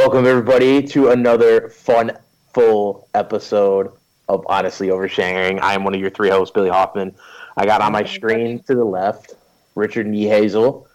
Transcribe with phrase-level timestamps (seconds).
[0.00, 2.12] Welcome everybody to another fun,
[2.54, 3.92] full episode
[4.30, 5.60] of Honestly Oversharing.
[5.60, 7.14] I am one of your three hosts, Billy Hoffman.
[7.54, 9.34] I got on my screen to the left
[9.74, 10.86] Richard Niehazel,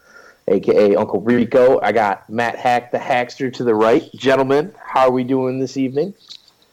[0.47, 1.79] aka Uncle Rico.
[1.81, 4.12] I got Matt Hack, the Hackster, to the right.
[4.15, 6.16] Gentlemen, how are we doing this evening?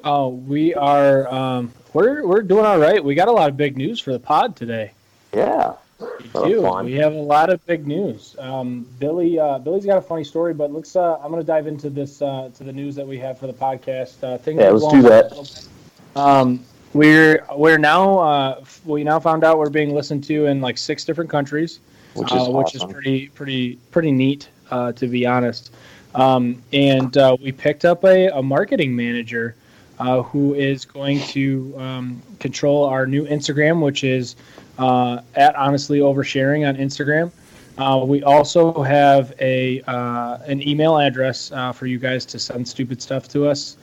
[0.03, 1.29] Oh, we are.
[1.29, 3.05] Um, we're we're doing all right.
[3.05, 4.93] We got a lot of big news for the pod today.
[5.35, 5.75] Yeah,
[6.19, 6.62] we do.
[6.84, 8.37] We have a lot of big news.
[8.39, 10.96] Um, Billy, uh, Billy's got a funny story, but let's.
[10.96, 13.46] Uh, I'm going to dive into this uh, to the news that we have for
[13.46, 14.23] the podcast.
[14.23, 15.68] Uh, things yeah, let's do that.
[16.14, 20.79] Um, we're we're now uh, we now found out we're being listened to in like
[20.79, 21.81] six different countries,
[22.14, 22.54] which is, uh, awesome.
[22.54, 25.73] which is pretty pretty pretty neat uh, to be honest.
[26.14, 29.54] Um, and uh, we picked up a, a marketing manager
[29.98, 34.37] uh, who is going to um, control our new Instagram, which is
[34.78, 37.31] uh, at honestly oversharing on Instagram.
[37.78, 43.00] Uh, we also have a uh, an email address for you guys to send stupid
[43.00, 43.77] stuff to us,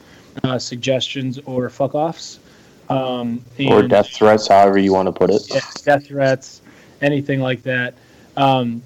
[0.58, 2.38] suggestions or fuck offs.
[2.88, 5.42] Um, or death threats, however you want to put it.
[5.48, 6.60] Yeah, death threats,
[7.00, 7.94] anything like that.
[8.36, 8.82] Um,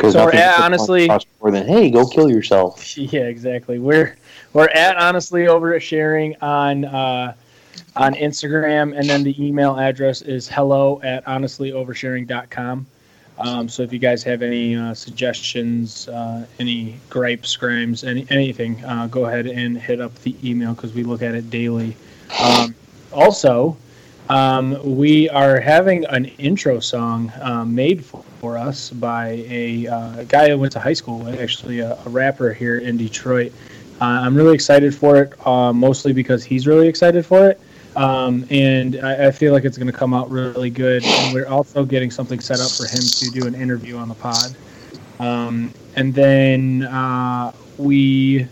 [0.00, 2.96] so we're at honestly more than hey, go kill yourself.
[2.96, 3.78] Yeah, exactly.
[3.78, 4.16] We're
[4.52, 7.34] we're at honestly oversharing on uh,
[7.96, 12.86] on Instagram, and then the email address is hello at honestlyoversharing.com.
[13.38, 18.84] Um, so if you guys have any uh, suggestions, uh, any gripes, crimes, any anything,
[18.84, 21.96] uh, go ahead and hit up the email because we look at it daily.
[22.42, 22.74] Um,
[23.12, 23.78] also,
[24.28, 30.24] um, we are having an intro song um, made for, for, us by a uh,
[30.24, 33.52] guy I went to high school with, actually a, a rapper here in Detroit.
[34.00, 37.60] Uh, I'm really excited for it, uh, mostly because he's really excited for it.
[37.96, 41.04] Um, and I, I, feel like it's going to come out really good.
[41.04, 44.14] And we're also getting something set up for him to do an interview on the
[44.14, 44.54] pod.
[45.18, 48.48] Um, and then uh, we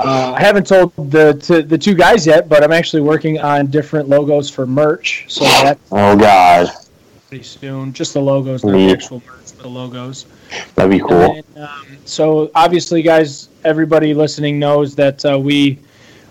[0.00, 3.68] uh, I haven't told the to, the two guys yet, but I'm actually working on
[3.68, 5.26] different logos for merch.
[5.28, 6.68] So that's oh god,
[7.28, 7.92] pretty soon.
[7.92, 10.26] Just the logos, not the actual merch, but the logos.
[10.74, 11.08] That'd be cool.
[11.08, 15.78] Then, um, so obviously, guys, everybody listening knows that uh, we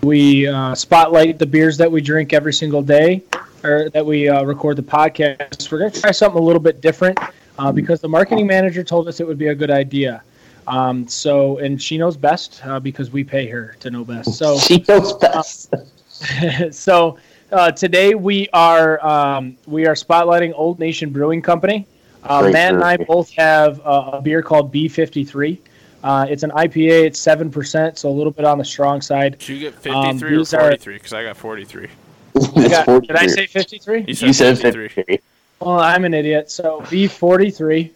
[0.04, 3.24] we uh, spotlight the beers that we drink every single day,
[3.64, 5.72] or that we uh, record the podcast.
[5.72, 7.18] We're gonna try something a little bit different
[7.58, 10.22] uh, because the marketing manager told us it would be a good idea.
[10.68, 14.36] Um, so, and she knows best uh, because we pay her to know best.
[14.36, 15.74] So she knows best.
[15.74, 17.18] Uh, so
[17.52, 21.88] uh, today we are um, we are spotlighting Old Nation Brewing Company.
[22.24, 25.58] Uh, Matt and I both have a beer called B53.
[26.04, 27.06] Uh, it's an IPA.
[27.06, 29.40] It's seven percent, so a little bit on the strong side.
[29.40, 30.94] Did you get 53 um, or 43?
[30.96, 31.88] Because I got 43.
[32.34, 33.08] got, 43.
[33.08, 34.06] Did I say 53?
[34.08, 35.20] You said, you said 53.
[35.60, 36.52] Well, I'm an idiot.
[36.52, 37.92] So B43.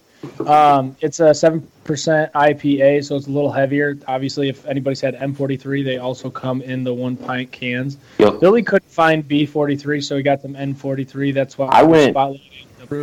[0.47, 3.97] Um, it's a seven percent IPA, so it's a little heavier.
[4.07, 7.97] Obviously, if anybody's had M43, they also come in the one pint cans.
[8.17, 8.39] Yep.
[8.39, 11.33] Billy couldn't find B43, so he got them M43.
[11.33, 12.15] That's why I went.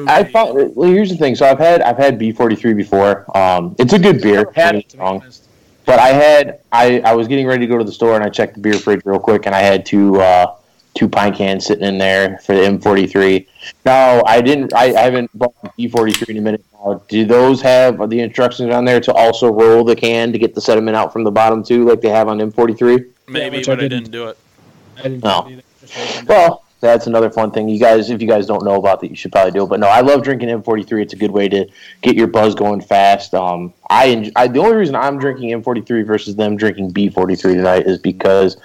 [0.09, 0.55] I thought.
[0.75, 1.35] Well, here's the thing.
[1.35, 3.37] So I've had I've had B43 before.
[3.37, 4.51] Um, it's a good beer.
[4.55, 4.95] Had it,
[5.87, 8.29] but I had I I was getting ready to go to the store and I
[8.29, 10.55] checked the beer fridge real quick and I had two uh,
[10.95, 13.47] two pint cans sitting in there for the M43.
[13.85, 17.63] Now I didn't I, I haven't bought the B43 in a minute uh, do those
[17.63, 21.13] have the instructions on there to also roll the can to get the sediment out
[21.13, 23.07] from the bottom too, like they have on M43?
[23.27, 23.83] Maybe, yeah, but I didn't.
[23.83, 24.39] I didn't do it.
[24.99, 25.61] I didn't no.
[26.27, 27.69] Well, that's another fun thing.
[27.69, 29.69] You guys, if you guys don't know about that, you should probably do it.
[29.69, 31.03] But no, I love drinking M43.
[31.03, 31.67] It's a good way to
[32.03, 33.35] get your buzz going fast.
[33.35, 37.87] Um, I, enjoy, I the only reason I'm drinking M43 versus them drinking B43 tonight
[37.87, 38.57] is because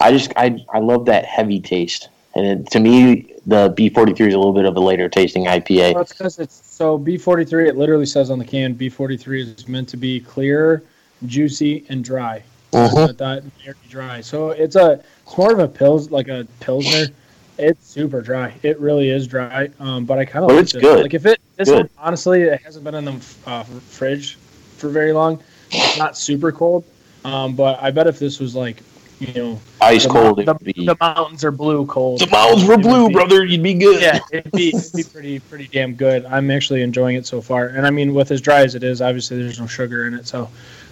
[0.00, 2.08] I just I I love that heavy taste.
[2.34, 5.94] And it, to me, the B43 is a little bit of a later tasting IPA.
[5.94, 7.68] Well, it's because it's so B43.
[7.68, 10.82] It literally says on the can B43 is meant to be clear,
[11.26, 12.42] juicy, and dry.
[12.72, 13.12] Uh-huh.
[13.12, 14.22] That very dry.
[14.22, 17.14] So it's a it's more of a pills like a pilsner.
[17.58, 18.54] It's super dry.
[18.62, 19.70] It really is dry.
[19.78, 21.02] Um, but I kind of like it's good.
[21.02, 24.36] Like if it this one, honestly, it hasn't been in the uh, fridge
[24.76, 25.42] for very long.
[25.70, 26.84] It's not super cold.
[27.24, 28.82] Um, but I bet if this was like
[29.22, 30.38] you know, ice cold.
[30.38, 32.20] The, the, mountains are blue cold.
[32.20, 33.44] The mountains were blue, be, brother.
[33.44, 34.02] You'd be good.
[34.02, 36.24] Yeah, it'd be, it'd be pretty pretty damn good.
[36.26, 39.00] I'm actually enjoying it so far, and I mean, with as dry as it is,
[39.00, 40.50] obviously there's no sugar in it, so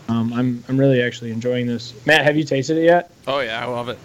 [0.08, 1.94] um, I'm I'm really actually enjoying this.
[2.06, 3.10] Matt, have you tasted it yet?
[3.26, 3.98] Oh yeah, I love it.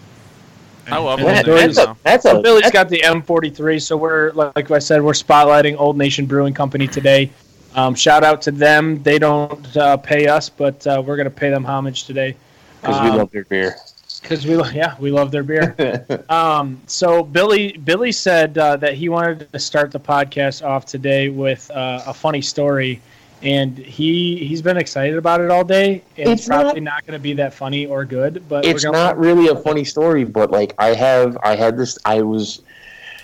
[0.88, 1.46] I love it.
[1.46, 5.80] That's, a, that's a, Billy's got the M43, so we're like I said, we're spotlighting
[5.80, 7.32] Old Nation Brewing Company today.
[7.74, 9.02] Um, shout out to them.
[9.04, 12.36] They don't uh, pay us, but uh, we're going to pay them homage today
[12.82, 13.76] because um, we love their beer
[14.22, 16.24] because we yeah we love their beer.
[16.30, 21.30] um, so Billy Billy said uh, that he wanted to start the podcast off today
[21.30, 23.02] with uh, a funny story,
[23.45, 26.01] and he he's been excited about it all day.
[26.18, 29.18] And it's, It's probably not, going to be that funny or good, but it's not
[29.18, 31.97] really a funny story, but like I have, I had this.
[32.06, 32.63] I was,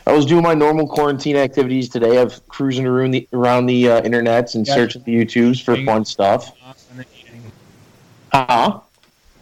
[0.05, 4.01] I was doing my normal quarantine activities today of cruising around the around the uh,
[4.01, 4.79] internets and Gotcha.
[4.79, 6.51] searching the YouTubes for fun stuff.
[6.91, 7.51] And then eating.
[8.31, 8.79] Huh?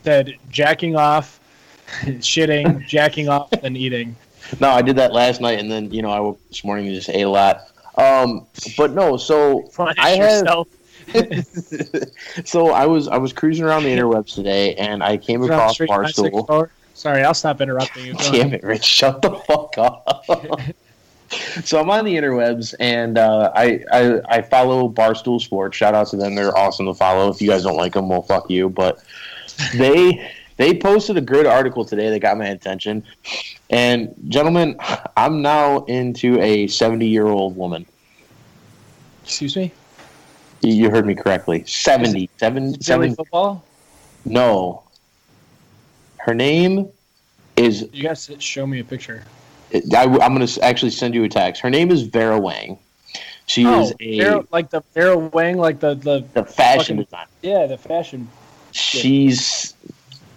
[0.06, 1.42] Said jacking off,
[2.04, 4.16] shitting, jacking off, and eating.
[4.60, 6.88] No, I did that last night, and then you know I woke up this morning
[6.88, 7.69] and just ate a lot.
[8.00, 8.48] Um,
[8.78, 10.68] but no, so Punish I have- yourself.
[12.46, 15.78] so I was I was cruising around the interwebs today, and I came the across
[15.78, 16.70] Barstool.
[16.94, 18.14] Sorry, I'll stop interrupting you.
[18.14, 18.54] Go Damn ahead.
[18.56, 18.84] it, Rich!
[19.00, 20.28] Shut the fuck up.
[21.64, 25.78] so I'm on the interwebs, and uh, I, I I follow Barstool Sports.
[25.78, 27.30] Shout out to them; they're awesome to follow.
[27.32, 28.70] If you guys don't like them, well, fuck you.
[28.70, 29.02] But
[29.74, 33.04] they they posted a good article today that got my attention.
[33.72, 34.76] And gentlemen,
[35.16, 37.86] I'm now into a 70 year old woman.
[39.30, 39.72] Excuse me.
[40.62, 41.64] You heard me correctly.
[41.68, 42.32] 70.
[42.38, 43.64] Seven, Philly seven, football.
[44.26, 44.82] no.
[46.18, 46.90] Her name
[47.56, 49.24] is You guys should show me a picture.
[49.72, 51.62] I, am going to actually send you a text.
[51.62, 52.80] Her name is Vera Wang.
[53.46, 57.04] She oh, is a Vera- like the Vera Wang, like the the the fashion fucking-
[57.04, 57.28] designer.
[57.44, 58.28] yeah, the fashion.
[58.72, 59.76] She's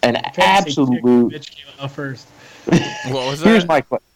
[0.02, 1.32] an I'm trying to say chick, absolute.
[1.32, 2.28] Bitch came out first.
[2.66, 3.48] What was that?
[3.48, 4.11] Here's my question.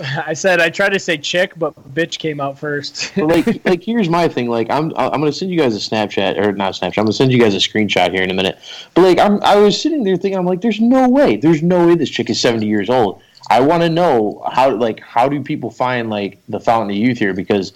[0.26, 3.16] I said I tried to say chick, but bitch came out first.
[3.16, 4.48] like like here's my thing.
[4.48, 7.32] Like i'm i'm gonna send you guys a snapchat or not snapchat i'm gonna send
[7.32, 8.58] you guys a screenshot here in a minute.
[8.94, 11.86] But like i'm i was sitting there thinking i'm like there's no way there's no
[11.86, 13.22] way this chick is 70 years old.
[13.50, 17.18] I want to know how like how do people find like the fountain of youth
[17.18, 17.34] here?
[17.34, 17.72] Because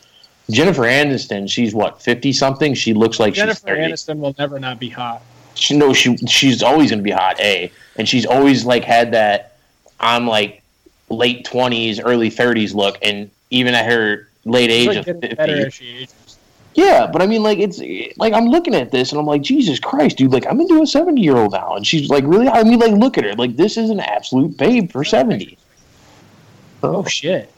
[0.51, 4.59] jennifer aniston she's what 50 something she looks like she's Jennifer 30 Aniston will never
[4.59, 5.23] not be hot.
[5.55, 7.71] she no she she's always gonna be hot a.
[7.97, 9.57] And she's always like had that
[10.01, 10.62] i'm like
[11.12, 15.67] late 20s early 30s look and even at her late age like of 50 better
[15.67, 16.38] as she ages.
[16.75, 17.79] yeah, but I mean, like, it's
[18.17, 20.32] like I'm looking at this and I'm like, Jesus Christ, dude!
[20.32, 22.49] Like, I'm into a 70 year old now, and she's like, really?
[22.49, 23.35] I mean, like, look at her.
[23.35, 25.56] Like, this is an absolute babe for 70,
[26.82, 27.53] Oh shit,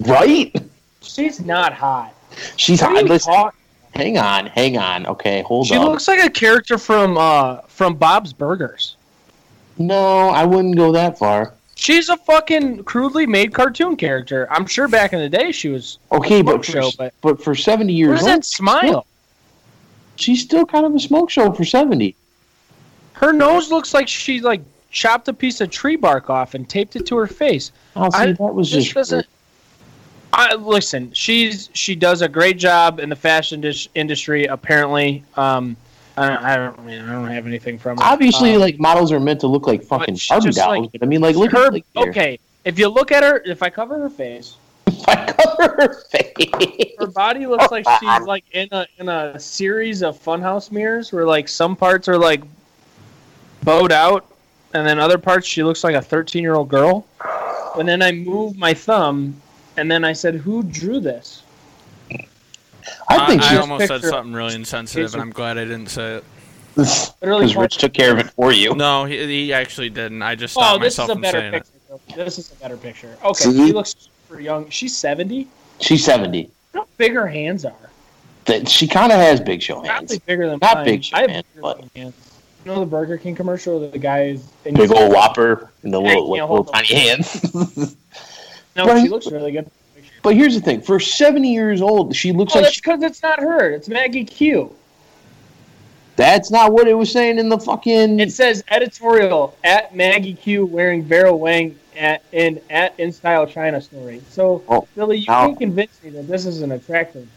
[0.00, 0.54] right?
[1.00, 2.14] she's not hot.
[2.56, 3.04] She's hot.
[3.04, 3.58] Listen, talking-
[3.94, 5.06] hang on, hang on.
[5.06, 5.80] Okay, hold She on.
[5.82, 8.96] She looks like a character from uh from Bob's Burgers.
[9.78, 11.52] no, I wouldn't go that far.
[11.82, 14.46] She's a fucking crudely made cartoon character.
[14.52, 15.98] I'm sure back in the day she was.
[16.12, 19.04] Okay, Smoke but for, show, but- but for 70 years old, that smile?
[20.14, 22.14] she's still kind of a smoke show for 70.
[23.14, 24.60] Her nose looks like she like
[24.92, 27.72] chopped a piece of tree bark off and taped it to her face.
[27.96, 28.94] Oh, see, I- that was just.
[28.94, 29.26] doesn't.
[30.32, 31.10] I listen.
[31.12, 33.64] She's she does a great job in the fashion
[33.96, 34.44] industry.
[34.44, 35.76] Apparently, um,
[36.22, 38.04] I don't, I don't mean I don't have anything from her.
[38.04, 40.92] Obviously, Um, like models are meant to look like fucking Barbie dolls.
[40.92, 41.66] like- I mean, like, look her.
[41.66, 45.32] at like, okay, if you look at her, if I cover her face, If I
[45.32, 46.92] cover her face.
[46.98, 51.26] her body looks like she's like in a in a series of funhouse mirrors where
[51.26, 52.42] like some parts are like
[53.64, 54.26] bowed out,
[54.74, 57.06] and then other parts she looks like a thirteen year old girl.
[57.78, 59.40] And then I move my thumb,
[59.76, 61.41] and then I said, "Who drew this?"
[63.20, 66.16] I think I, she's almost said something really insensitive, and I'm glad I didn't say
[66.16, 66.24] it.
[66.74, 68.74] Because Rich took care of it for you.
[68.74, 70.22] No, he, he actually didn't.
[70.22, 71.66] I just Oh, stopped this is myself a from better saying it.
[72.06, 72.24] picture.
[72.24, 73.16] This is a better picture.
[73.24, 73.66] Okay, See?
[73.66, 73.94] she looks
[74.28, 74.68] super young.
[74.70, 75.48] She's seventy.
[75.80, 76.50] She's seventy.
[76.72, 77.74] How big her hands are?
[78.46, 79.88] That she kind of has big show hands.
[79.88, 80.84] Probably bigger than Not mine.
[80.86, 82.14] big show I have hands, bigger but- hands.
[82.64, 83.80] You know the Burger King commercial?
[83.80, 87.96] where The guy is Big old whopper and the I little, can't little, tiny hands.
[88.76, 89.02] No, Right.
[89.02, 89.68] she looks really good.
[90.22, 93.22] But here's the thing: for seventy years old, she looks Oh, like that's because it's
[93.22, 93.70] not her.
[93.70, 94.72] It's Maggie Q.
[96.16, 98.20] that's not what it was saying in the fucking.
[98.20, 104.22] It says editorial at Maggie Q wearing Vera Wang at in at InStyle China story.
[104.30, 107.28] So Oh, Billy, you now- can convince me that this is an attractive.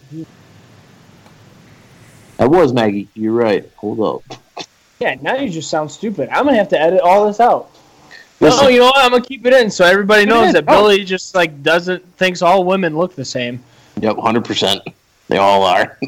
[2.37, 3.07] that was Maggie.
[3.15, 3.69] You're right.
[3.77, 3.99] Hold
[4.31, 4.39] up.
[4.99, 6.29] Yeah, now you just sound stupid.
[6.29, 7.69] I'm gonna have to edit all this out.
[8.41, 8.97] Listen, No, you know what?
[8.97, 10.53] I'm gonna keep it in so everybody Keep knows in.
[10.53, 10.83] that Oh.
[10.83, 13.63] Billy just like doesn't thinks all women look the same.
[14.01, 14.81] Yep, hundred percent.
[15.29, 15.97] They all are.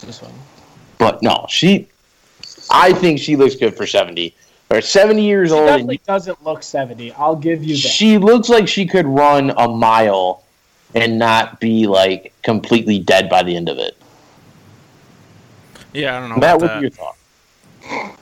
[0.00, 0.32] This one.
[0.98, 1.86] but no, she.
[2.70, 4.34] I think she looks good for seventy.
[4.70, 5.62] Or seventy years She old.
[5.62, 7.12] and definitely doesn't look 70.
[7.12, 7.88] I'll give you that.
[7.88, 10.44] she looks like she could run a mile
[10.94, 13.96] and not be like completely dead by the end of it.
[15.94, 16.80] Yeah, I don't know Matt, about what's that.
[16.82, 17.16] your thought?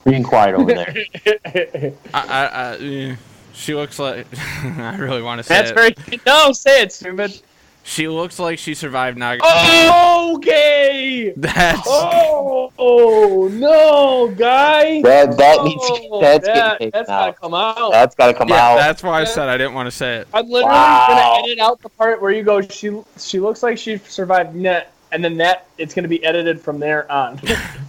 [0.04, 0.94] Being quiet over there.
[2.14, 3.16] I, I, I,
[3.52, 4.26] she looks like.
[4.62, 5.74] I really want to say That's it.
[5.74, 6.52] very no.
[6.52, 7.40] Say it, stupid.
[7.82, 9.42] She looks like she survived Naga.
[9.44, 11.32] Oh, okay.
[11.36, 11.82] That's.
[11.86, 15.00] Oh, oh no, guy.
[15.02, 17.40] that that needs Oh, that's that, getting taken that's gotta out.
[17.40, 17.92] come out.
[17.92, 18.76] That's got to come yeah, out.
[18.76, 20.28] that's why I said I didn't want to say it.
[20.34, 21.06] I'm literally Wow.
[21.08, 22.60] gonna edit out the part where you go.
[22.60, 26.60] She she looks like she survived net and then that it's going to be edited
[26.60, 27.40] from there on.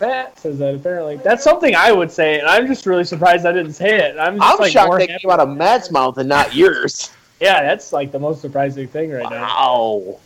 [0.00, 1.16] Matt says that apparently.
[1.16, 4.16] That's something I would say, and I'm just really surprised I didn't say it.
[4.18, 7.10] I'm, I'm like shocked that came out of Matt's mouth and not yours.
[7.40, 9.30] Yeah, that's like the most surprising thing right wow.
[9.30, 9.48] now.
[9.48, 10.18] Wow.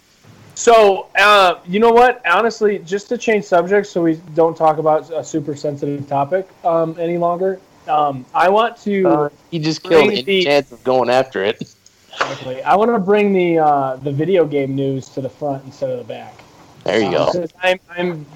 [0.54, 2.20] So, uh, you know what?
[2.26, 6.94] Honestly, just to change subjects so we don't talk about a super sensitive topic um,
[6.98, 9.08] any longer, um, I want to.
[9.08, 11.74] Uh, he just killed any the, chance of going after it.
[12.12, 12.62] Exactly.
[12.62, 15.98] I want to bring the uh, the video game news to the front instead of
[15.98, 16.42] the back.
[16.86, 17.46] There you um, go.
[17.62, 18.26] I'm, I'm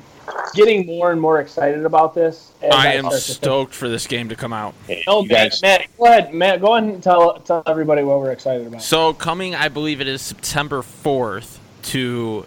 [0.55, 2.53] getting more and more excited about this.
[2.63, 4.75] I, I am stoked for this game to come out.
[5.07, 6.61] Oh, Matt, Matt, go ahead, Matt.
[6.61, 8.83] Go ahead and tell tell everybody what we're excited about.
[8.83, 12.45] So coming, I believe it is September fourth to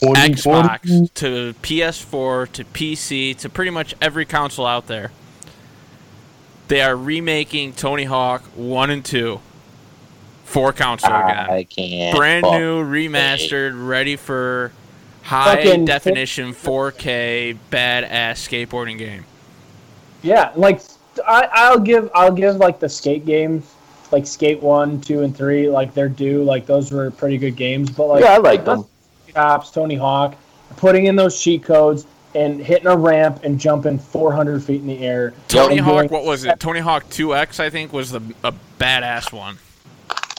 [0.00, 5.12] Xbox, to PS4, to PC, to pretty much every console out there.
[6.68, 9.40] They are remaking Tony Hawk One and Two
[10.44, 11.50] for console again.
[11.50, 12.16] I can't.
[12.16, 14.72] Brand new, remastered, ready for
[15.22, 19.24] high Fucking definition 4K badass skateboarding game.
[20.22, 20.80] Yeah, like
[21.26, 23.74] I, will give I'll give like the skate games,
[24.10, 26.44] like Skate One, Two, and Three, like they're due.
[26.44, 27.90] Like those were pretty good games.
[27.90, 28.84] But like yeah, I like them.
[29.34, 30.36] Cops, Tony Hawk,
[30.76, 34.98] putting in those cheat codes and hitting a ramp and jumping 400 feet in the
[34.98, 35.34] air.
[35.48, 36.58] Tony Hawk, what was it?
[36.60, 39.58] Tony Hawk 2X, I think, was the a badass one.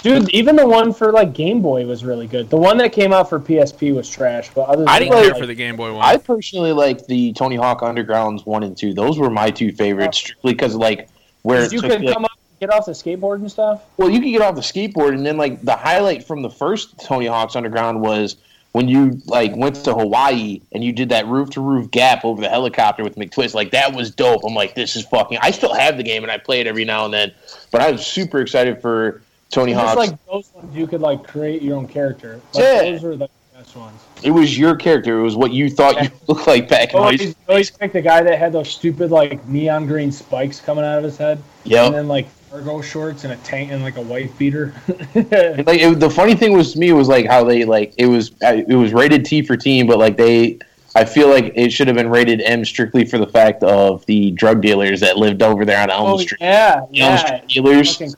[0.03, 2.50] Dude, even the one for like Game Boy was really good.
[2.50, 5.22] The one that came out for PSP was trash, but other than I didn't that,
[5.22, 6.03] care like, for the Game Boy one.
[6.03, 8.93] I personally like the Tony Hawk Undergrounds one and two.
[8.93, 11.07] Those were my two favorites, strictly because like
[11.43, 13.86] where you could like, come up, get off the skateboard and stuff.
[13.95, 17.00] Well, you could get off the skateboard, and then like the highlight from the first
[17.00, 18.36] Tony Hawk's Underground was
[18.74, 22.41] when you like went to Hawaii and you did that roof to roof gap over
[22.41, 23.53] the helicopter with McTwist.
[23.53, 24.43] Like that was dope.
[24.43, 25.38] I'm like, this is fucking.
[25.41, 27.31] I still have the game and I play it every now and then,
[27.72, 29.22] but I was super excited for
[29.53, 29.95] Tony Hawk.
[29.95, 32.41] like those ones, you could like create your own character.
[32.53, 34.01] Like, yeah, those are the best ones.
[34.24, 35.19] It was your character.
[35.19, 37.43] It was what you thought you looked like back in always, high school.
[37.50, 41.03] Always picked the guy that had those stupid like neon green spikes coming out of
[41.03, 41.41] his head.
[41.63, 44.74] Yeah, and then like cargo shorts and a tank and like a white beater.
[44.88, 48.31] like it, the funny thing was to me was like how they like it was
[48.41, 50.60] it was rated T for teen, but like they.
[50.95, 54.29] I feel like it should have been rated M strictly for the fact of the
[54.29, 56.38] drug dealers that lived over there on Elm oh, Street.
[56.39, 57.07] Yeah, yeah.
[57.07, 58.15] Elm Street dealers.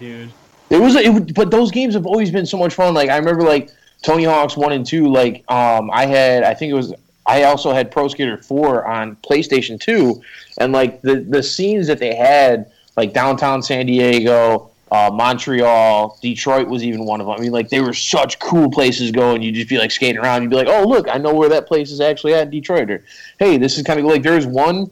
[0.00, 0.32] dude.
[0.70, 2.94] It was, it, but those games have always been so much fun.
[2.94, 3.70] Like I remember, like
[4.02, 5.08] Tony Hawk's one and two.
[5.08, 6.94] Like um, I had, I think it was,
[7.26, 10.22] I also had Pro Skater four on PlayStation two,
[10.58, 16.68] and like the the scenes that they had, like downtown San Diego, uh, Montreal, Detroit
[16.68, 17.36] was even one of them.
[17.36, 19.42] I mean, like they were such cool places going.
[19.42, 20.42] you'd just be like skating around.
[20.42, 22.90] You'd be like, oh look, I know where that place is actually at, Detroit.
[22.90, 23.04] Or
[23.38, 24.90] hey, this is kind of like there was one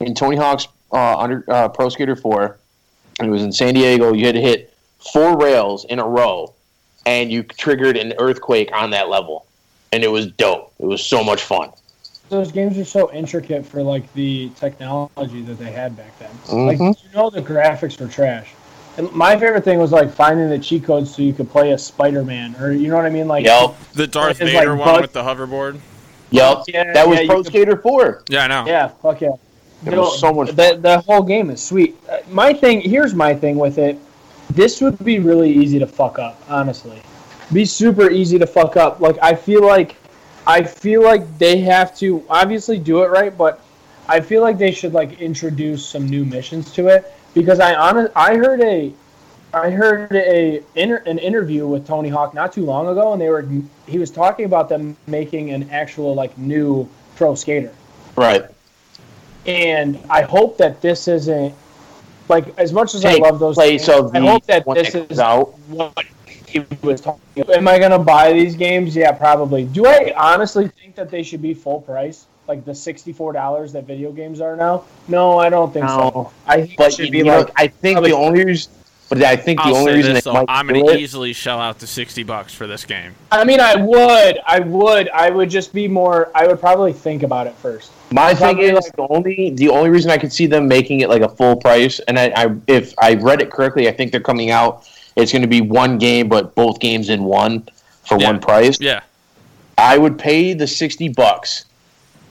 [0.00, 2.58] in Tony Hawk's uh, under uh, Pro Skater four.
[3.20, 4.12] It was in San Diego.
[4.12, 4.73] You had to hit
[5.12, 6.54] four rails in a row,
[7.06, 9.46] and you triggered an earthquake on that level,
[9.92, 10.72] and it was dope.
[10.78, 11.70] It was so much fun.
[12.30, 16.30] Those games are so intricate for like the technology that they had back then.
[16.46, 16.82] Mm-hmm.
[16.82, 18.52] Like you know, the graphics were trash.
[18.96, 21.78] And my favorite thing was like finding the cheat codes so you could play a
[21.78, 23.74] Spider-Man, or you know what I mean, like yep.
[23.92, 25.80] the Darth Vader like one with the hoverboard.
[26.30, 28.24] Yep, yeah, that was yeah, Pro Skater Four.
[28.28, 28.64] Yeah, I know.
[28.66, 29.30] Yeah, fuck yeah.
[29.84, 30.48] It was so much.
[30.48, 31.96] The, the whole game is sweet.
[32.08, 33.98] Uh, my thing here's my thing with it
[34.50, 37.00] this would be really easy to fuck up, honestly.
[37.52, 39.00] Be super easy to fuck up.
[39.00, 39.96] Like I feel like
[40.46, 43.60] I feel like they have to obviously do it right, but
[44.08, 48.12] I feel like they should like introduce some new missions to it because I honest
[48.14, 48.92] I heard a
[49.54, 53.28] I heard a inter, an interview with Tony Hawk not too long ago, and they
[53.28, 53.46] were
[53.86, 57.72] he was talking about them making an actual like new pro skater.
[58.16, 58.44] Right.
[59.46, 61.54] And I hope that this isn't
[62.28, 64.94] like as much as Take I love those place games, of I hope that this
[64.94, 65.58] is out.
[65.68, 66.06] what
[66.46, 67.56] he was talking about.
[67.56, 68.94] Am I going to buy these games?
[68.94, 69.64] Yeah, probably.
[69.64, 72.26] Do I honestly think that they should be full price?
[72.46, 74.84] Like the sixty-four dollars that video games are now?
[75.08, 76.10] No, I don't think no.
[76.12, 76.32] so.
[76.46, 77.46] I think but should be like.
[77.46, 78.70] Know, I think the only reason
[79.08, 81.78] but I think the I'll only reason this, though, I'm going to easily shell out
[81.78, 83.14] the sixty bucks for this game.
[83.30, 86.30] I mean, I would, I would, I would just be more.
[86.34, 87.92] I would probably think about it first.
[88.10, 91.08] My thing is like, the only the only reason I could see them making it
[91.08, 94.20] like a full price, and I, I if I read it correctly, I think they're
[94.20, 94.88] coming out.
[95.16, 97.68] It's going to be one game, but both games in one
[98.06, 98.26] for yeah.
[98.26, 98.80] one price.
[98.80, 99.02] Yeah,
[99.78, 101.66] I would pay the sixty bucks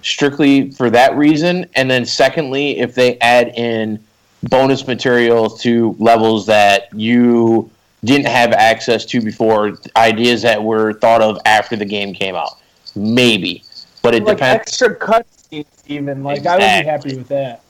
[0.02, 4.04] strictly for that reason, and then secondly, if they add in
[4.44, 7.70] bonus material to levels that you
[8.04, 12.60] didn't have access to before, ideas that were thought of after the game came out.
[12.96, 13.64] Maybe,
[14.02, 14.62] but it like depends.
[14.62, 16.66] Extra cutscenes, even like exactly.
[16.66, 17.62] I would be happy with that.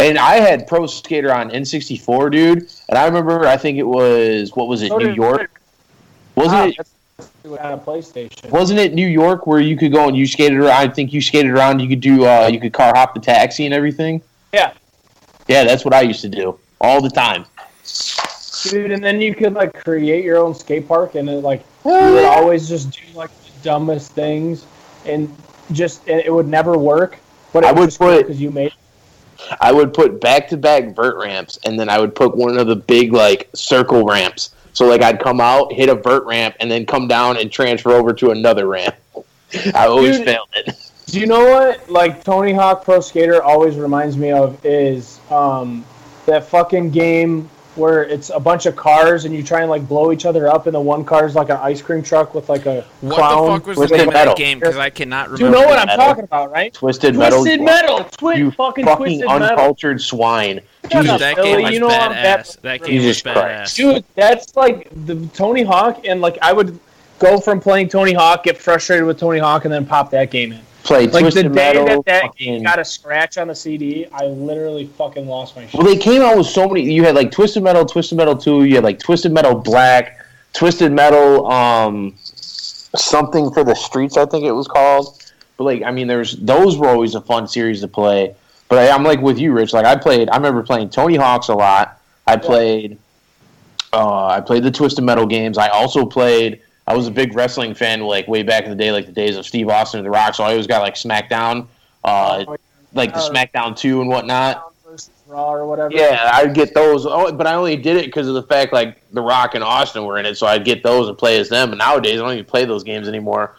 [0.00, 4.54] And I had Pro Skater on N64, dude, and I remember I think it was
[4.54, 5.60] what was it, so New York?
[6.36, 6.86] Wasn't it?
[7.44, 8.50] on a PlayStation.
[8.50, 10.70] Wasn't it New York where you could go and you skated around?
[10.70, 11.80] I think you skated around.
[11.80, 12.26] You could do.
[12.26, 14.22] Uh, you could car hop the taxi and everything.
[14.52, 14.72] Yeah.
[15.48, 17.46] Yeah, that's what I used to do all the time.
[18.64, 21.92] Dude, and then you could like create your own skate park, and it, like you
[21.92, 24.66] would always just do like the dumbest things,
[25.06, 25.34] and
[25.72, 27.18] just and it would never work.
[27.52, 28.72] But I would put because you made.
[29.60, 32.66] I would put back to back vert ramps, and then I would put one of
[32.66, 34.54] the big like circle ramps.
[34.72, 37.92] So like I'd come out, hit a vert ramp, and then come down and transfer
[37.92, 38.96] over to another ramp.
[39.74, 40.87] I always Dude, failed it.
[41.10, 45.84] Do you know what like Tony Hawk Pro Skater always reminds me of is um,
[46.26, 50.12] that fucking game where it's a bunch of cars and you try and like blow
[50.12, 52.66] each other up, and the one car is like an ice cream truck with like
[52.66, 53.42] a what clown.
[53.42, 54.32] What the fuck was Twisted the name metal.
[54.32, 54.58] of that game?
[54.58, 55.46] Because I cannot remember.
[55.46, 56.04] You know what I'm metal.
[56.04, 56.74] talking about, right?
[56.74, 57.98] Twisted, Twisted Metal.
[57.98, 58.10] Metal.
[58.10, 60.04] Twi- you fucking, fucking Twisted uncultured metal.
[60.04, 60.60] swine.
[60.90, 62.60] Jesus, that game was you know badass.
[62.60, 63.74] That game Jesus was badass.
[63.76, 66.78] Dude, that's like the Tony Hawk, and like I would
[67.18, 70.52] go from playing Tony Hawk, get frustrated with Tony Hawk, and then pop that game
[70.52, 70.60] in.
[70.88, 72.62] Play like Twisted the day Metal, that that fucking...
[72.62, 75.74] got a scratch on the CD, I literally fucking lost my shit.
[75.74, 76.90] Well, they came out with so many.
[76.90, 78.64] You had like Twisted Metal, Twisted Metal Two.
[78.64, 84.16] You had like Twisted Metal Black, Twisted Metal, um, something for the streets.
[84.16, 85.22] I think it was called.
[85.58, 88.34] But like, I mean, there's those were always a fun series to play.
[88.70, 89.74] But I, am like with you, Rich.
[89.74, 90.30] Like I played.
[90.30, 92.00] I remember playing Tony Hawk's a lot.
[92.26, 92.98] I played.
[93.92, 95.58] Uh, I played the Twisted Metal games.
[95.58, 98.90] I also played I was a big wrestling fan, like way back in the day,
[98.90, 100.34] like the days of Steve Austin and The Rock.
[100.34, 101.66] So I always got like SmackDown,
[102.02, 102.56] uh,
[102.94, 104.72] like the SmackDown Two and whatnot.
[105.26, 105.94] Raw or whatever.
[105.94, 107.04] Yeah, I'd get those.
[107.04, 110.06] Oh, but I only did it because of the fact like The Rock and Austin
[110.06, 111.68] were in it, so I'd get those and play as them.
[111.68, 113.54] But nowadays, I don't even play those games anymore.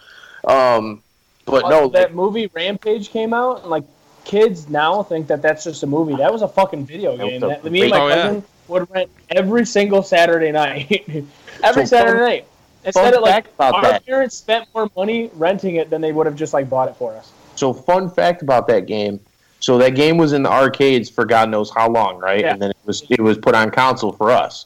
[0.45, 1.03] Um,
[1.45, 3.83] but well, no, that like, movie Rampage came out, and like
[4.25, 6.15] kids now think that that's just a movie.
[6.15, 7.41] That was a fucking video game.
[7.41, 8.41] That, me and my oh, cousin yeah.
[8.67, 10.89] would rent every single Saturday night.
[11.63, 12.47] every so Saturday night.
[12.83, 14.05] Instead of like our that.
[14.05, 17.13] parents spent more money renting it than they would have just like bought it for
[17.13, 17.31] us.
[17.55, 19.19] So fun fact about that game.
[19.59, 22.39] So that game was in the arcades for God knows how long, right?
[22.39, 22.53] Yeah.
[22.53, 24.65] And then it was it was put on console for us.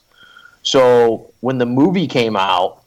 [0.62, 2.82] So when the movie came out,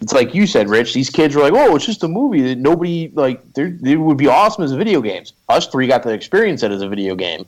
[0.00, 0.94] it's like you said, Rich.
[0.94, 3.52] These kids were like, "Oh, it's just a movie that nobody like.
[3.52, 6.72] There it would be awesome as a video games." Us three got to experience it
[6.72, 7.46] as a video game.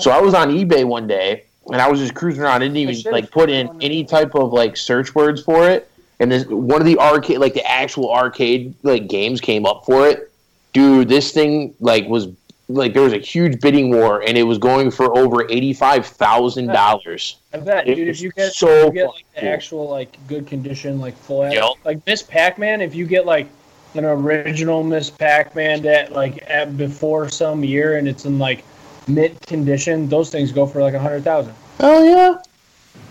[0.00, 2.56] So I was on eBay one day and I was just cruising around.
[2.56, 6.30] I didn't even like put in any type of like search words for it and
[6.30, 10.32] this one of the arcade like the actual arcade like games came up for it
[10.72, 12.28] dude this thing like was
[12.68, 16.04] like there was a huge bidding war and it was going for over eighty five
[16.06, 17.36] thousand dollars.
[17.52, 18.08] I bet, dude.
[18.08, 19.48] If you get so you get like the cool.
[19.48, 21.74] actual like good condition, like full yep.
[21.84, 23.48] like Miss Pac Man, if you get like
[23.94, 28.64] an original Miss Pac Man that like at before some year and it's in like
[29.06, 31.54] mint condition, those things go for like a hundred thousand.
[31.78, 32.42] Oh yeah.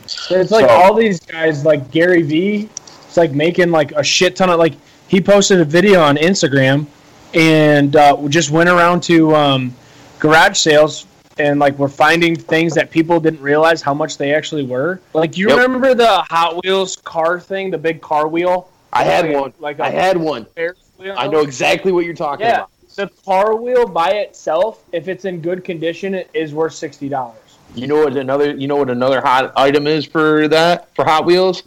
[0.04, 2.70] It's like so, all these guys, like Gary Vee,
[3.16, 4.74] it's like making like a shit ton of like
[5.08, 6.86] he posted a video on Instagram
[7.34, 9.74] and uh, just went around to um,
[10.20, 14.66] garage sales and like we're finding things that people didn't realize how much they actually
[14.66, 15.00] were.
[15.14, 15.60] Like, you yep.
[15.60, 18.70] remember the Hot Wheels car thing, the big car wheel?
[18.92, 19.54] I had like, one.
[19.60, 20.46] Like I had one.
[20.58, 22.56] I know exactly what you're talking yeah.
[22.56, 22.72] about.
[22.96, 27.58] The car wheel by itself, if it's in good condition, is worth sixty dollars.
[27.76, 28.56] You know what another?
[28.56, 31.64] You know what another hot item is for that for Hot Wheels?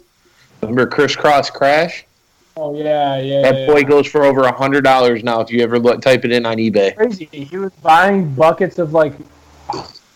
[0.61, 2.05] Remember Crisscross Crash?
[2.57, 3.41] Oh yeah, yeah.
[3.41, 3.65] That yeah.
[3.67, 5.39] boy goes for over a hundred dollars now.
[5.39, 6.95] If you ever look, type it in on eBay.
[6.95, 7.29] Crazy.
[7.31, 9.13] He was buying buckets of like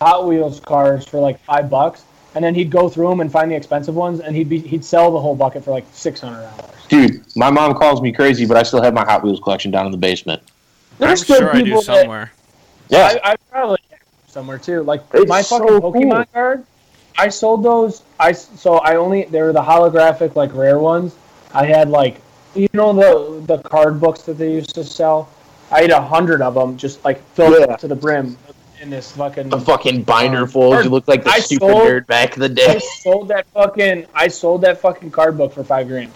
[0.00, 2.04] Hot Wheels cars for like five bucks,
[2.34, 4.84] and then he'd go through them and find the expensive ones, and he'd be he'd
[4.84, 6.70] sell the whole bucket for like six hundred dollars.
[6.88, 9.86] Dude, my mom calls me crazy, but I still have my Hot Wheels collection down
[9.86, 10.42] in the basement.
[10.98, 12.32] There's I'm sure I do somewhere.
[12.88, 13.78] That, yeah, I, I probably
[14.26, 14.82] somewhere too.
[14.82, 16.24] Like it's my fucking so Pokemon cool.
[16.26, 16.66] card
[17.16, 18.02] I sold those.
[18.18, 21.16] I so I only they were the holographic like rare ones.
[21.52, 22.20] I had like
[22.54, 25.28] you know the the card books that they used to sell.
[25.70, 27.76] I had a hundred of them, just like filled yeah.
[27.76, 28.36] to the brim
[28.80, 30.82] in this fucking the fucking binder um, full.
[30.82, 32.76] You look like the I stupid sold, nerd back in the day.
[32.76, 34.06] I sold that fucking.
[34.14, 36.12] I sold that fucking card book for five grand.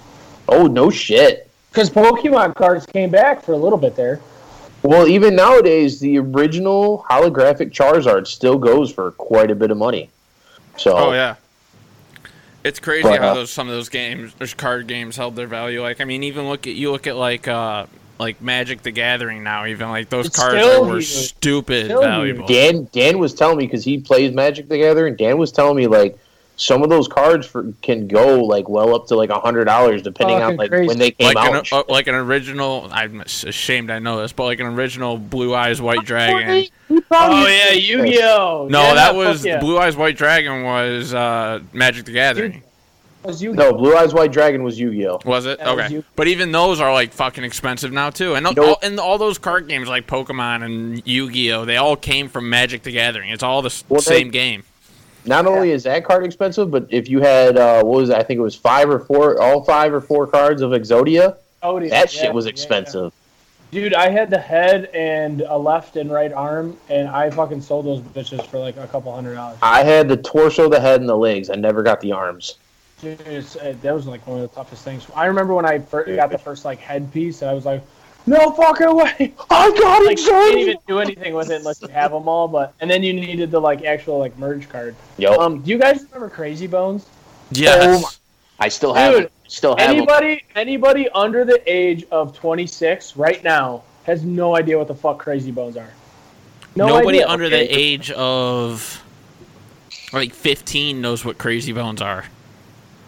[0.48, 1.50] Oh no shit!
[1.70, 4.20] Because Pokemon cards came back for a little bit there.
[4.82, 10.10] Well, even nowadays, the original holographic Charizard still goes for quite a bit of money.
[10.78, 10.96] So.
[10.96, 11.36] Oh yeah.
[12.64, 15.46] It's crazy but, how uh, those some of those games, those card games, held their
[15.46, 15.80] value.
[15.82, 17.86] Like I mean, even look at you look at like uh
[18.18, 19.64] like Magic the Gathering now.
[19.66, 22.46] Even like those cards were stupid still valuable.
[22.46, 25.16] Dan Dan was telling me because he plays Magic the Gathering.
[25.16, 26.18] Dan was telling me like
[26.58, 30.02] some of those cards for, can go like well up to like a hundred dollars
[30.02, 30.88] depending on like crazy.
[30.88, 31.70] when they came like out.
[31.72, 35.54] An, uh, like an original, I'm ashamed I know this, but like an original Blue
[35.54, 36.66] Eyes White Dragon.
[37.10, 38.66] Oh yeah, Yu Gi Oh.
[38.68, 39.60] No, yeah, that was yeah.
[39.60, 42.52] Blue Eyes White Dragon was uh, Magic the Gathering.
[42.52, 42.62] Dude,
[43.24, 43.52] was Yu.
[43.52, 45.20] No, Blue Eyes White Dragon was Yu-Gi-Oh.
[45.24, 45.58] Was it?
[45.58, 45.94] That was okay.
[45.94, 48.34] Yu- but even those are like fucking expensive now too.
[48.34, 48.58] And Nope.
[48.58, 52.82] all, and all those card games like Pokemon and Yu-Gi-Oh, they all came from Magic
[52.84, 53.30] the Gathering.
[53.30, 54.62] It's all the s- Well, they- same game.
[55.28, 58.16] Not only is that card expensive, but if you had uh, what was it?
[58.16, 61.36] I think it was five or four, all five or four cards of Exodia.
[61.62, 63.12] Oh, yeah, That shit yeah, was expensive.
[63.12, 63.80] yeah.
[63.82, 67.84] Dude, I had the head and a left and right arm, and I fucking sold
[67.84, 69.58] those bitches for like a couple hundred dollars.
[69.60, 71.50] I had the torso, the head, and the legs.
[71.50, 72.56] I never got the arms.
[73.02, 75.06] Dude, uh, that was like one of the toughest things.
[75.14, 77.82] I remember when I first got the first like headpiece, and I was like,
[78.28, 81.88] "No fucking way!" I got Like you can't even do anything with it unless you
[81.88, 82.48] have them all.
[82.48, 84.94] But and then you needed the like actual like merge card.
[85.16, 87.06] Yo, Um, do you guys remember Crazy Bones?
[87.50, 88.02] Yes.
[88.02, 88.08] my-
[88.60, 89.32] I still have Dude, it.
[89.46, 94.88] Still have Anybody anybody under the age of 26 right now has no idea what
[94.88, 95.90] the fuck Crazy Bones are.
[96.76, 97.66] No Nobody idea, under okay?
[97.66, 99.02] the age of
[100.12, 102.24] like 15 knows what Crazy Bones are.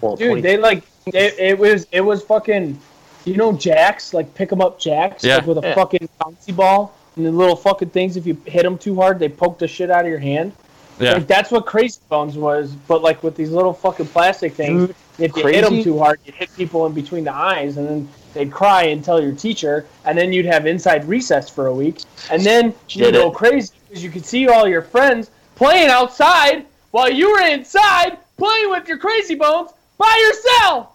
[0.00, 2.80] Well, Dude, 20 they like it, it was it was fucking
[3.24, 5.36] you know jacks like pick 'em up jacks Yeah.
[5.36, 5.74] like with a Yeah.
[5.74, 9.28] fucking bouncy ball and the little fucking things if you hit them too hard they
[9.28, 10.52] poke the shit out of your hand.
[10.98, 11.14] Yeah.
[11.14, 14.88] Like that's what Crazy Bones was, but like with these little fucking plastic things.
[14.88, 17.88] Dude, if you hit them too hard, you hit people in between the eyes, and
[17.88, 21.74] then they'd cry and tell your teacher, and then you'd have inside recess for a
[21.74, 25.88] week, and then you'd Did go crazy because you could see all your friends playing
[25.88, 30.88] outside while you were inside playing with your Crazy Bones by yourself.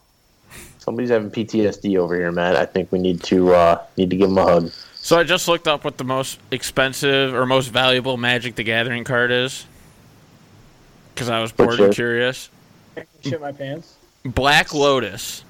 [0.85, 2.55] Somebody's having PTSD over here, man.
[2.55, 4.71] I think we need to uh, need to give him a hug.
[4.93, 9.03] So I just looked up what the most expensive or most valuable Magic the Gathering
[9.03, 9.65] card is.
[11.15, 11.95] Because I was bored What's and yours?
[11.95, 12.49] curious.
[13.23, 13.95] Shit my pants.
[14.23, 15.43] Black Lotus,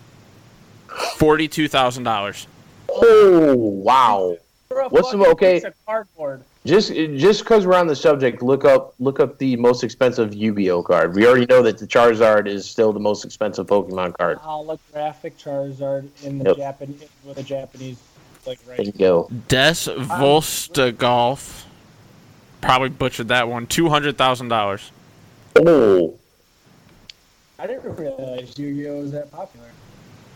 [1.18, 2.48] forty-two thousand dollars.
[2.88, 4.38] Oh wow!
[4.70, 5.54] What's the- fucking okay.
[5.56, 6.46] piece of cardboard.
[6.66, 10.82] Just just because we're on the subject, look up look up the most expensive Yu-Gi-Oh
[10.82, 11.16] card.
[11.16, 14.40] We already know that the Charizard is still the most expensive Pokemon card.
[14.40, 16.58] Holographic Charizard in the Yep.
[16.58, 18.00] Japanese with a Japanese
[18.48, 18.78] like right.
[18.78, 18.86] There right.
[18.88, 19.30] you go.
[19.48, 21.68] Des um, Volsta Golf,
[22.62, 23.68] probably butchered that one.
[23.68, 24.92] Two hundred thousand dollars.
[25.58, 26.16] Oh,
[27.60, 29.68] I didn't realize Yu-Gi-Oh was that popular.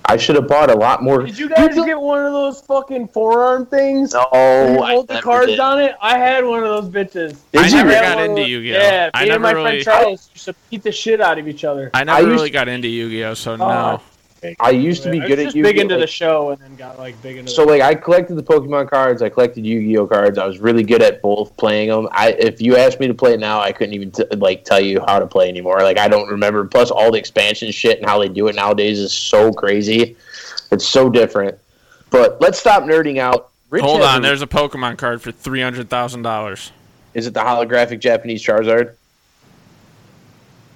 [0.09, 1.21] I should have bought a lot more.
[1.23, 4.13] Did you guys get one of those fucking forearm things?
[4.13, 5.59] No, Where you I hold the never cards did.
[5.59, 5.95] on it.
[6.01, 7.37] I had one of those bitches.
[7.51, 7.75] Did I you?
[7.77, 8.77] never had got into Yu-Gi-Oh.
[8.79, 11.47] Yeah, I me and my really- friend Charles used to beat the shit out of
[11.47, 11.91] each other.
[11.93, 14.01] I never I used- really got into Yu-Gi-Oh, so oh, no.
[14.59, 15.71] I used to be I was good at just Yu-Gi-Oh.
[15.73, 17.93] big into like- the show and then got like big into So the like I
[17.95, 20.37] collected the Pokemon cards, I collected Yu-Gi-Oh cards.
[20.37, 22.07] I was really good at both playing them.
[22.11, 24.79] I if you asked me to play it now, I couldn't even t- like tell
[24.79, 25.79] you how to play anymore.
[25.81, 26.63] Like I don't remember.
[26.65, 30.15] Plus all the expansion shit and how they do it nowadays is so crazy.
[30.71, 31.57] It's so different.
[32.09, 33.49] But let's stop nerding out.
[33.69, 36.71] Rich Hold on, a- there's a Pokemon card for three hundred thousand dollars.
[37.13, 38.93] is it the holographic Japanese Charizard?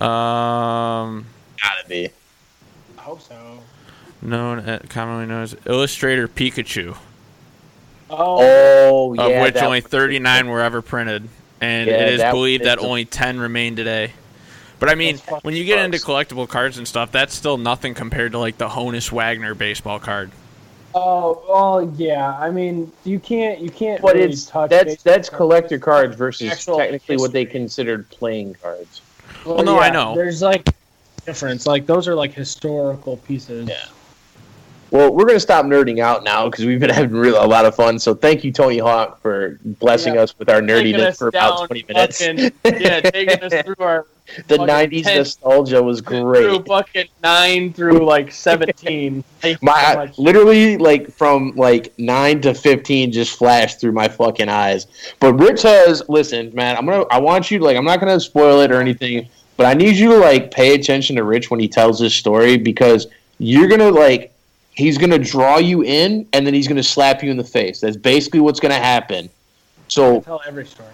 [0.02, 1.26] Um,
[1.62, 2.10] Gotta be.
[3.04, 3.60] I hope so.
[4.22, 6.96] known at, commonly known as Illustrator Pikachu,
[8.10, 11.28] Oh, Oh of yeah, which only thirty nine were ever printed,
[11.60, 14.14] and Yeah, it is that believed one that is a- only ten remain today.
[14.80, 18.32] But I mean, when you get into collectible cards and stuff, that's still nothing compared
[18.32, 20.32] to like the Honus Wagner baseball card.
[20.96, 22.38] oh, oh, yeah.
[22.38, 24.02] I mean, you can't, you can't.
[24.02, 28.10] But really it's touch that's baseball that's collector cards versus Actual technically what they considered
[28.12, 29.02] playing cards.
[29.46, 30.16] Well, no, I know.
[30.16, 30.70] There's like
[31.26, 31.66] difference.
[31.66, 33.68] Like those are like historical pieces.
[33.70, 33.86] Yeah.
[34.92, 37.66] Well, we're going to stop nerding out now because we've been having real, a lot
[37.66, 37.98] of fun.
[37.98, 40.22] So thank you, Tony Hawk, for blessing Yeah.
[40.22, 42.20] us with our nerdiness for about 20 minutes.
[42.24, 44.06] fucking- yeah, taking us through our
[44.48, 46.66] the 90s 10 nostalgia was through great.
[46.66, 49.22] bucket nine through like seventeen.
[49.42, 54.08] Thank you so My literally like from like 9 to 15 just flashed through my
[54.08, 54.88] fucking eyes.
[55.20, 58.14] But Rich has listen, man, I'm going to I want you like I'm not going
[58.14, 61.52] to spoil it or anything, but I need you to like pay attention to Rich
[61.52, 63.08] when he tells his story because
[63.40, 64.34] you're to like
[64.74, 67.44] he's going to draw you in and then he's going to slap you in the
[67.44, 67.82] face.
[67.82, 69.30] That's basically what's going to happen.
[69.88, 70.90] So tell every story.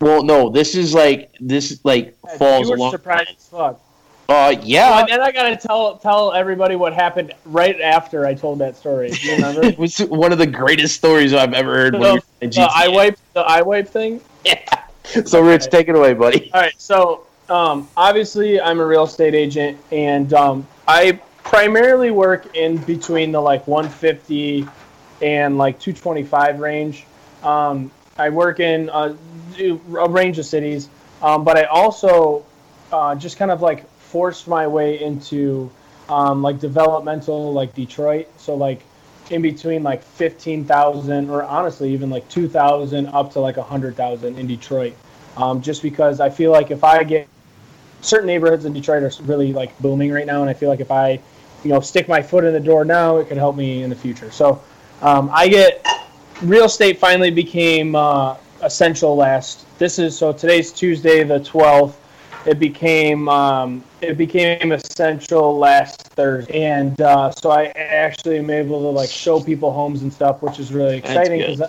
[0.00, 2.92] Well, no, this is like this like falls you were along.
[2.92, 3.80] surprised as fuck.
[4.28, 8.58] Uh, yeah, and then I gotta tell tell everybody what happened right after I told
[8.58, 9.10] that story.
[9.10, 9.62] Do you remember?
[9.64, 11.94] it was one of the greatest stories I've ever heard.
[11.94, 14.20] So, you're the eye wipe, the eye wipe thing.
[14.44, 14.82] Yeah.
[15.24, 16.50] So, Rich, take it away, buddy.
[16.52, 22.56] All right, so um, obviously I'm a real estate agent, and um, I primarily work
[22.56, 24.66] in between the like 150
[25.22, 27.06] and like 225 range.
[27.42, 29.14] Um, I work in uh,
[29.58, 30.88] a range of cities,
[31.22, 32.44] um, but I also
[32.92, 35.70] uh, just kind of like forced my way into
[36.08, 38.28] um, like developmental, like Detroit.
[38.38, 38.82] So like
[39.30, 44.94] in between like 15,000 or honestly even like 2,000 up to like 100,000 in Detroit.
[45.36, 47.28] Um, just because I feel like if I get
[48.00, 50.90] certain neighborhoods in Detroit are really like booming right now, and I feel like if
[50.90, 51.20] I,
[51.64, 53.96] you know, stick my foot in the door now, it could help me in the
[53.96, 54.30] future.
[54.30, 54.62] So
[55.02, 55.86] um, I get
[56.42, 59.66] real estate finally became uh, essential last.
[59.78, 62.00] This is so today's Tuesday the twelfth.
[62.46, 68.80] It became um, it became essential last Thursday, and uh, so I actually am able
[68.80, 71.68] to like show people homes and stuff, which is really exciting because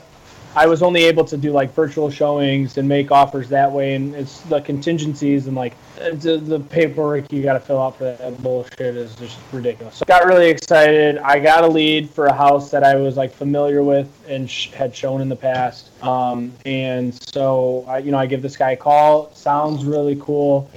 [0.55, 4.15] I was only able to do like virtual showings and make offers that way, and
[4.15, 8.41] it's the contingencies and like the, the paperwork you got to fill out for that
[8.41, 9.95] bullshit is just ridiculous.
[9.95, 11.17] So got really excited.
[11.19, 14.71] I got a lead for a house that I was like familiar with and sh-
[14.71, 18.71] had shown in the past, um, and so I, you know I give this guy
[18.71, 19.33] a call.
[19.35, 20.71] Sounds really cool.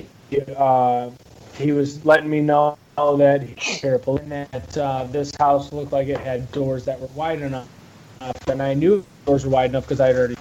[0.56, 1.10] Uh,
[1.56, 6.50] he was letting me know that he that uh, this house looked like it had
[6.52, 7.68] doors that were wide enough,
[8.48, 10.36] and I knew doors were wide enough because I had already.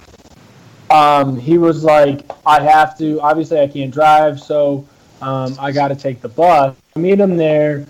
[0.90, 3.20] Um, he was like, I have to.
[3.20, 4.86] Obviously, I can't drive, so
[5.22, 6.76] um, I got to take the bus.
[6.96, 7.86] I meet him there.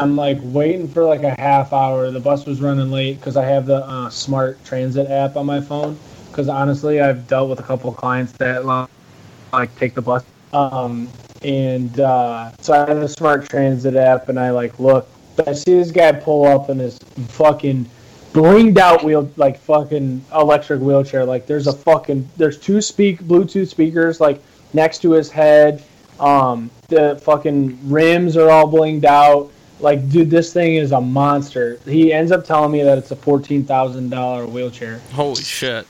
[0.00, 2.10] I'm like waiting for like a half hour.
[2.10, 5.60] The bus was running late because I have the uh, smart transit app on my
[5.60, 5.98] phone.
[6.30, 10.24] Because honestly, I've dealt with a couple of clients that like take the bus.
[10.52, 11.08] Um,
[11.42, 15.08] and uh, so I have the smart transit app, and I like look.
[15.46, 16.98] I see this guy pull up in this
[17.28, 17.88] fucking
[18.32, 21.24] blinged out wheel like fucking electric wheelchair.
[21.24, 25.82] Like there's a fucking there's two speak Bluetooth speakers like next to his head.
[26.20, 29.50] Um, the fucking rims are all blinged out.
[29.80, 31.78] Like, dude, this thing is a monster.
[31.84, 34.98] He ends up telling me that it's a fourteen thousand dollar wheelchair.
[35.12, 35.86] Holy shit!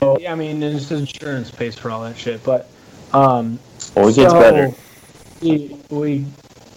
[0.00, 2.70] so, yeah, I mean, his insurance pays for all that shit, but
[3.12, 3.58] um,
[3.96, 4.72] always so gets better.
[5.42, 6.24] We, we,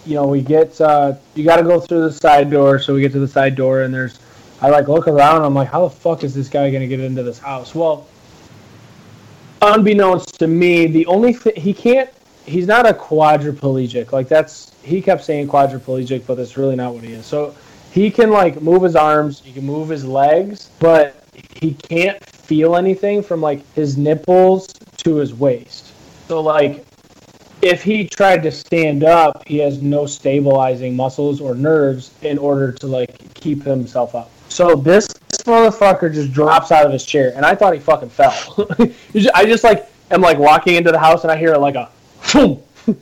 [0.04, 2.80] you know, we get uh, you got to go through the side door.
[2.80, 4.18] So we get to the side door, and there's
[4.60, 5.44] I like look around.
[5.44, 7.74] I'm like, how the fuck is this guy gonna get into this house?
[7.74, 8.06] Well,
[9.62, 12.10] unbeknownst to me, the only thing he can't.
[12.44, 14.12] He's not a quadriplegic.
[14.12, 17.26] Like that's he kept saying quadriplegic, but that's really not what he is.
[17.26, 17.54] So
[17.92, 21.22] he can like move his arms, he can move his legs, but
[21.60, 24.68] he can't feel anything from like his nipples
[24.98, 25.92] to his waist.
[26.26, 26.84] So like
[27.62, 32.72] if he tried to stand up, he has no stabilizing muscles or nerves in order
[32.72, 34.30] to like keep himself up.
[34.48, 35.08] So this,
[35.44, 38.68] motherfucker just drops out of his chair, and I thought he fucking fell.
[39.34, 41.90] I just like am like walking into the house, and I hear like a
[42.32, 42.62] boom.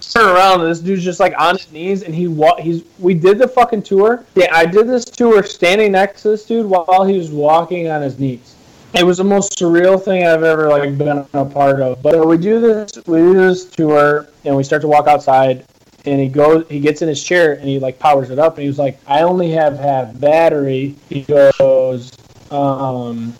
[0.00, 3.14] Turn around, and this dude's just like on his knees, and he wa- he's we
[3.14, 4.24] did the fucking tour.
[4.34, 8.02] Yeah, I did this tour standing next to this dude while he was walking on
[8.02, 8.56] his knees.
[8.92, 12.02] It was the most surreal thing I've ever like been a part of.
[12.02, 15.64] But we do this, we do this tour, and we start to walk outside,
[16.06, 18.62] and he goes he gets in his chair and he like powers it up and
[18.62, 20.94] he was like i only have half battery.
[21.08, 22.12] He goes
[22.50, 23.34] um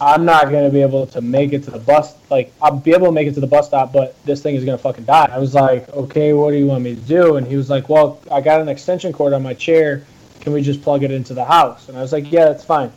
[0.00, 2.92] i'm not going to be able to make it to the bus like i'll be
[2.92, 5.04] able to make it to the bus stop but this thing is going to fucking
[5.04, 5.28] die.
[5.30, 7.36] I was like okay what do you want me to do?
[7.36, 10.04] And he was like well i got an extension cord on my chair.
[10.40, 11.88] Can we just plug it into the house?
[11.88, 12.92] And i was like yeah that's fine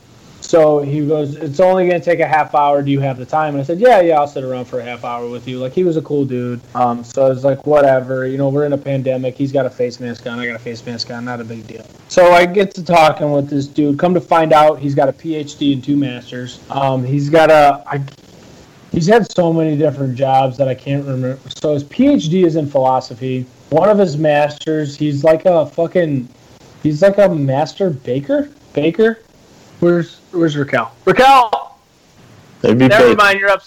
[0.47, 2.81] so he goes, It's only going to take a half hour.
[2.81, 3.55] Do you have the time?
[3.55, 5.59] And I said, Yeah, yeah, I'll sit around for a half hour with you.
[5.59, 6.61] Like, he was a cool dude.
[6.73, 8.25] Um, so I was like, Whatever.
[8.25, 9.35] You know, we're in a pandemic.
[9.35, 10.39] He's got a face mask on.
[10.39, 11.25] I got a face mask on.
[11.25, 11.85] Not a big deal.
[12.07, 13.99] So I get to talking with this dude.
[13.99, 16.61] Come to find out, he's got a PhD and two masters.
[16.69, 17.83] Um, he's got a.
[17.85, 18.01] I,
[18.93, 21.37] he's had so many different jobs that I can't remember.
[21.49, 23.45] So his PhD is in philosophy.
[23.69, 26.29] One of his masters, he's like a fucking.
[26.83, 28.49] He's like a master baker.
[28.71, 29.19] Baker.
[29.79, 30.91] Where's Where's Raquel?
[31.03, 31.79] Raquel.
[32.61, 33.39] That'd be Never mind.
[33.39, 33.63] You're up.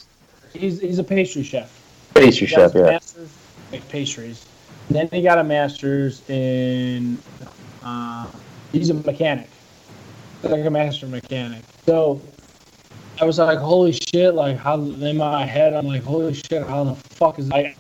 [0.52, 1.76] He's he's a pastry chef.
[2.14, 2.82] Pastry chef, yeah.
[2.82, 3.28] Masters,
[3.72, 4.46] like pastries.
[4.88, 7.18] Then he got a master's in.
[7.82, 8.26] Uh,
[8.70, 9.48] he's a mechanic.
[10.44, 11.62] Like a master mechanic.
[11.86, 12.22] So
[13.20, 14.34] I was like, holy shit!
[14.34, 16.64] Like how in my head, I'm like, holy shit!
[16.64, 17.74] How the fuck is I?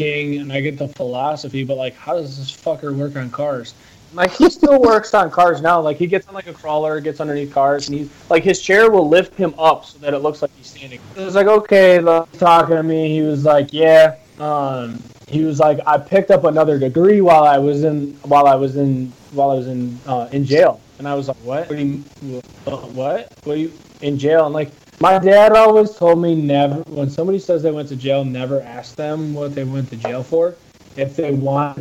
[0.00, 3.74] And I get the philosophy, but like, how does this fucker work on cars?
[4.12, 5.80] Like he still works on cars now.
[5.80, 8.90] Like he gets on like a crawler, gets underneath cars, and he's like his chair
[8.90, 11.00] will lift him up so that it looks like he's standing.
[11.16, 12.00] It was like okay,
[12.38, 13.08] talking to me.
[13.08, 14.16] He was like, yeah.
[14.38, 18.56] Um, he was like, I picked up another degree while I was in while I
[18.56, 21.68] was in while I was in uh, in jail, and I was like, what?
[21.68, 21.78] What?
[21.78, 23.32] You, uh, what?
[23.44, 24.46] What you in jail?
[24.46, 28.24] And like my dad always told me never when somebody says they went to jail,
[28.24, 30.56] never ask them what they went to jail for.
[30.96, 31.78] If they want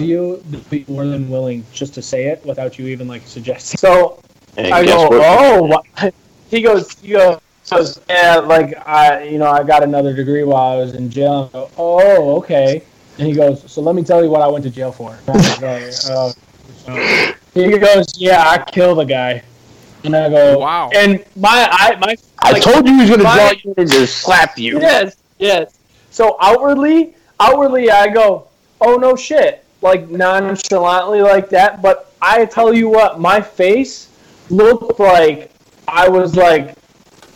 [0.00, 3.78] you be more than willing just to say it without you even like suggesting.
[3.78, 4.22] So
[4.56, 5.82] and I go, oh,
[6.50, 7.40] he goes, he goes,
[8.08, 11.48] yeah, like I, you know, I got another degree while I was in jail.
[11.52, 12.82] Go, oh, okay.
[13.18, 15.18] And he goes, so let me tell you what I went to jail for.
[15.26, 16.32] uh,
[17.54, 19.42] he goes, yeah, I killed a guy.
[20.04, 20.90] And I go, wow.
[20.94, 24.18] And my, I, my, I told you he was going to draw you and just
[24.18, 24.80] slap you.
[24.80, 25.78] Yes, yes.
[26.10, 28.48] so outwardly, outwardly, I go,
[28.80, 31.82] oh no shit, like nonchalantly like that.
[31.82, 34.08] But I tell you what, my face
[34.50, 35.52] looked like
[35.86, 36.74] I was like,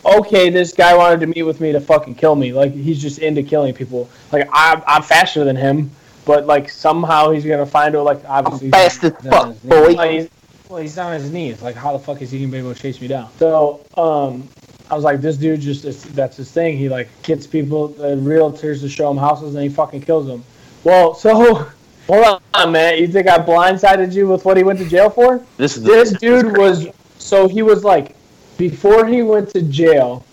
[0.05, 2.53] okay, this guy wanted to meet with me to fucking kill me.
[2.53, 4.09] Like he's just into killing people.
[4.31, 5.91] Like I'm, I'm faster than him,
[6.25, 8.01] but like somehow he's gonna find it.
[8.01, 9.93] Like obviously, fast as fuck, boy.
[9.93, 10.29] Like, he's,
[10.69, 11.61] well, he's on his knees.
[11.61, 13.29] Like how the fuck is he gonna be able to chase me down?
[13.37, 14.47] So, um,
[14.89, 15.83] I was like, this dude just
[16.15, 16.77] that's his thing.
[16.77, 20.43] He like gets people, the realtors to show him houses, and he fucking kills them.
[20.83, 21.67] Well, so
[22.07, 22.97] hold on, man.
[22.97, 25.43] You think I blindsided you with what he went to jail for?
[25.57, 26.87] This is this dude was
[27.17, 28.15] so he was like
[28.57, 30.25] before he went to jail,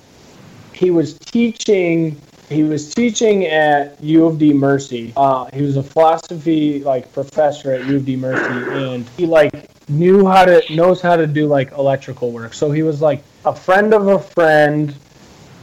[0.72, 2.20] he was teaching.
[2.48, 5.12] He was teaching at U of D Mercy.
[5.16, 9.70] Uh, he was a philosophy like professor at U of D Mercy, and he like
[9.88, 12.54] knew how to knows how to do like electrical work.
[12.54, 14.94] So he was like a friend of a friend.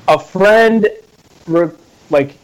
[0.09, 0.87] A friend,
[1.47, 1.69] re-
[2.09, 2.37] like,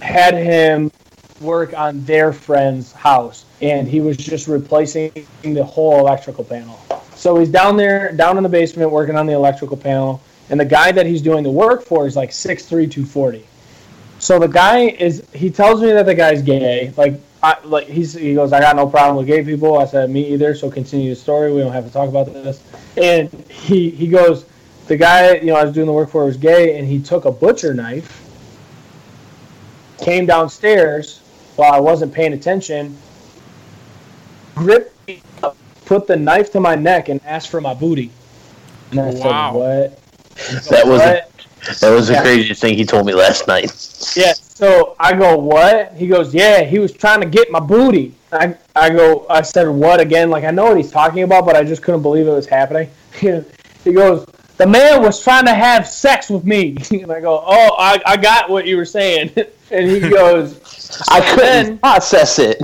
[0.00, 0.90] had him
[1.40, 6.78] work on their friend's house, and he was just replacing the whole electrical panel.
[7.14, 10.20] So he's down there, down in the basement, working on the electrical panel,
[10.50, 13.44] and the guy that he's doing the work for is like 6'3", 240.
[14.18, 16.92] So the guy is, he tells me that the guy's gay.
[16.96, 19.78] Like, I, like he's, he goes, I got no problem with gay people.
[19.78, 20.54] I said, me either.
[20.56, 21.52] So continue the story.
[21.52, 22.62] We don't have to talk about this.
[22.96, 24.44] And he, he goes,
[24.88, 27.26] the guy, you know, I was doing the work for was gay, and he took
[27.26, 28.24] a butcher knife,
[29.98, 31.20] came downstairs
[31.58, 32.96] while I wasn't paying attention,
[34.54, 38.10] gripped me up, put the knife to my neck, and asked for my booty.
[38.92, 39.52] And I Wow.
[39.52, 39.98] said, "What?"
[40.70, 41.30] That was What?
[41.80, 42.22] that was the Yeah.
[42.22, 43.72] craziest thing he told me last night.
[44.16, 44.32] Yeah.
[44.54, 45.92] So I go, what?
[45.96, 46.62] He goes, yeah.
[46.62, 48.14] He was trying to get my booty.
[48.32, 50.30] I I go, I said, what again?
[50.30, 52.88] Like I know what he's talking about, but I just couldn't believe it was happening.
[53.20, 54.27] he goes,
[54.58, 58.16] the man was trying to have sex with me, and I go, oh, I I
[58.16, 59.32] got what you were saying.
[59.70, 62.62] and he goes, I couldn't process it.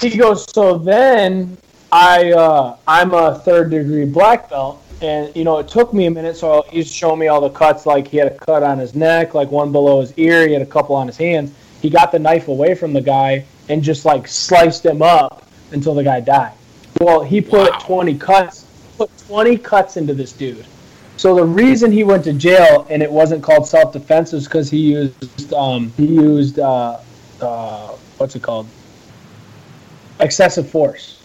[0.00, 1.56] he goes, so then
[1.92, 6.10] I uh, I'm a third degree black belt, and you know it took me a
[6.10, 6.36] minute.
[6.36, 7.86] So he's showing me all the cuts.
[7.86, 10.46] Like he had a cut on his neck, like one below his ear.
[10.46, 11.52] He had a couple on his hands.
[11.80, 15.94] He got the knife away from the guy and just like sliced him up until
[15.94, 16.52] the guy died.
[17.00, 17.78] Well, he put Wow.
[17.78, 18.66] 20 cuts,
[18.98, 20.66] put 20 cuts into this dude.
[21.20, 24.70] So the reason he went to jail and it wasn't called self defense is because
[24.70, 26.98] he used um, he used uh,
[27.42, 28.66] uh, what's it called
[30.18, 31.22] excessive force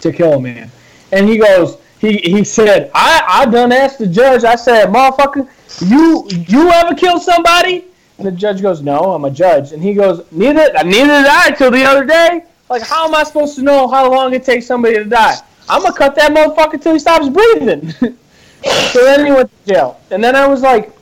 [0.00, 0.70] to kill a man.
[1.12, 5.46] And he goes, he, he said, I, I done asked the judge, I said, motherfucker,
[5.86, 7.84] you you ever kill somebody?
[8.16, 9.72] And the judge goes, No, I'm a judge.
[9.72, 12.44] And he goes, Neither neither did I till the other day.
[12.70, 15.36] Like, how am I supposed to know how long it takes somebody to die?
[15.68, 17.92] I'm gonna cut that motherfucker till he stops breathing.
[18.64, 20.00] so then he went to jail.
[20.10, 20.92] And then I was like,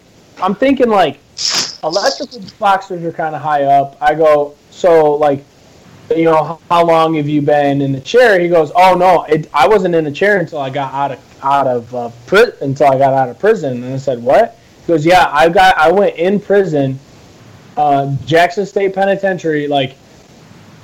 [0.43, 1.21] I'm thinking like
[1.83, 3.97] electrical boxers are kind of high up.
[4.01, 5.45] I go, so like
[6.17, 8.41] you know, how long have you been in the chair?
[8.41, 11.45] He goes, oh no, it, I wasn't in the chair until I got out of
[11.45, 13.83] out of uh, pri- until I got out of prison.
[13.85, 14.59] And I said, what?
[14.81, 16.99] He goes, yeah, I got I went in prison,
[17.77, 19.97] uh, Jackson State Penitentiary, like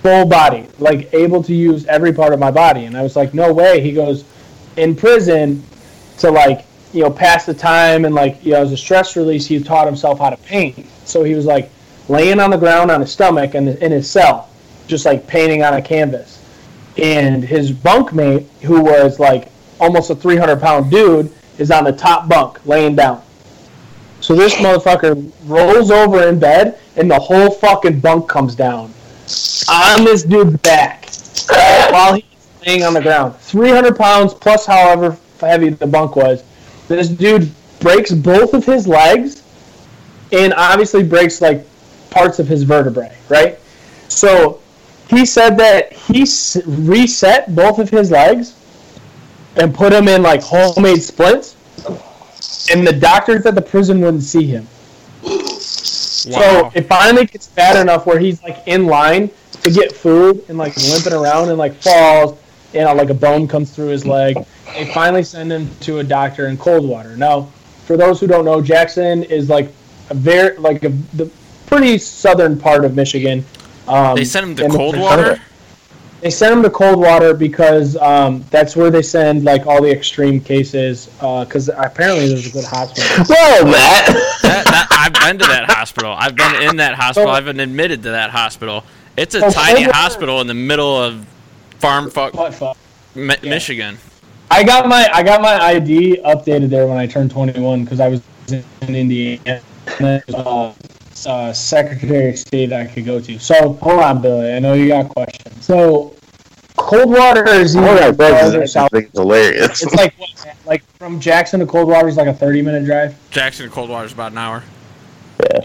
[0.03, 2.85] full body, like able to use every part of my body.
[2.85, 3.81] And I was like, no way.
[3.81, 4.25] He goes,
[4.77, 5.63] in prison
[6.19, 9.47] to like you know pass the time and like you know as a stress release,
[9.47, 10.87] he taught himself how to paint.
[11.05, 11.71] So he was like
[12.09, 14.49] laying on the ground on his stomach and in his cell
[14.87, 16.43] just like painting on a canvas.
[16.97, 19.49] And his bunkmate, who was like
[19.81, 23.23] almost a 300 pound dude, is on the top bunk laying down.
[24.21, 28.93] So this motherfucker rolls over in bed, and the whole fucking bunk comes down
[29.69, 31.09] on this dude's back
[31.91, 32.25] while he's
[32.67, 33.37] laying on the ground.
[33.37, 36.43] 300 pounds plus however heavy the bunk was.
[36.89, 39.43] This dude breaks both of his legs
[40.33, 41.65] and obviously breaks like
[42.11, 43.59] parts of his vertebrae, right?
[44.09, 44.61] So
[45.09, 48.55] he said that he s- reset both of his legs
[49.57, 51.57] and put him in like homemade splints,
[52.71, 54.67] and the doctors at the prison wouldn't see him.
[55.23, 59.31] So it finally gets bad enough where he's like in line
[59.63, 62.39] to get food and like limping around and like falls,
[62.77, 64.37] you know, like a bone comes through his leg.
[64.75, 67.17] They finally send him to a doctor in Coldwater.
[67.17, 67.49] Now,
[67.87, 69.73] for those who don't know, Jackson is like
[70.11, 71.31] a very like a, the
[71.67, 73.45] pretty southern part of Michigan.
[73.89, 75.41] Um, They sent him to and- Coldwater?
[76.23, 80.41] They sent him to Coldwater because um, that's where they send like all the extreme
[80.41, 81.07] cases.
[81.21, 83.25] Because apparently there's a good hospital.
[83.29, 84.07] Whoa, Matt.
[84.43, 86.15] That, that, I've been to that hospital.
[86.19, 87.31] I've been in that hospital.
[87.31, 88.83] I've been admitted to that hospital.
[89.17, 91.27] It's a Oh, tiny Coldwater- hospital in the middle of
[91.79, 92.77] farm fuck What fuck?
[93.15, 93.99] Mi- Michigan.
[94.51, 98.09] I got my I got my ID updated there when I turned 21 because I
[98.09, 99.63] was in Indiana.
[100.35, 100.73] Uh,
[101.27, 103.39] uh, Secretary of State I could go to.
[103.39, 104.53] So hold on, Billy.
[104.53, 105.65] I know you got questions.
[105.65, 106.15] So
[106.77, 109.83] Coldwater is even oh, I think it's hilarious.
[109.83, 113.17] It's like what, like from Jackson to Coldwater is like a thirty minute drive.
[113.31, 114.63] Jackson to Coldwater is about an hour.
[115.41, 115.61] Yeah.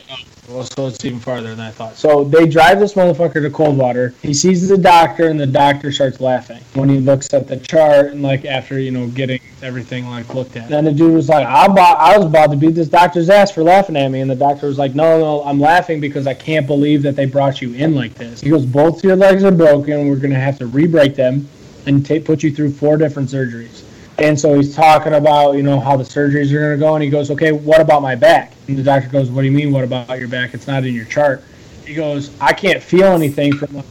[0.52, 1.96] Well, so it's even farther than I thought.
[1.96, 4.14] So they drive this motherfucker to Coldwater.
[4.22, 8.08] He sees the doctor, and the doctor starts laughing when he looks at the chart
[8.08, 10.70] and like after you know getting everything like looked at.
[10.70, 13.52] Then the dude was like, "I about, I was about to beat this doctor's ass
[13.52, 16.34] for laughing at me," and the doctor was like, "No, no, I'm laughing because I
[16.34, 19.52] can't believe that they brought you in like this." He goes, "Both your legs are
[19.52, 20.10] broken.
[20.10, 21.48] We're gonna have to re-break them
[21.86, 23.84] and take put you through four different surgeries."
[24.22, 26.94] And so he's talking about, you know, how the surgeries are going to go.
[26.96, 28.54] And he goes, okay, what about my back?
[28.68, 30.54] And the doctor goes, what do you mean, what about your back?
[30.54, 31.44] It's not in your chart.
[31.86, 33.84] He goes, I can't feel anything from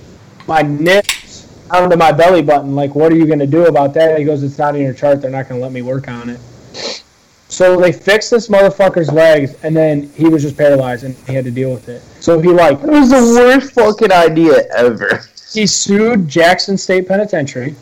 [0.46, 2.76] my nips down to my belly button.
[2.76, 4.18] Like, what are you going to do about that?
[4.18, 5.20] He goes, it's not in your chart.
[5.20, 6.40] They're not going to let me work on it.
[7.48, 11.44] So they fixed this motherfucker's legs, and then he was just paralyzed, and he had
[11.44, 12.00] to deal with it.
[12.22, 15.24] So he like it was the worst fucking idea ever.
[15.52, 17.74] He sued Jackson State Penitentiary,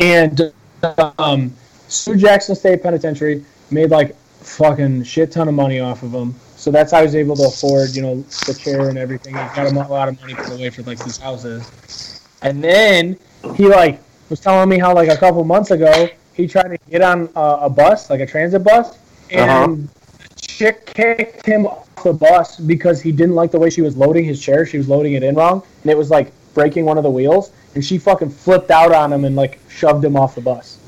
[0.00, 0.52] and
[1.18, 1.52] um,
[1.88, 6.34] sued Jackson State Penitentiary, made like fucking shit ton of money off of him.
[6.56, 9.34] So that's how he was able to afford, you know, the chair and everything.
[9.34, 12.20] He got a lot of money put away for like these houses.
[12.42, 13.18] And then
[13.56, 17.02] he like was telling me how like a couple months ago he tried to get
[17.02, 18.98] on a, a bus, like a transit bus,
[19.30, 19.50] and
[19.90, 20.26] uh-huh.
[20.40, 24.24] chick kicked him off the bus because he didn't like the way she was loading
[24.24, 24.66] his chair.
[24.66, 27.52] She was loading it in wrong, and it was like breaking one of the wheels.
[27.74, 30.78] And she fucking flipped out on him and like shoved him off the bus.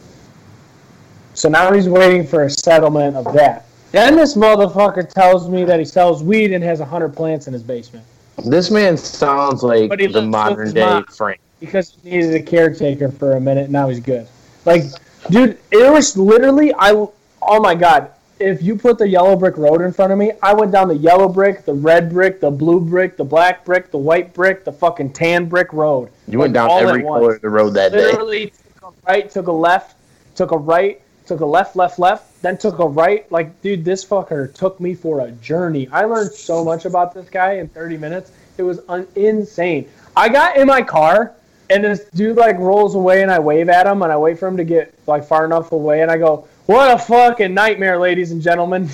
[1.35, 3.67] So now he's waiting for a settlement of that.
[3.93, 7.63] Then this motherfucker tells me that he sells weed and has hundred plants in his
[7.63, 8.05] basement.
[8.45, 11.41] This man sounds like the modern day Frank.
[11.61, 14.27] Because he needed a caretaker for a minute, now he's good.
[14.65, 14.83] Like,
[15.31, 16.91] dude, it was literally I.
[16.91, 18.11] Oh my god!
[18.41, 20.97] If you put the yellow brick road in front of me, I went down the
[20.97, 24.73] yellow brick, the red brick, the blue brick, the black brick, the white brick, the
[24.73, 26.11] fucking tan brick road.
[26.27, 28.53] You went down every color of the road that literally day.
[28.53, 29.97] Literally, took a right, took a left,
[30.35, 33.31] took a right, took a left, left, left, then took a right.
[33.31, 35.89] Like, dude, this fucker took me for a journey.
[35.93, 38.33] I learned so much about this guy in 30 minutes.
[38.59, 39.89] It was un- insane.
[40.17, 41.35] I got in my car,
[41.71, 44.49] and this dude like rolls away, and I wave at him, and I wait for
[44.49, 48.33] him to get like far enough away, and I go, "What a fucking nightmare, ladies
[48.33, 48.89] and gentlemen!"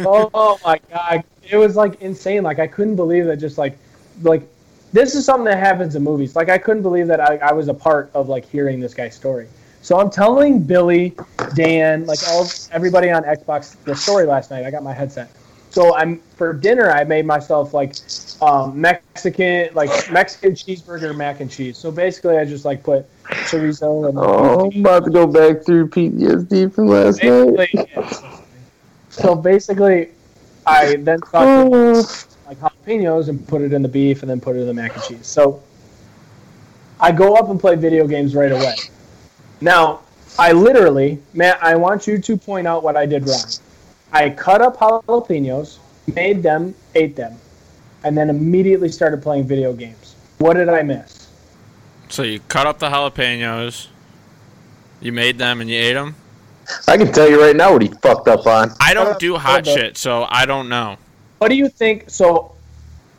[0.00, 2.42] oh, oh my god, it was like insane.
[2.42, 3.36] Like I couldn't believe that.
[3.36, 3.78] Just like,
[4.22, 4.42] like
[4.92, 6.36] this is something that happens in movies.
[6.36, 9.14] Like I couldn't believe that I, I was a part of like hearing this guy's
[9.14, 9.48] story.
[9.82, 11.14] So I'm telling Billy,
[11.54, 14.64] Dan, like all everybody on Xbox the story last night.
[14.64, 15.30] I got my headset.
[15.76, 16.90] So I'm for dinner.
[16.90, 17.96] I made myself like
[18.40, 21.76] um, Mexican, like Mexican cheeseburger mac and cheese.
[21.76, 24.08] So basically, I just like put chorizo.
[24.08, 27.90] And oh, I'm about to go back through PTSD from last basically, night.
[27.94, 28.40] Yeah.
[29.10, 30.12] So basically,
[30.66, 31.68] I then cut
[32.46, 34.94] like jalapenos and put it in the beef, and then put it in the mac
[34.94, 35.26] and cheese.
[35.26, 35.62] So
[36.98, 38.76] I go up and play video games right away.
[39.60, 40.00] Now,
[40.38, 43.44] I literally, Matt, I want you to point out what I did wrong.
[44.16, 45.76] I cut up jalapenos,
[46.14, 47.36] made them, ate them,
[48.02, 50.16] and then immediately started playing video games.
[50.38, 51.28] What did I miss?
[52.08, 53.88] So you cut up the jalapenos,
[55.02, 56.14] you made them, and you ate them?
[56.88, 58.70] I can tell you right now what he fucked up on.
[58.80, 60.96] I don't do uh, hot shit, so I don't know.
[61.36, 62.08] What do you think?
[62.08, 62.54] So,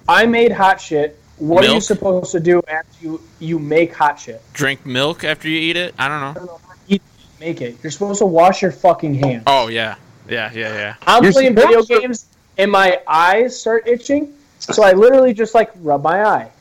[0.09, 1.19] I made hot shit.
[1.37, 1.71] What milk?
[1.71, 4.41] are you supposed to do after you, you make hot shit?
[4.53, 5.93] Drink milk after you eat it?
[5.99, 6.59] I don't know.
[6.87, 7.03] Eat,
[7.39, 7.77] make it.
[7.83, 9.43] You're supposed to wash your fucking hands.
[9.45, 9.97] Oh yeah,
[10.29, 10.95] yeah, yeah, yeah.
[11.05, 11.99] I'm You're playing video to...
[11.99, 16.51] games and my eyes start itching, so I literally just like rub my eye.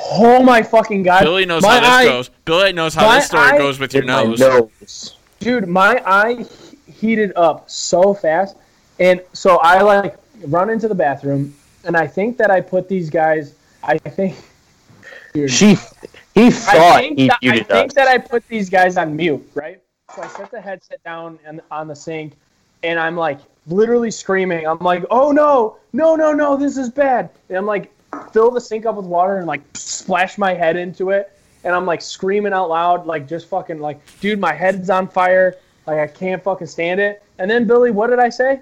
[0.00, 1.22] Oh my fucking god!
[1.22, 2.30] Billy knows my how this eye, goes.
[2.44, 4.38] Billy knows how this story eye, goes with your nose.
[4.38, 5.16] nose.
[5.40, 6.46] Dude, my eye
[6.86, 8.56] heated up so fast,
[8.98, 13.10] and so I like run into the bathroom, and I think that I put these
[13.10, 14.36] guys I think.
[15.32, 15.76] Dude, she,
[16.34, 19.48] he thought I think, he that, I think that I put these guys on mute,
[19.54, 19.80] right?
[20.14, 22.34] So I set the headset down and on the sink,
[22.82, 24.66] and I'm like literally screaming.
[24.66, 26.56] I'm like, "Oh no, no, no, no!
[26.56, 27.92] This is bad!" And I'm like,
[28.32, 31.32] fill the sink up with water and like splash my head into it,
[31.64, 35.56] and I'm like screaming out loud, like just fucking like, dude, my head's on fire.
[35.86, 37.22] Like I can't fucking stand it.
[37.38, 38.60] And then Billy, what did I say?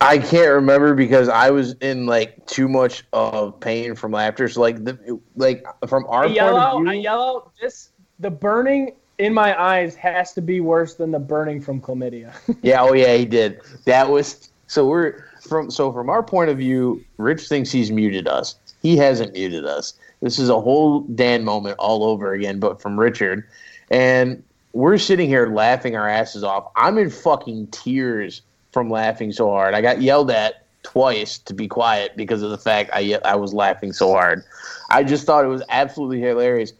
[0.00, 4.48] I can't remember because I was in like too much of pain from laughter.
[4.48, 7.52] So like the like from our I yell point out, of view, I yell out
[7.60, 12.34] this the burning in my eyes has to be worse than the burning from chlamydia.
[12.62, 13.60] yeah, oh yeah, he did.
[13.84, 18.26] That was so we're from so from our point of view, Rich thinks he's muted
[18.26, 18.56] us.
[18.82, 19.94] He hasn't muted us.
[20.22, 23.46] This is a whole Dan moment all over again, but from Richard.
[23.90, 24.42] And
[24.72, 26.72] we're sitting here laughing our asses off.
[26.74, 28.42] I'm in fucking tears
[28.72, 29.74] from laughing so hard.
[29.74, 33.54] I got yelled at twice to be quiet because of the fact I I was
[33.54, 34.42] laughing so hard.
[34.90, 36.72] I just thought it was absolutely hilarious.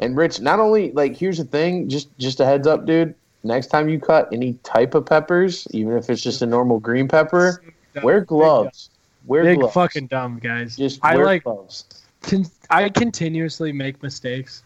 [0.00, 3.14] And Rich, not only like here's the thing, just just a heads up, dude.
[3.44, 7.08] Next time you cut any type of peppers, even if it's just a normal green
[7.08, 7.62] pepper,
[8.02, 8.90] wear gloves.
[9.24, 9.74] Wear Big gloves.
[9.74, 10.76] fucking dumb guys.
[10.76, 11.84] Just I wear like gloves.
[12.22, 14.62] con- I continuously make mistakes.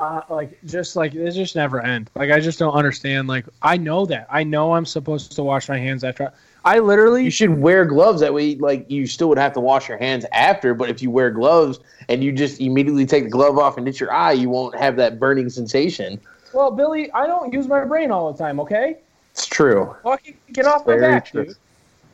[0.00, 2.10] Uh, like just like it just never end.
[2.14, 3.26] Like I just don't understand.
[3.28, 4.26] Like I know that.
[4.30, 6.32] I know I'm supposed to wash my hands after.
[6.68, 8.20] I, I literally You should wear gloves.
[8.20, 10.74] That way, like you still would have to wash your hands after.
[10.74, 14.00] But if you wear gloves and you just immediately take the glove off and hit
[14.00, 16.20] your eye, you won't have that burning sensation.
[16.52, 18.60] Well, Billy, I don't use my brain all the time.
[18.60, 18.96] Okay,
[19.32, 19.94] It's true.
[20.02, 21.44] fucking get off my Very back, true.
[21.44, 21.56] dude.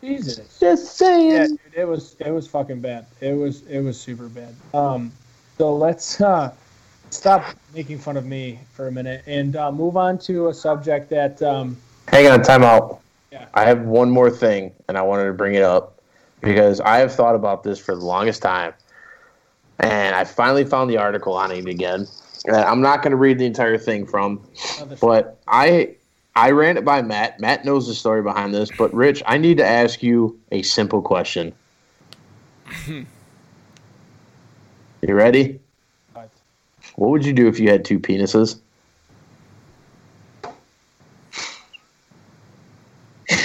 [0.00, 0.59] Jesus.
[0.61, 1.30] Just saying.
[1.30, 3.07] Yeah, dude, it was it was fucking bad.
[3.20, 4.55] It was it was super bad.
[4.74, 5.12] Um,
[5.57, 6.52] so let's uh,
[7.11, 7.44] stop
[7.74, 11.40] making fun of me for a minute and uh, move on to a subject that
[11.42, 11.76] um,
[12.09, 13.00] Hang on, time out.
[13.35, 13.47] Yeah.
[13.53, 16.01] I have one more thing, and I wanted to bring it up
[16.41, 18.74] because I have thought about this for the longest time,
[19.80, 22.07] and I finally found the article on it again.
[22.49, 24.47] I'm not going to read the entire thing from,
[25.01, 25.97] but I
[26.37, 27.41] I ran it by Matt.
[27.41, 31.03] Matt knows the story behind this, but Rich, I need to ask you a simple
[31.03, 31.53] question.
[32.87, 33.05] you
[35.09, 35.59] ready?
[36.95, 38.61] What would you do if you had two penises?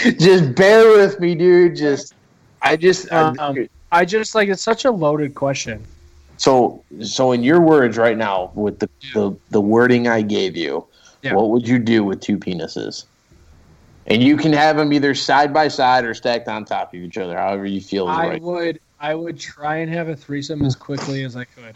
[0.20, 1.76] just bear with me, dude.
[1.76, 2.14] Just,
[2.62, 5.84] I just, I- Um, I just like it's such a loaded question.
[6.38, 10.86] so, so in your words right now, with the the, the wording I gave you,
[11.24, 11.34] Yeah.
[11.34, 13.06] what would you do with two penises?
[14.06, 17.18] And you can have them either side by side or stacked on top of each
[17.18, 18.42] other, however you feel I right.
[18.42, 21.76] would I would try and have a threesome as quickly as I could.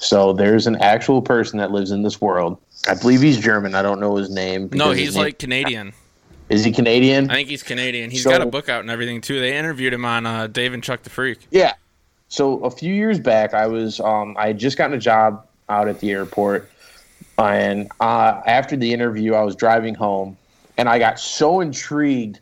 [0.00, 2.58] So there's an actual person that lives in this world.
[2.86, 3.74] I believe he's German.
[3.74, 4.68] I don't know his name.
[4.72, 5.92] No, he's name- like Canadian.
[6.48, 7.30] is he Canadian?
[7.30, 8.10] I think he's Canadian.
[8.10, 9.40] He's So- got a book out and everything too.
[9.40, 11.38] They interviewed him on uh, Dave and Chuck the Freak.
[11.50, 11.72] Yeah.
[12.28, 15.88] So a few years back, I was um, I had just gotten a job out
[15.88, 16.70] at the airport,
[17.38, 20.36] and uh, after the interview, I was driving home,
[20.76, 22.40] and I got so intrigued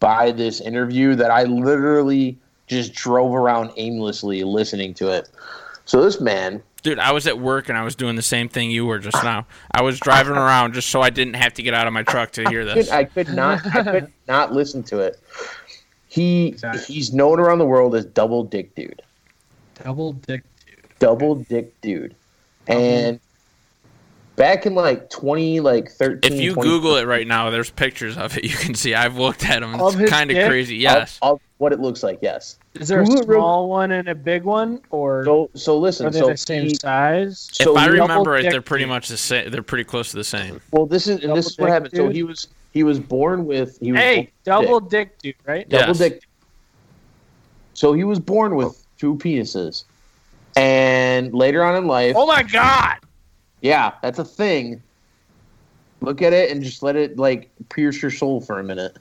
[0.00, 5.28] by this interview that I literally just drove around aimlessly listening to it.
[5.84, 8.70] So this man, Dude, I was at work and I was doing the same thing
[8.70, 9.46] you were just now.
[9.70, 12.30] I was driving around just so I didn't have to get out of my truck
[12.32, 12.86] to hear I this.
[12.88, 15.20] could, I could not I could not listen to it.
[16.08, 16.94] He Exactly.
[16.94, 19.02] he's known around the world as Double Dick Dude.
[19.84, 20.44] Double dick.
[20.64, 20.98] Dude.
[20.98, 22.14] Double dick dude.
[22.68, 23.20] And
[24.38, 26.32] back in like twenty like thirteen.
[26.32, 28.44] If you 20 Google it right now, there's pictures of it.
[28.48, 28.94] You can see.
[28.94, 29.78] I've looked at them.
[29.78, 30.76] Of It's kind of crazy.
[30.76, 31.18] Yes.
[31.20, 32.56] of, of what it looks like, yes.
[32.74, 35.76] Is there a Google it real- small one and a big one, or So so
[35.78, 37.48] listen, are they so the same he- size?
[37.52, 39.50] so if I remember right, dick they're pretty much the same.
[39.50, 40.60] They're pretty close to the same.
[40.70, 41.90] well this is and this is what happened.
[41.90, 45.18] dick So he was he was born with he was Hey, double dick.
[45.20, 45.68] dick, dude, right?
[45.68, 45.98] Double Yes.
[45.98, 46.22] dick.
[47.74, 49.84] So he was born with two penises.
[50.56, 52.96] And later on in life, Oh my god!
[53.60, 54.82] Yeah, that's a thing.
[56.00, 58.96] Look at it and just let it like pierce your soul for a minute.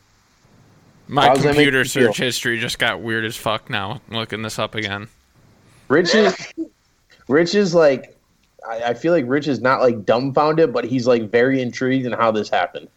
[1.08, 4.02] My How does that make computer search history just got weird as fuck now.
[4.10, 5.08] I'm looking this up again.
[5.88, 6.54] Rich is
[7.28, 8.18] Rich is like
[8.68, 12.12] I, I feel like Rich is not like dumbfounded, but he's like very intrigued in
[12.12, 12.90] how this happened.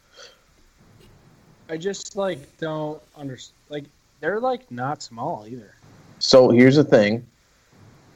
[1.68, 3.56] I just like don't understand.
[3.68, 3.84] Like
[4.20, 5.74] they're like not small either.
[6.18, 7.24] So here's the thing: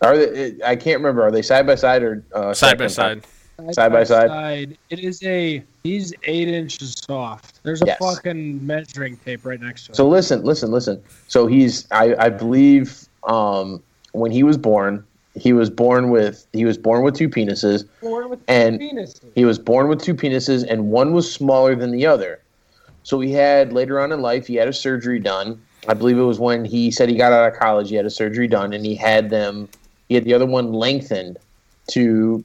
[0.02, 0.56] Are they?
[0.64, 1.22] I can't remember.
[1.22, 3.18] Are they side by side or uh, Side by side?
[3.18, 3.30] on top?
[3.56, 3.74] Side.
[3.74, 4.78] Side by side?
[4.90, 5.62] It is a.
[5.82, 7.62] He's eight inches soft.
[7.62, 7.98] There's a Yes.
[7.98, 9.96] fucking measuring tape right next to it.
[9.96, 11.02] So listen, listen, listen.
[11.28, 13.82] So he's I, I believe um,
[14.12, 17.86] when he was born, he was born with he was born with two penises.
[18.00, 19.20] born with and penises.
[19.34, 22.40] He was born with two penises, and one was smaller than the other.
[23.02, 25.60] So he had later on in life, he had a surgery done.
[25.86, 27.90] I believe it was when he said he got out of college.
[27.90, 29.68] He had a surgery done, and he had them.
[30.08, 31.36] He had the other one lengthened
[31.88, 32.42] to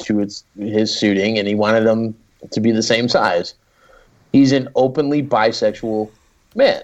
[0.00, 2.14] to its his suiting, and he wanted them
[2.50, 3.54] to be the same size.
[4.32, 6.10] He's an openly bisexual
[6.54, 6.82] man,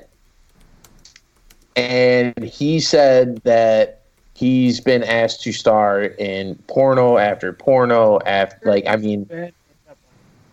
[1.76, 4.02] and he said that
[4.34, 9.52] he's been asked to star in porno after porno after like I mean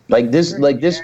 [0.08, 1.02] like this like this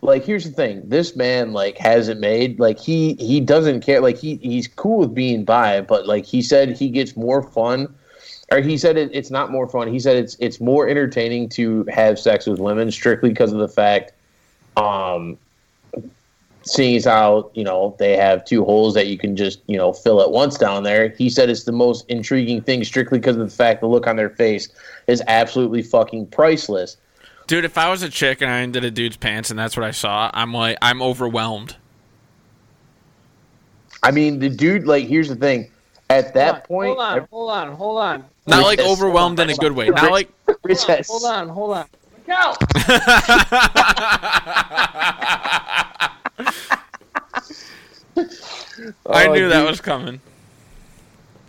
[0.00, 0.82] like here's the thing.
[0.84, 4.00] This man like hasn't made like he he doesn't care.
[4.00, 7.94] Like he he's cool with being bi but like he said he gets more fun
[8.50, 11.84] or he said it, it's not more fun he said it's it's more entertaining to
[11.84, 14.12] have sex with women strictly because of the fact
[14.76, 15.36] um
[16.62, 19.92] seeing as how you know they have two holes that you can just you know
[19.92, 23.48] fill at once down there he said it's the most intriguing thing strictly because of
[23.48, 24.68] the fact the look on their face
[25.06, 26.96] is absolutely fucking priceless
[27.48, 29.82] Dude, if I was a chick and I undid a dude's pants and that's what
[29.82, 31.76] I saw, I'm like, I'm overwhelmed.
[34.02, 34.86] I mean, the dude.
[34.86, 35.70] Like, here's the thing.
[36.10, 38.24] At that hold point, hold on, hold on, hold on.
[38.48, 39.88] Not like overwhelmed in a good way.
[39.88, 40.30] Not like.
[40.62, 41.86] Rich has- Hold on, hold on.
[42.26, 42.54] Go.
[49.06, 50.20] I Oh, knew that was coming.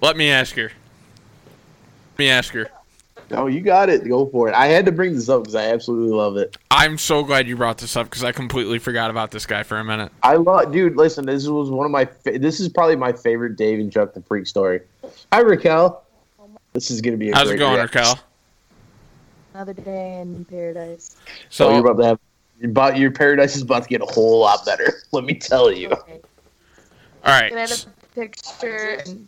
[0.01, 0.71] Let me ask her.
[2.13, 2.69] Let me ask her.
[3.31, 4.07] Oh, you got it.
[4.07, 4.55] Go for it.
[4.55, 6.57] I had to bring this up because I absolutely love it.
[6.71, 9.77] I'm so glad you brought this up because I completely forgot about this guy for
[9.77, 10.11] a minute.
[10.23, 10.95] I love, dude.
[10.95, 12.05] Listen, this was one of my.
[12.05, 14.81] Fa- this is probably my favorite Dave and Chuck the Freak story.
[15.31, 16.03] Hi, Raquel.
[16.73, 18.01] This is gonna be a How's it going, reaction.
[18.01, 18.19] Raquel?
[19.53, 21.17] Another day in paradise.
[21.49, 22.19] So So you're about to have.
[22.59, 25.01] Your, about, your paradise is about to get a whole lot better.
[25.11, 25.89] Let me tell you.
[25.89, 26.19] Okay.
[27.25, 29.01] all Can I have a picture?
[29.05, 29.27] And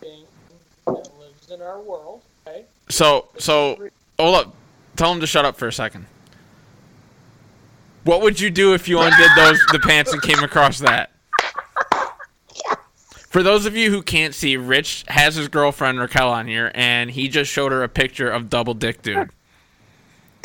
[0.00, 0.24] Thing
[0.86, 2.22] that lives in our world.
[2.46, 2.64] Okay.
[2.88, 4.54] So so hold up.
[4.96, 6.06] Tell him to shut up for a second.
[8.04, 11.10] What would you do if you undid those the pants and came across that?
[13.34, 17.10] For those of you who can't see, Rich has his girlfriend Raquel on here, and
[17.10, 19.28] he just showed her a picture of double dick dude.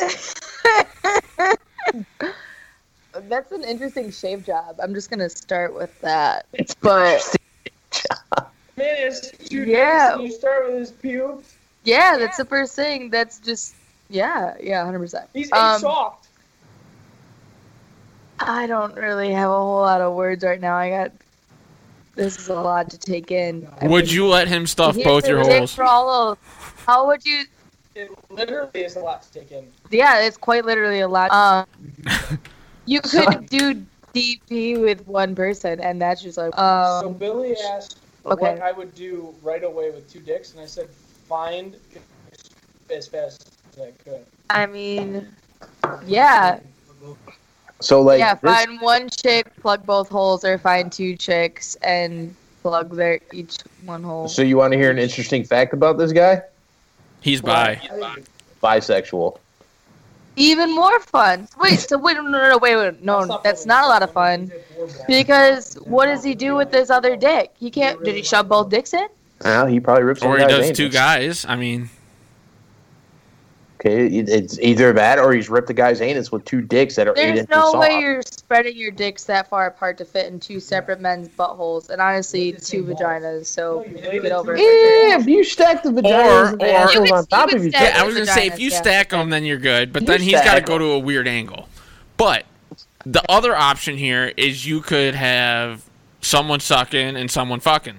[3.12, 4.80] that's an interesting shave job.
[4.82, 6.46] I'm just gonna start with that.
[6.52, 7.36] It's But
[8.76, 10.16] Man, it's two Yeah.
[10.16, 11.54] days, You start with his pubes.
[11.84, 13.08] yeah, that's the first thing.
[13.10, 13.76] That's just
[14.08, 15.28] yeah, yeah, hundred percent.
[15.32, 16.26] He's Um, soft.
[18.40, 20.74] I don't really have a whole lot of words right now.
[20.74, 21.12] I got
[22.14, 23.68] this is a lot to take in.
[23.80, 25.74] I Would mean, you let him stuff both your holes?
[25.74, 26.38] For all of,
[26.86, 27.44] how would you?
[27.94, 29.66] It literally is a lot to take in.
[29.90, 31.30] Yeah, it's quite literally a lot.
[31.30, 31.66] Um,
[32.86, 33.84] you could do
[34.14, 37.14] DP with one person, and that's just like so um.
[37.14, 38.54] Billy asked okay.
[38.54, 40.88] what I would do right away with two dicks, and I said
[41.28, 41.76] find
[42.90, 44.26] as fast as I could.
[44.50, 45.28] I mean,
[46.06, 46.60] yeah,
[47.80, 48.34] So like, yeah.
[48.34, 53.56] this- Find one chick, plug both holes, or find two chicks and plug their each
[53.84, 54.28] one hole.
[54.28, 56.42] so you want to hear an interesting fact about this guy?
[57.20, 57.80] He's bi.
[58.62, 59.38] Bisexual.
[60.36, 61.48] Even more fun.
[61.60, 64.50] Wait, so wait, no, no, no, wait, wait, no, that's not a lot of fun.
[65.06, 67.52] Because what does he do with this other dick?
[67.58, 68.02] He can't.
[68.04, 69.06] Did he shove both dicks in?
[69.44, 70.22] Well, he probably rips.
[70.22, 70.94] Or he guy's does two anus.
[70.94, 71.44] guys.
[71.46, 71.90] I mean,
[73.80, 77.12] Okay, it's either that or he's ripped the guy's anus with two dicks that are
[77.12, 77.78] eight There's inches no soft.
[77.78, 81.88] way you're spreading your dicks that far apart to fit in two separate men's buttholes,
[81.88, 83.46] and honestly, two vaginas.
[83.46, 84.58] So get over it.
[84.60, 87.50] Yeah, if you stack the vaginas Or- and the or- assholes You could- on top
[87.52, 87.96] you of each stack other.
[87.96, 88.76] yeah, I was gonna say if vaginas, you yeah.
[88.82, 89.94] stack them, then you're good.
[89.94, 91.66] But You then he's got to go to a weird angle.
[92.18, 92.44] But
[93.06, 95.84] the other option here is you could have
[96.20, 97.96] someone sucking and someone fucking.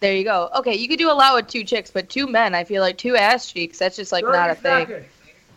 [0.00, 0.48] There you go.
[0.56, 2.96] Okay, you could do a lot with two chicks, but two men, I feel like
[2.96, 3.78] two ass cheeks.
[3.78, 5.04] That's just like not a thing.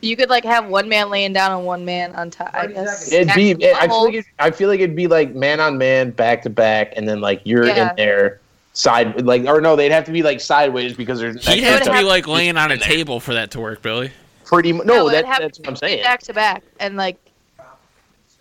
[0.02, 2.50] You could like have one man laying down and one man on top.
[2.54, 3.10] I guess.
[3.12, 3.54] It'd be.
[3.54, 4.14] Stack I feel like.
[4.16, 7.22] It, I feel like it'd be like man on man, back to back, and then
[7.22, 7.92] like you're Yeah.
[7.92, 8.42] in there
[8.74, 9.26] side.
[9.26, 11.92] Like or no, they'd have to be like sideways because there's He'd have to to
[11.94, 14.12] be like laying on a table for that to work, Billy.
[14.44, 14.74] pretty.
[14.74, 16.04] mu- No, No, that, have that's what I'm saying.
[16.04, 17.18] Back to back, and like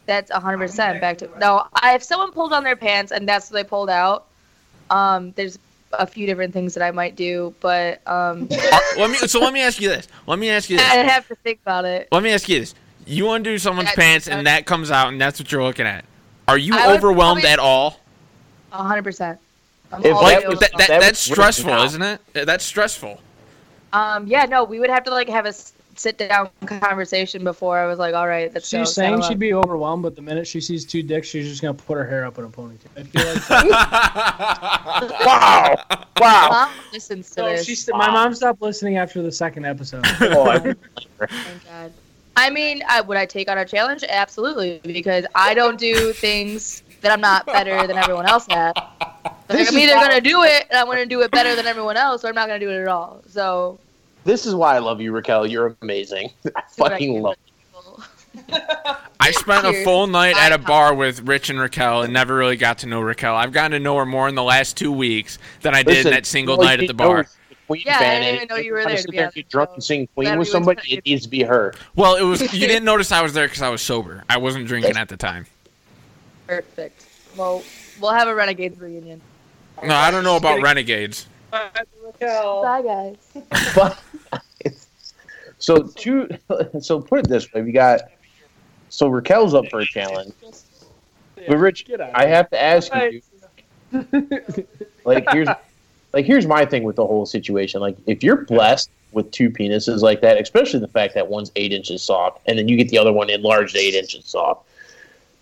[0.06, 1.30] that's hundred percent back to.
[1.38, 4.26] No, I, if someone pulled on their pants and that's what they pulled out,
[4.90, 5.60] um, there's
[5.92, 9.16] a few different things that I might do, but um, Uh, let me.
[9.18, 10.08] So let me ask you this.
[10.26, 10.86] Let me ask you this.
[10.90, 12.08] I'd have to think about it.
[12.12, 12.74] Let me ask you this.
[13.06, 16.04] You undo someone's That- pants and that comes out and that's what you're looking at.
[16.48, 17.98] Are you I overwhelmed probably- at all?
[18.70, 19.38] hundred percent.
[19.92, 22.20] If Like that that, that, that that's stressful, isn't it?
[22.32, 23.20] That's stressful.
[23.92, 27.78] Um, yeah, no, we would have to like have a s- sit down conversation before
[27.78, 30.60] I was like, all right, that's She's saying she'd be overwhelmed, but the minute she
[30.60, 32.88] sees two dicks, she's just gonna put her hair up in a ponytail.
[32.96, 35.74] I feel like Wow!
[36.18, 36.48] Wow!
[36.50, 37.64] Mom listens to so this.
[37.66, 40.04] she st- my mom stopped listening after the second episode.
[40.20, 41.92] Oh, I- Thank God.
[42.34, 44.02] I mean, I, would I take on a challenge?
[44.08, 48.74] Absolutely, because I don't do things that I'm not better than everyone else at.
[48.74, 51.54] Like, This I'm is either why- gonna do it and I'm gonna do it better
[51.54, 53.20] than everyone else, or I'm not gonna do it at all.
[53.28, 53.78] So
[54.24, 55.46] this is why I love you, Raquel.
[55.46, 56.30] You're amazing.
[56.44, 57.36] I do what I fucking love.
[57.72, 57.82] for
[58.36, 58.96] people.
[59.20, 62.56] I spent a full night at a bar with Rich and Raquel and never really
[62.56, 63.36] got to know Raquel.
[63.36, 66.06] I've gotten to know her more in the last two weeks than I did Listen,
[66.08, 67.26] in that single night at the bar.
[67.68, 69.84] Queen Yeah, I didn't even know you were wanna there, to be honest, drunk and
[69.84, 70.94] sing Queen with somebody.
[70.94, 71.72] It needs to be her.
[71.94, 74.24] Well, it was you didn't notice I was there because I was sober.
[74.28, 75.46] I wasn't drinking at the time.
[76.46, 77.06] Perfect.
[77.36, 77.62] Well,
[78.00, 79.20] we'll have a Renegades reunion.
[79.82, 81.26] No, I don't know about renegades.
[81.52, 82.62] Raquel.
[82.62, 83.16] Bye, guys.
[83.74, 83.98] But
[85.62, 86.28] so two.
[86.80, 88.00] So put it this way: we got.
[88.88, 90.34] So Raquel's up for a challenge.
[91.48, 93.22] But Rich, I have to ask you.
[95.04, 95.48] Like here's,
[96.12, 97.80] like here's my thing with the whole situation.
[97.80, 101.72] Like if you're blessed with two penises like that, especially the fact that one's eight
[101.72, 104.66] inches soft, and then you get the other one enlarged eight inches soft.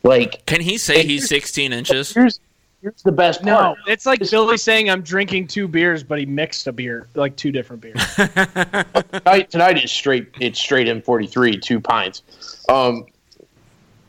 [0.03, 2.15] Like, Can he say he's 16 inches?
[2.15, 2.41] here's
[2.83, 3.47] here's the best part.
[3.47, 3.79] No, part.
[3.87, 7.53] it's like Billy saying I'm drinking two beers, but he mixed a beer, like two
[7.53, 8.03] different beers.
[8.17, 10.29] tonight, tonight is straight.
[10.41, 12.23] It's straight M43, two pints.
[12.69, 13.07] Um,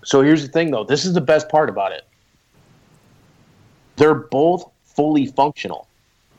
[0.03, 0.83] so here's the thing, though.
[0.83, 2.05] This is the best part about it.
[3.97, 5.87] They're both fully functional.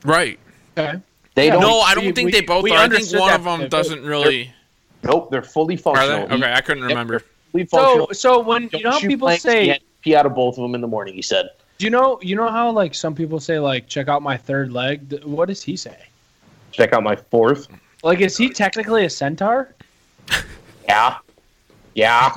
[0.03, 0.39] Right.
[0.77, 0.99] Okay.
[1.35, 1.61] They Yeah, don't.
[1.61, 2.77] No, I don't think we- they both we are.
[2.83, 3.71] I think one that of them bit.
[3.71, 4.51] doesn't really.
[5.03, 6.27] Nope, they're fully Are functional.
[6.27, 6.35] they?
[6.35, 7.19] Okay, I couldn't remember.
[7.19, 8.13] they're fully So, functional.
[8.13, 10.75] so when you know how people say, you had pee out of both of them
[10.75, 11.13] in the morning.
[11.13, 11.49] He said,
[11.83, 14.71] do you know, you know how like some people say like check out my third
[14.71, 15.21] leg?
[15.25, 15.97] What does he say?
[16.71, 17.67] "Check out my fourth.
[18.03, 19.75] Like, is he technically a centaur?
[20.87, 21.17] Yeah,
[21.93, 22.33] yeah,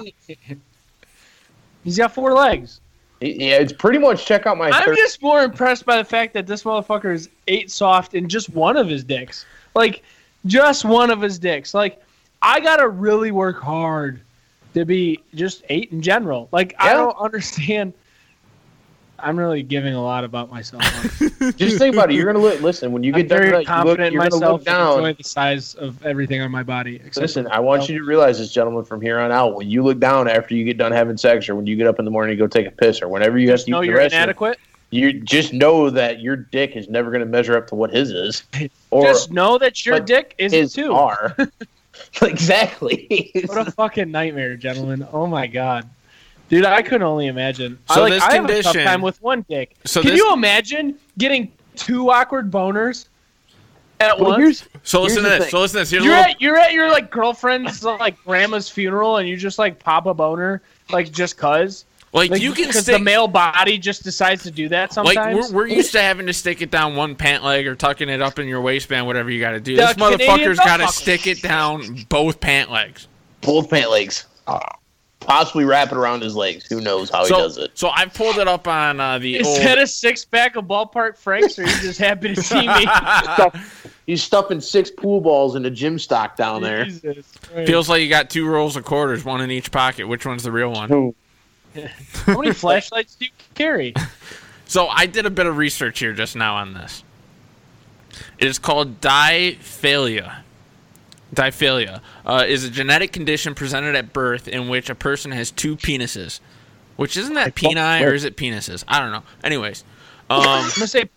[1.84, 2.80] He's got four legs.
[3.20, 3.58] yeah.
[3.58, 4.96] It's pretty much check out my I'm third.
[4.96, 8.76] just more impressed by the fact that this motherfucker is eight soft in just one
[8.76, 9.46] of his dicks.
[9.76, 10.02] Like,
[10.46, 11.72] just one of his dicks.
[11.72, 12.02] Like,
[12.42, 14.22] I gotta really work hard
[14.74, 16.48] to be just eight in general.
[16.50, 17.92] Like, I don't understand.
[19.18, 20.82] I'm really giving a lot about myself.
[21.56, 22.14] Just think about it.
[22.14, 22.60] You're gonna look.
[22.60, 24.64] Listen, when you I'm get done, very tonight, confident look, in you're gonna myself.
[24.64, 24.98] down.
[24.98, 27.00] enjoy the size of everything on my body.
[27.16, 27.90] Listen, I want myself.
[27.90, 29.54] you to realize this, gentlemen, from here on out.
[29.54, 31.98] When you look down after you get done having sex, or when you get up
[31.98, 33.98] in the morning to go take a piss, or whenever you have to know you're
[33.98, 34.58] restroom, inadequate.
[34.90, 38.10] you just know that your dick is never going to measure up to what his
[38.10, 38.44] is,
[38.90, 40.92] or Just know that your dick is his too.
[40.92, 41.36] are.
[42.22, 43.30] exactly.
[43.46, 45.06] What a fucking nightmare, gentlemen!
[45.12, 45.88] Oh my god,
[46.48, 47.78] dude, I couldn't only imagine.
[47.90, 49.76] So I, like, this I have a tough time with one dick.
[49.84, 53.06] So Can this- you imagine getting two awkward boners
[54.00, 54.38] at Well, once?
[54.38, 55.44] here's So listen to Here's the this.
[55.46, 55.50] thing.
[55.50, 55.90] So listen to this.
[55.90, 59.58] Here's You're little, at you're at your like girlfriend's like grandma's funeral, and you just
[59.58, 61.84] like pop a boner like just cause.
[62.12, 62.96] like, Like you can because stick.
[62.98, 65.16] the male body just decides to do that sometimes.
[65.16, 68.08] like we're, we're used to having to stick it down one pant leg or tucking
[68.08, 69.76] it up in your waistband, whatever you got to do.
[69.76, 73.08] The This Canadian motherfucker's got to stick it down both pant legs.
[73.40, 74.26] both pant legs.
[74.46, 74.76] Ah.
[75.20, 76.66] Possibly wrap it around his legs.
[76.66, 77.72] Who knows how So, he does it?
[77.74, 79.58] so I pulled it up on uh, the Is old.
[79.60, 82.86] that a six pack of ballpark franks, or you just happy to see me?
[84.06, 86.84] He's stuffing six pool balls in a gym stock down there.
[86.84, 87.26] Jesus
[87.66, 90.06] Feels like you got two rolls of quarters, one in each pocket.
[90.06, 91.14] Which one's the real one?
[92.26, 93.94] How many flashlights do you carry?
[94.68, 97.04] So I did a bit of research here just now on this.
[98.36, 100.38] It is called diphallia.
[101.34, 105.76] Diphallia uh, is a genetic condition presented at birth in which a person has two
[105.76, 106.40] penises.
[106.96, 108.84] Which isn't that peni or is it penises?
[108.88, 109.22] I don't know.
[109.44, 109.84] Anyways,
[110.30, 111.10] um, I'm gonna say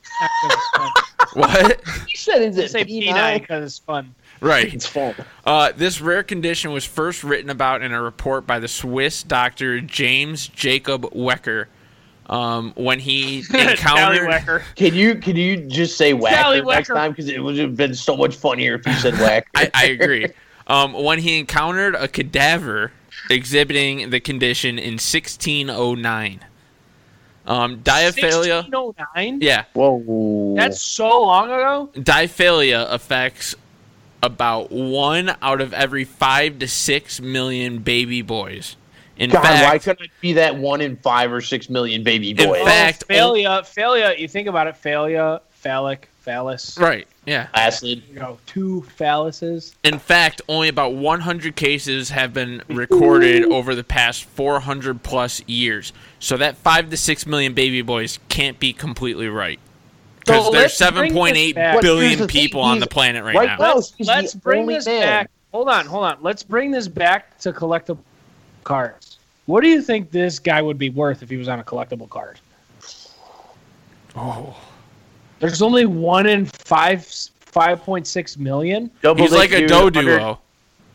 [1.34, 1.82] what?
[2.08, 4.14] He said, "Is I it say penile?" penile because it's fun.
[4.42, 4.74] Right.
[4.74, 5.16] It's fun.
[5.46, 9.80] Uh, this rare condition was first written about in a report by the Swiss doctor
[9.82, 11.66] James Jacob Wecker
[12.30, 14.64] um, when he encountered.
[14.76, 17.12] Can you can you just say Sally whacker next time?
[17.12, 19.50] Because it would have been so much funnier if you said whacker.
[19.56, 20.28] I, I agree.
[20.68, 22.92] Um, when he encountered a cadaver
[23.30, 26.46] exhibiting the condition in 1609.
[27.48, 28.70] Um, diphallia.
[28.70, 29.40] 1609?
[29.42, 30.54] Yeah, Whoa.
[30.56, 31.90] That's so long ago.
[31.96, 33.56] diphallia affects
[34.22, 38.76] about one out of every five to six million baby boys.
[39.20, 39.42] In God.
[39.44, 42.60] fact, why couldn't it be that one in five or six million baby boys?
[42.60, 44.14] In fact, oh, failure, failure.
[44.18, 46.78] You think about it, failure, phallic, phallus.
[46.78, 47.08] right?
[47.26, 47.48] Yeah.
[47.54, 48.02] Acid.
[48.12, 49.76] You know, two phalluses.
[49.84, 55.92] In fact, only about 100 cases have been recorded over the past 400 plus years.
[56.20, 59.60] So that five to six million baby boys can't be completely right.
[60.20, 61.76] Because So there's let's bring this 7.8 back.
[61.76, 63.58] But here's billion the thing, people on the planet right, right now.
[63.58, 65.02] now- Let's, let's bring this man.
[65.02, 65.32] back.
[65.52, 66.18] Hold on, hold on.
[66.22, 67.98] Let's bring this back to collectible
[68.64, 69.09] cards.
[69.50, 72.08] What do you think this guy would be worth if he was on a collectible
[72.08, 72.40] card?
[74.16, 74.56] Oh.
[75.40, 77.04] There's only one in five,
[77.40, 78.92] five point six million.
[79.02, 80.40] Double He's like a dude, doe under- duo.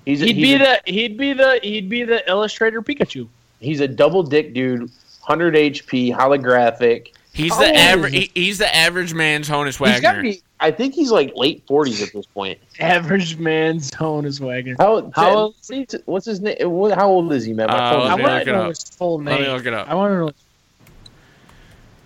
[0.06, 3.26] He's a, He'd he's be a, the he'd be the he'd be the illustrator Pikachu.
[3.58, 4.88] he's a double dick dude,
[5.20, 7.08] hundred HP, holographic.
[7.34, 8.12] He's How the average.
[8.14, 10.22] He, he's the average man's Honus He's Wagner.
[10.22, 10.40] be.
[10.60, 12.58] I think he's like late forties at this point.
[12.78, 14.76] Average man's Honus Wagner.
[14.78, 15.86] How How old is he?
[16.06, 16.56] What's his name?
[16.70, 17.66] What, how old is he, man?
[17.66, 18.68] My Uh, I me want look to know up.
[18.68, 19.52] his full Let me name.
[19.56, 19.90] look it up.
[19.90, 20.30] I want to know.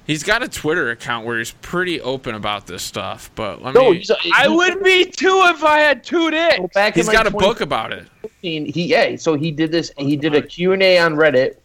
[0.06, 3.30] He's got a Twitter account where he's pretty open about this stuff.
[3.34, 3.98] But let no, me.
[3.98, 6.56] he's, a- I he- would be too if I had two dicks.
[6.58, 8.06] go back in, He's like, got a book about it.
[8.22, 9.16] 2015, He yeah.
[9.16, 9.92] So he did this.
[9.98, 11.56] He did a Q and A on Reddit,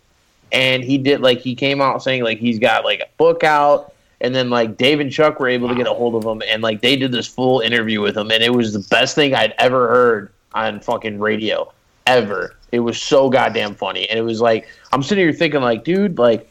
[0.54, 3.90] and he did like he came out saying like he's got like a book out.
[4.22, 6.64] And then like Dave and Chuck were able to get a hold of him, and
[6.64, 9.54] like they did this full interview with him, and it was the best thing I'd
[9.58, 11.70] ever heard on fucking radio,
[12.08, 12.56] ever.
[12.72, 16.18] It was so goddamn funny, and it was like I'm sitting here thinking like, dude,
[16.18, 16.50] like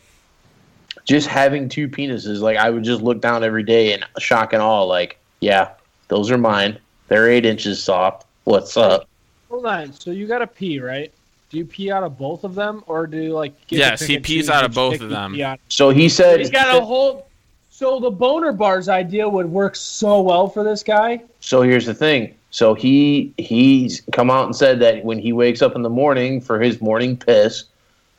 [1.05, 4.61] just having two penises, like I would just look down every day and shock and
[4.61, 5.70] awe, like, yeah,
[6.09, 6.78] those are mine.
[7.09, 8.26] They're eight inches soft.
[8.44, 9.09] What's up?
[9.48, 9.94] Hold on.
[9.94, 11.11] So you got to pee, right?
[11.53, 13.66] Do you pee out of both of them, or do you like?
[13.66, 15.34] Get Yes, he pees out of both of them.
[15.34, 15.59] pee?
[15.68, 17.28] So he said He's got a whole.
[17.68, 21.22] So the boner bars idea would work so well for this guy.
[21.40, 22.34] So here's the thing.
[22.53, 26.40] So he he's come out and said that when he wakes up in the morning
[26.40, 27.64] for his morning piss,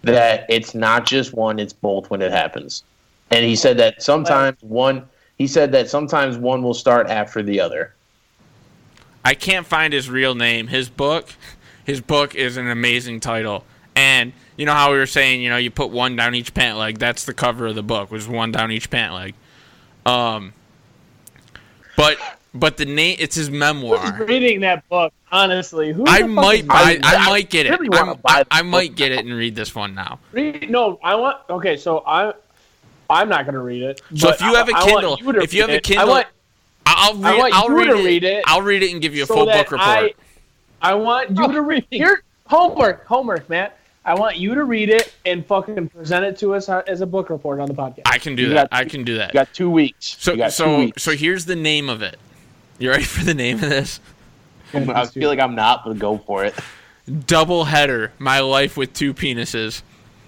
[0.03, 2.83] that it's not just one, it's both when it happens.
[3.31, 5.07] And he said that sometimes one
[5.39, 7.95] he said that sometimes one will start after the other.
[9.25, 10.67] I can't find his real name.
[10.67, 11.33] His book,
[11.85, 13.65] his book is an amazing title.
[13.95, 16.77] And you know how we were saying, you know, you put one down each pant
[16.77, 16.97] leg.
[16.97, 18.11] That's the cover of the book.
[18.11, 19.35] Was one down each pant leg.
[20.05, 20.53] Um,
[21.95, 22.17] but
[22.53, 24.23] but the name it's his memoir.
[24.25, 26.05] Reading that book, honestly, who?
[26.07, 26.99] I might buy.
[27.03, 27.71] I, I might get it.
[27.71, 30.19] I'm- buy I, I might get it and read this one now.
[30.31, 31.37] Read, no, I want.
[31.49, 32.33] Okay, so I,
[33.09, 34.01] I'm not gonna read it.
[34.15, 35.79] So if you have a Kindle- you if you have a.
[35.79, 36.25] Kindle, I
[36.85, 37.39] I'll read.
[37.39, 37.93] I I'll read it.
[38.05, 39.81] read it I'll read it and give you a so full book report.
[39.81, 40.13] I,
[40.83, 42.23] I want you to read here.
[42.47, 43.77] Homework, homework, Matt.
[44.05, 47.05] I want you to read it and fucking present it to us uh, as a
[47.05, 48.01] book report on the podcast.
[48.05, 48.69] I can do You that.
[48.69, 49.29] got- I can do that.
[49.29, 50.17] You got two weeks.
[50.19, 51.01] So two so weeks.
[51.01, 52.17] so here's the name of it.
[52.79, 54.01] You ready for the name of this?
[54.73, 56.53] I feel like I'm not, but go for it.
[57.27, 58.11] Double header.
[58.19, 59.83] My life with two penises.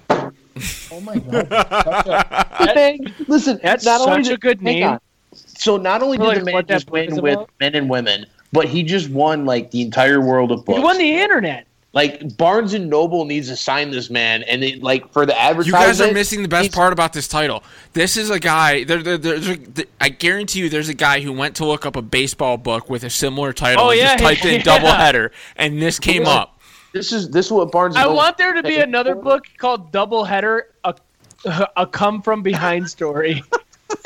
[0.09, 3.13] Oh my god, such a- Bang.
[3.27, 4.83] Listen, that's not only such a good name.
[4.87, 4.99] on.
[5.33, 7.49] So not only did Like the man just win is with about?
[7.59, 10.77] men and women, but he just won like the entire world of books.
[10.77, 11.65] He won the internet.
[11.93, 15.39] like Barnes and Noble needs to sign this man, and it, like for the You
[15.39, 15.83] advertisement.
[15.85, 17.63] guys are missing the best part about this title.
[17.93, 18.83] This is a guy.
[18.83, 21.85] There, there, there's a, there, I guarantee you, there's a guy who went to look
[21.85, 24.63] up a baseball book with a similar title Oh, and yeah, just typed in yeah.
[24.63, 26.29] double header, and this came Yeah.
[26.31, 26.59] up.
[26.93, 27.95] This is this is what Barnes.
[27.97, 30.95] I Noble- want there to be another book called Double Header, a,
[31.75, 33.43] a come from behind story.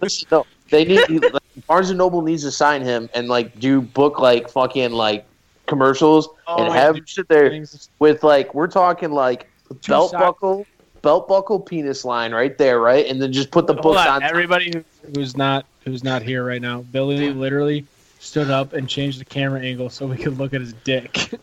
[0.00, 3.80] Listen, no, they need like, Barnes and Noble needs to sign him and like do
[3.80, 5.26] book like fucking like
[5.66, 7.64] commercials Oh, and have sit there
[7.98, 9.48] with like we're talking like
[9.86, 10.22] belt socks.
[10.22, 10.66] buckle,
[11.02, 14.08] belt buckle, penis line right there, right, and then just put the Hold books on,
[14.08, 14.22] on.
[14.22, 16.82] everybody who- who's not who's not here right now.
[16.82, 17.86] Billy literally
[18.18, 21.30] stood up and changed the camera angle so we could look at his dick.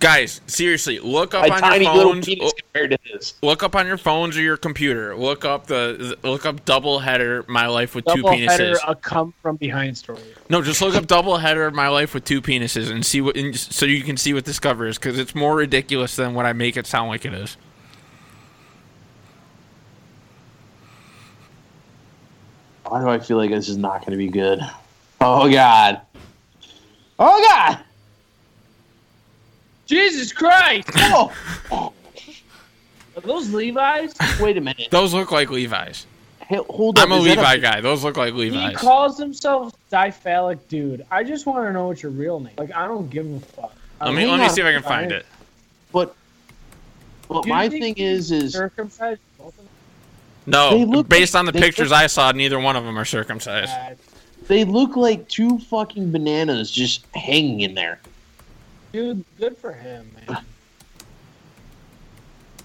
[0.00, 2.26] Guys, seriously, look up My on tiny your little phones.
[2.26, 3.34] penis compared to his.
[3.42, 5.16] Look up on your phones or your computer.
[5.16, 7.44] Look up the look up double header.
[7.48, 8.48] My life with Double two penises.
[8.48, 10.20] header, a come from behind story.
[10.50, 11.72] No, just look up double header.
[11.72, 14.60] My life with two penises and see what, and so you can see what this
[14.60, 17.56] cover is because it's more ridiculous than what I make it sound like it is.
[22.84, 24.60] Why do I feel like this is not going to be good?
[25.20, 26.00] Oh God!
[27.18, 27.80] Oh God!
[29.88, 30.88] Jesus Christ!
[31.70, 31.92] Oh,
[33.16, 34.14] Are those Levi's?
[34.40, 34.88] wait a minute.
[34.90, 36.06] Those look like Levi's.
[36.40, 37.04] Hey, hold up.
[37.06, 37.80] I'm a is that Levi guy.
[37.80, 38.70] Those look like Levi's.
[38.70, 41.04] He calls himself Diphallic Dude.
[41.10, 42.54] I just want to know what your real name.
[42.56, 43.74] Like I don't give a fuck.
[44.00, 45.26] Let me let me see if I can find it.
[45.92, 46.14] But,
[47.28, 49.20] but Do my thing is, is circumcised.
[49.36, 49.66] Both of them?
[50.46, 52.98] They No, look based like- on the pictures look- I saw, neither one of them
[52.98, 53.72] are circumcised.
[53.72, 53.94] Uh,
[54.46, 58.00] they look like two fucking bananas just hanging in there.
[58.92, 60.38] Dude, good for him, man.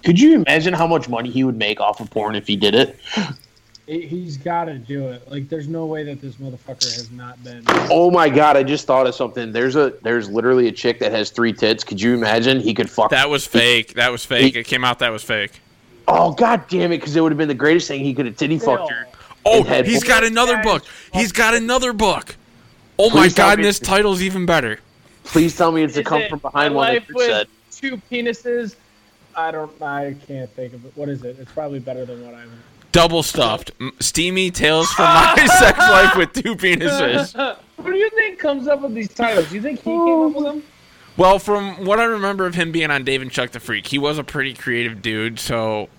[0.02, 2.74] Could you imagine how much money he would make off of porn if he did
[2.74, 2.98] it?
[3.14, 3.30] He-
[3.86, 5.30] He's got to do it.
[5.30, 7.62] Like, there's no way that this motherfucker has not been.
[7.90, 8.56] Oh my god!
[8.56, 9.52] I just thought of something.
[9.52, 11.84] There's a there's literally a chick that has three tits.
[11.84, 13.10] Could you imagine he could fuck?
[13.10, 13.92] That was fake.
[13.92, 14.56] That was fake.
[14.56, 15.60] It came out that was fake.
[16.08, 16.98] oh god damn it!
[16.98, 18.02] Because it would have been the greatest thing.
[18.02, 19.06] He could have titty fucked her.
[19.44, 20.84] Oh, he's got another book.
[21.12, 22.36] He's got another book.
[22.98, 24.80] Oh my god, and this title's even better.
[25.24, 27.48] Please tell me it's the Is come it from behind My one Life with said.
[27.72, 28.76] Two penises.
[29.34, 29.82] I don't.
[29.82, 30.92] I can't think of it.
[30.94, 31.36] What is it?
[31.40, 32.50] It's probably better than what I'm.
[32.92, 33.72] Double stuffed.
[33.98, 37.34] Steamy tales from my sex life with two penises.
[37.76, 39.48] What do you think comes up with these titles?
[39.50, 40.62] Do you think he came up with them?
[41.18, 43.98] Well, from what I remember of him being on Dave and Chuck the Freak, he
[43.98, 45.90] was a pretty creative dude, so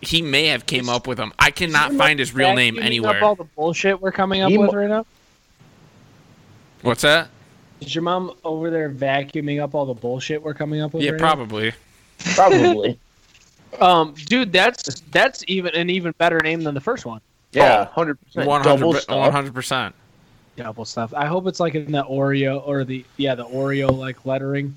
[0.00, 1.32] he may have came up with them.
[1.38, 3.16] I cannot find his real name Vacuuming anywhere.
[3.18, 5.06] Up all the bullshit we're coming up He with mo- right now.
[6.82, 7.28] What's that?
[7.80, 11.02] Is your mom over there vacuuming up all the bullshit we're coming up with?
[11.02, 11.72] Yeah, right probably.
[12.34, 12.98] Probably.
[13.80, 17.20] Um, dude, that's that's even an even better name than the first one.
[17.52, 18.46] yeah, hundred percent.
[18.64, 19.32] Double 100 stuff.
[19.32, 19.92] 100%.
[20.56, 21.14] Double stuff.
[21.14, 24.74] I hope it's like in the Oreo or the yeah the Oreo like lettering.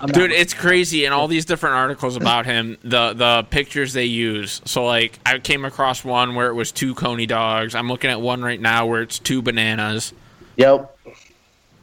[0.00, 4.06] I'm Dude, it's crazy in all these different articles about him, the the pictures they
[4.06, 4.62] use.
[4.64, 7.74] So like I came across one where it was two coney dogs.
[7.74, 10.14] I'm looking at one right now where it's two bananas.
[10.56, 10.96] Yep.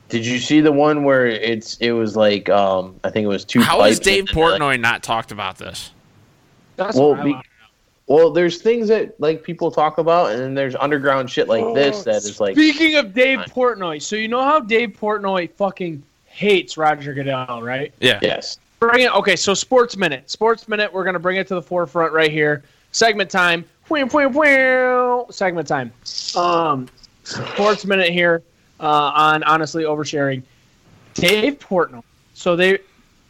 [0.10, 3.44] Did you see the one where it's it was like um I think it was
[3.44, 3.60] two.
[3.62, 5.92] How has pipes Dave and, Portnoy not talked about this?
[6.78, 7.36] That's Well, be-
[8.06, 12.04] Well, there's things that like people talk about, and then there's underground shit like this
[12.04, 16.78] that is like Speaking of Dave Portnoy, so you know how Dave Portnoy fucking hates
[16.78, 17.92] Roger Goodell, right?
[18.00, 18.20] Yeah.
[18.22, 18.60] Yes.
[18.80, 19.14] Bring it.
[19.14, 20.30] Okay, so Sports Minute.
[20.30, 20.94] Sports Minute.
[20.94, 22.64] We're gonna bring it to the forefront right here.
[22.92, 23.66] Segment time.
[23.90, 25.26] Wham, wham, wham.
[25.32, 25.92] Segment time.
[26.36, 26.88] Um,
[27.24, 28.44] Sports Minute here
[28.80, 30.44] uh, on honestly oversharing.
[31.14, 32.04] Dave Portnoy.
[32.34, 32.80] So they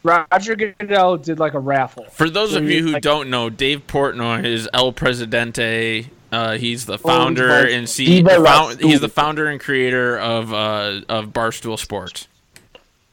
[0.03, 2.05] Roger Goodell did like a raffle.
[2.11, 6.07] For those of you who Like- don't know, Dave Portnoy is El Presidente.
[6.31, 7.77] Uh, he's the Oh, founder Barstool.
[7.77, 12.27] and C- Viva la found, he's the founder and creator of uh, of Barstool Sports.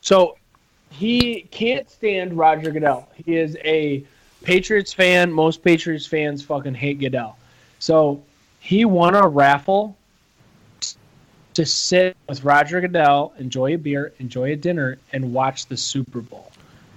[0.01, 0.37] So
[0.91, 3.09] he can't stand Roger Goodell.
[3.25, 4.05] He is a
[4.43, 5.33] Patriots fan.
[5.33, 7.37] Most Patriots fans fucking hate Goodell.
[7.79, 8.21] So
[8.61, 9.97] he won a raffle
[11.55, 16.21] to sit with Roger Goodell, enjoy a beer, enjoy a dinner, and watch the Super
[16.21, 16.51] Bowl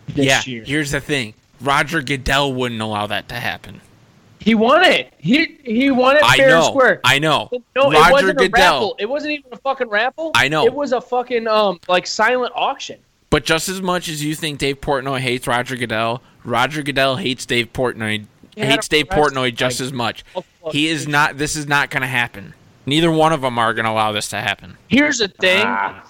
[0.08, 0.42] this yeah.
[0.46, 0.64] year.
[0.64, 3.82] Here's the thing: Roger Goodell wouldn't allow that to happen.
[4.40, 5.14] He won it.
[5.18, 6.70] He he won it I fair and know.
[6.70, 7.02] square.
[7.04, 7.50] I know.
[7.76, 8.96] no, it wasn't a raffle.
[9.00, 10.32] It wasn't even a fucking raffle.
[10.36, 10.66] I know.
[10.66, 13.00] It was a fucking um like silent auction.
[13.30, 17.46] But just as much as you think Dave Portnoy hates Roger Goodell, Roger Goodell hates
[17.46, 18.26] Dave Portnoy.
[18.56, 20.24] He hates Dave Portnoy just like, as much.
[20.72, 21.38] He is not.
[21.38, 22.54] This is not going to happen.
[22.88, 24.78] Neither one of them are going to allow this to happen.
[24.88, 25.64] Here's the thing.
[25.66, 26.04] Ah.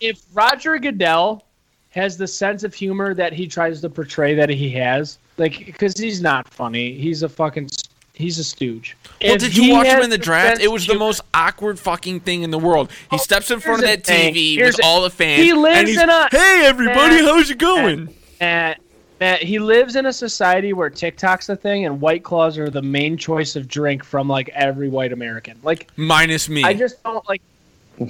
[0.00, 1.44] if Roger Goodell
[1.90, 5.96] has the sense of humor that he tries to portray that he has, like, because
[5.96, 7.70] he's not funny, he's a fucking,
[8.14, 8.96] he's a stooge.
[9.22, 10.56] Well, If did you watch him in the draft?
[10.56, 12.90] sense It was the most awkward fucking thing in the world.
[13.10, 14.34] He Oh, steps in front of that thing.
[14.34, 15.40] TV Here's with the- all the fans.
[15.42, 18.12] He lives and he's, in a- Hey, everybody, Matt, how's it going?
[18.40, 18.80] Matt,
[19.24, 22.82] Matt, he lives in a society where TikTok's the thing and White Claws are the
[22.82, 25.58] main choice of drink from like every white American.
[25.62, 26.62] Like, Minus me.
[26.62, 27.40] I just don't like.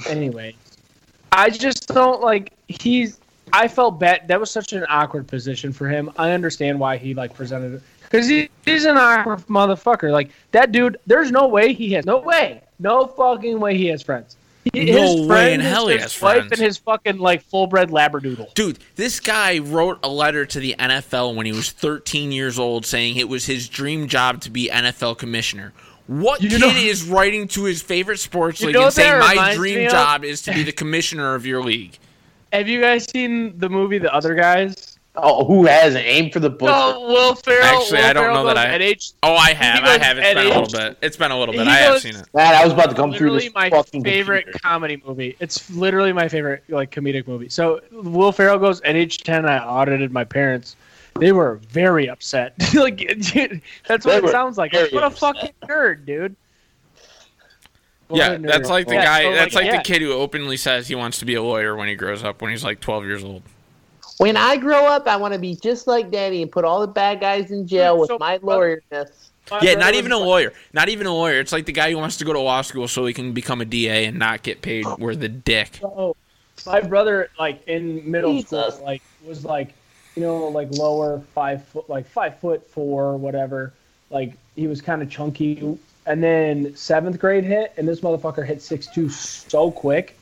[0.08, 0.56] Anyway,
[1.30, 2.52] I just don't like.
[2.66, 3.20] He's.
[3.52, 4.26] I felt bad.
[4.26, 6.10] That was such an awkward position for him.
[6.16, 10.10] I understand why he like presented it because he, he's an awkward motherfucker.
[10.10, 10.96] Like that dude.
[11.06, 12.04] There's no way he has.
[12.04, 12.60] No way.
[12.80, 14.36] No fucking way he has friends.
[14.72, 17.42] He, No his way friend in hell he his has wife and his fucking like
[17.42, 18.54] full bred labradoodle.
[18.54, 22.86] Dude, this guy wrote a letter to the NFL when he was 13 years old
[22.86, 25.72] saying it was his dream job to be NFL commissioner.
[26.06, 29.88] What You kid know- is writing to his favorite sports league and saying my dream
[29.90, 31.98] job is to be the commissioner of your league?
[32.52, 34.93] Have you guys seen the movie The Other Guys?
[35.16, 36.72] Oh, who hasn't aimed for the bush?
[36.74, 37.62] Oh, Will Ferrell.
[37.82, 39.84] Actually, Will I don't Ferrell know that I- At age, Oh, I have.
[39.84, 40.18] I have.
[40.18, 40.98] It's been a little bit.
[41.02, 41.68] It's been a little bit.
[41.68, 42.26] I have goes- seen it.
[42.34, 44.58] Man, I was about to come through literally this my fucking favorite computer.
[44.58, 45.36] comedy movie.
[45.38, 47.48] It's literally my favorite like comedic movie.
[47.48, 49.46] So Will Ferrell goes at age ten.
[49.46, 50.74] I audited my parents.
[51.20, 52.54] They were very upset.
[52.74, 54.72] like dude, that's what They it sounds like.
[54.72, 55.36] very What a upset.
[55.36, 56.34] fucking nerd, dude.
[58.08, 58.48] What Yeah, nerd.
[58.48, 59.22] that's like the Yeah, guy.
[59.22, 59.76] so, that's like yeah.
[59.76, 62.42] the kid who openly says he wants to be a lawyer when he grows up,
[62.42, 63.42] when he's like 12 years old.
[64.18, 66.86] When I grow up, I want to be just like Daddy and put all the
[66.86, 69.30] bad guys in jail with So- my lawyerness.
[69.50, 70.52] My Yeah, not even a lawyer.
[70.72, 71.38] Not even a lawyer.
[71.40, 73.60] It's like the guy who wants to go to law school so he can become
[73.60, 75.80] a DA and not get paid where the dick.
[75.80, 76.16] So,
[76.66, 78.76] my brother, like in middle Jesus.
[78.76, 79.74] school, like was like,
[80.16, 83.72] you know, like lower five foot, like five foot four, or whatever.
[84.10, 88.62] Like he was kind of chunky, and then seventh grade hit, and this motherfucker hit
[88.62, 90.16] six two so quick,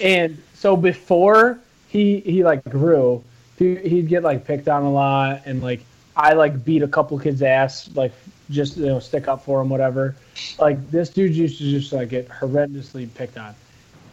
[0.00, 1.58] and so before
[1.88, 3.27] he he like grew, he,
[3.58, 5.80] he'd get like picked on a lot, and like
[6.16, 8.12] I like beat a couple kids' ass, like
[8.50, 10.16] just you know stick up for him, whatever.
[10.58, 13.54] Like this dude used to just like get horrendously picked on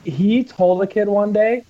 [0.06, 1.64] he told a kid one day,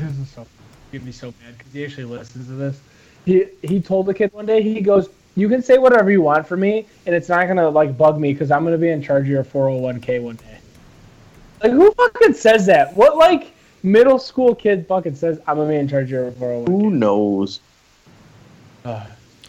[0.00, 0.46] this is so
[0.92, 2.80] give me so bad because he actually listens to this.
[3.24, 6.46] He he told the kid one day, he goes, "You can say whatever you want
[6.46, 9.24] for me, and it's not gonna like bug me because I'm gonna be in charge
[9.24, 10.58] of your 401k one day."
[11.62, 12.96] Like who fucking says that?
[12.96, 13.53] What like
[13.84, 16.68] middle school kid fucking says I'm gonna be in charge of your 401k?
[16.68, 17.60] Who knows?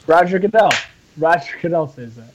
[0.08, 0.70] Roger Goodell.
[1.18, 2.32] Roger Goodell says that.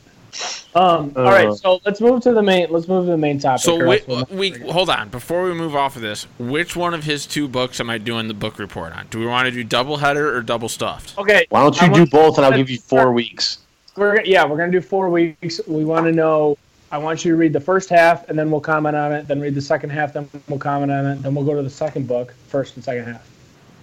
[0.73, 1.55] Um, all right, Uh.
[1.55, 2.69] so let's move to the main.
[2.71, 3.63] Let's move to the main topic.
[3.63, 6.29] So or we, else we'll we hold on before we move off of this.
[6.39, 9.07] Which one of his two books am I doing the book report on?
[9.11, 11.19] Do we want to do double header or double stuffed?
[11.19, 11.47] okay.
[11.49, 13.59] Why don't I you do both and I'll give you four weeks?
[13.97, 15.61] We're yeah, we're gonna do four weeks.
[15.67, 16.57] We want to know.
[16.93, 19.29] I want you to read the first half, and then we'll comment on it.
[19.29, 21.23] Then read the second half, then we'll comment on it.
[21.23, 23.29] Then we'll go to the second book, first and second half.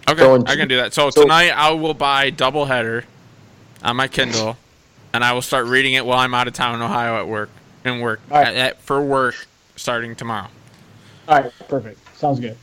[0.10, 0.94] Okay, So in- I can do that.
[0.94, 3.06] So, so- tonight I will buy double header
[3.82, 4.58] on my Kindle,
[5.14, 7.50] and I will start reading it while I'm out of town in Ohio at work
[7.86, 8.48] and work All right.
[8.48, 9.36] at, at- for work
[9.78, 10.48] starting tomorrow.
[11.30, 12.00] All right, perfect.
[12.18, 12.58] Sounds good.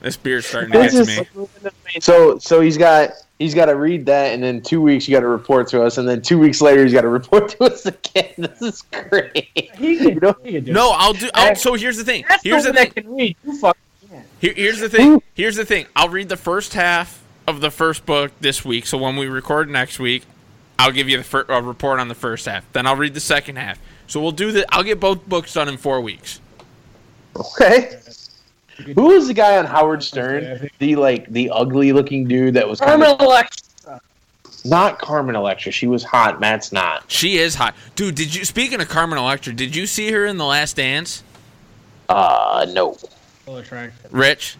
[0.00, 1.16] This beer's starting to This get to me.
[1.18, 3.10] Let's move into the main- So so he's got
[3.40, 5.98] he's got to read that, and then two weeks you got to report to us,
[5.98, 8.28] and then two weeks later he's got to report to us again.
[8.38, 9.48] This is great.
[9.76, 10.96] He can, You know- he can do No, it.
[10.98, 11.28] I'll do.
[11.34, 12.24] I'll, so here's the thing.
[12.28, 12.92] That's Here's the the thing.
[12.94, 13.36] that can read.
[13.44, 13.76] You fuck.
[14.40, 15.20] Here, here's the thing.
[15.34, 15.86] Here's the thing.
[15.96, 18.86] I'll read the first half of the first book this week.
[18.86, 20.22] So when we record next week,
[20.78, 22.64] I'll give you the fir- a report on the first half.
[22.72, 23.78] Then I'll read the second half.
[24.06, 24.64] So we'll do the.
[24.74, 26.40] I'll get both books done in four weeks.
[27.36, 27.98] Okay.
[28.94, 30.70] Who was the guy on Howard Stern?
[30.78, 34.00] The like the ugly looking dude that was Carmen Electra.
[34.64, 35.72] Not Carmen Electra.
[35.72, 36.38] She was hot.
[36.40, 37.10] Matt's not.
[37.10, 38.14] She is hot, dude.
[38.14, 38.44] Did you?
[38.44, 41.22] Speaking of Carmen Electra, did you see her in The Last Dance?
[42.08, 42.96] Uh, no.
[44.10, 44.56] Rich.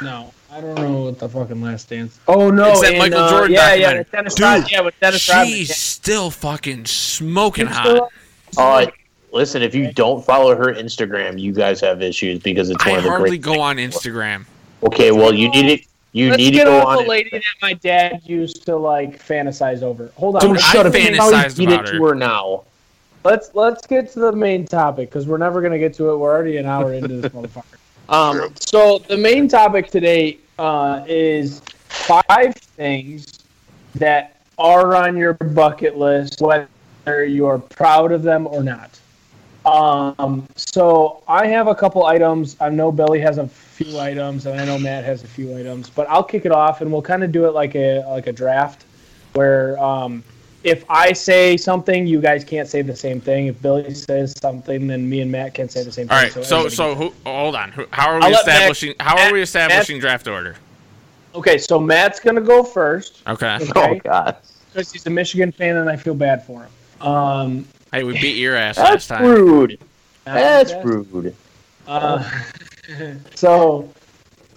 [0.00, 2.18] No, I don't know what the fucking last dance.
[2.28, 3.98] Oh no, It's that in, Michael uh, Jordan yeah, yeah, documentary.
[4.00, 4.68] with Dennis Dude, Rodman.
[4.70, 5.74] Yeah, with Dennis She's Yeah.
[5.74, 7.86] still fucking smoking She's hot.
[7.86, 8.10] still-
[8.56, 8.86] Uh,
[9.32, 12.98] listen, if you don't follow her Instagram, you guys have issues because it's one I
[12.98, 13.42] of the hardly great.
[13.42, 14.46] go on Instagram.
[14.82, 15.80] Okay, well, you need it.
[16.12, 17.04] You Let's need to go off on.
[17.04, 20.10] the lady that my dad used to like fantasize over.
[20.16, 20.92] Hold on, Dude, let's, I Shut up!
[20.92, 21.98] fantasized How you about it her.
[21.98, 22.64] to her now.
[23.22, 26.16] let's let's get to the main topic because we're never gonna get to it.
[26.16, 27.64] We're already an hour into this motherfucker.
[28.08, 33.38] Um, so the main topic today uh, is five things
[33.94, 38.98] that are on your bucket list, whether you are proud of them or not.
[39.70, 42.56] Um, so I have a couple items.
[42.60, 45.88] I know Billy has a few items, and I know Matt has a few items.
[45.88, 48.32] But I'll kick it off, and we'll kind of do it like a like a
[48.32, 48.84] draft,
[49.34, 50.24] where um,
[50.64, 53.46] if I say something, you guys can't say the same thing.
[53.46, 56.16] If Billy says something, then me and Matt can't say the same thing.
[56.16, 57.14] All right, so everybody so who?
[57.24, 57.70] Hold on.
[57.92, 58.94] How are we I'll let Matt- establishing?
[58.98, 60.56] How are Matt- we establishing draft order?
[61.34, 63.58] okay, so Matt's gonna go first Okay.
[63.76, 64.36] Oh God,
[64.72, 67.06] because he's a Michigan fan, and I feel bad for him.
[67.08, 69.24] Um, Hey, we beat your ass last that's time.
[69.24, 69.78] rude.
[70.24, 71.34] That's rude.
[71.88, 72.28] Uh,
[73.34, 73.92] so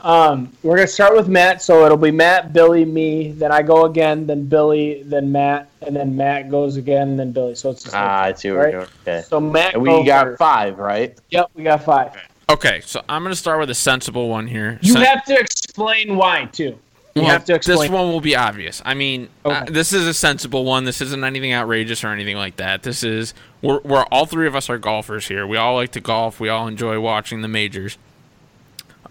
[0.02, 1.62] um, we're gonna start with Matt.
[1.62, 3.32] So it'll be Matt, Billy, me.
[3.32, 4.28] Then I go again.
[4.28, 5.04] Then Billy.
[5.04, 5.70] Then Matt.
[5.82, 7.18] And then Matt goes again.
[7.18, 7.56] Then Billy.
[7.56, 8.66] So it's just like- Ah, I see what Right.
[8.74, 8.90] we're doing.
[9.08, 9.22] Okay.
[9.28, 9.74] so Matt.
[9.74, 10.40] And we go got first.
[10.40, 11.18] five, right?
[11.30, 12.12] Yep, we got five.
[12.50, 14.78] Okay, so I'm gonna start with a sensible one here.
[14.82, 16.78] You Sen- have to explain why too.
[17.16, 17.80] You well, have to explain.
[17.80, 18.82] This one will be obvious.
[18.84, 20.86] I mean, uh, this is a sensible one.
[20.86, 22.82] This isn't anything outrageous or anything like that.
[22.82, 25.46] This is we're, we're all three of us are golfers here.
[25.46, 26.40] We all like to golf.
[26.40, 28.00] We all enjoy watching the majors.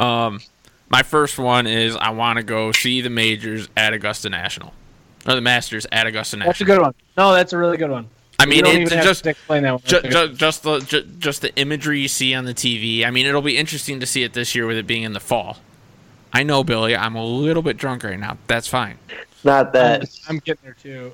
[0.00, 0.40] Um,
[0.90, 4.72] my first one is I want to go see the majors at Augusta National,
[5.26, 6.48] or the Masters at Augusta National.
[6.52, 6.94] That's a good one.
[7.16, 8.08] No, that's a really good one.
[8.40, 9.82] I mean, it's just explain that one.
[9.84, 12.54] ju- That's a good- ju- just the ju- just the imagery you see on the
[12.54, 13.06] TV.
[13.06, 15.20] I mean, it'll be interesting to see it this year with it being in the
[15.20, 15.58] fall.
[16.32, 16.96] I know, Billy.
[16.96, 18.38] I'm a little bit drunk right now.
[18.46, 18.98] That's fine.
[19.44, 20.04] Not that.
[20.28, 21.12] I'm getting there too.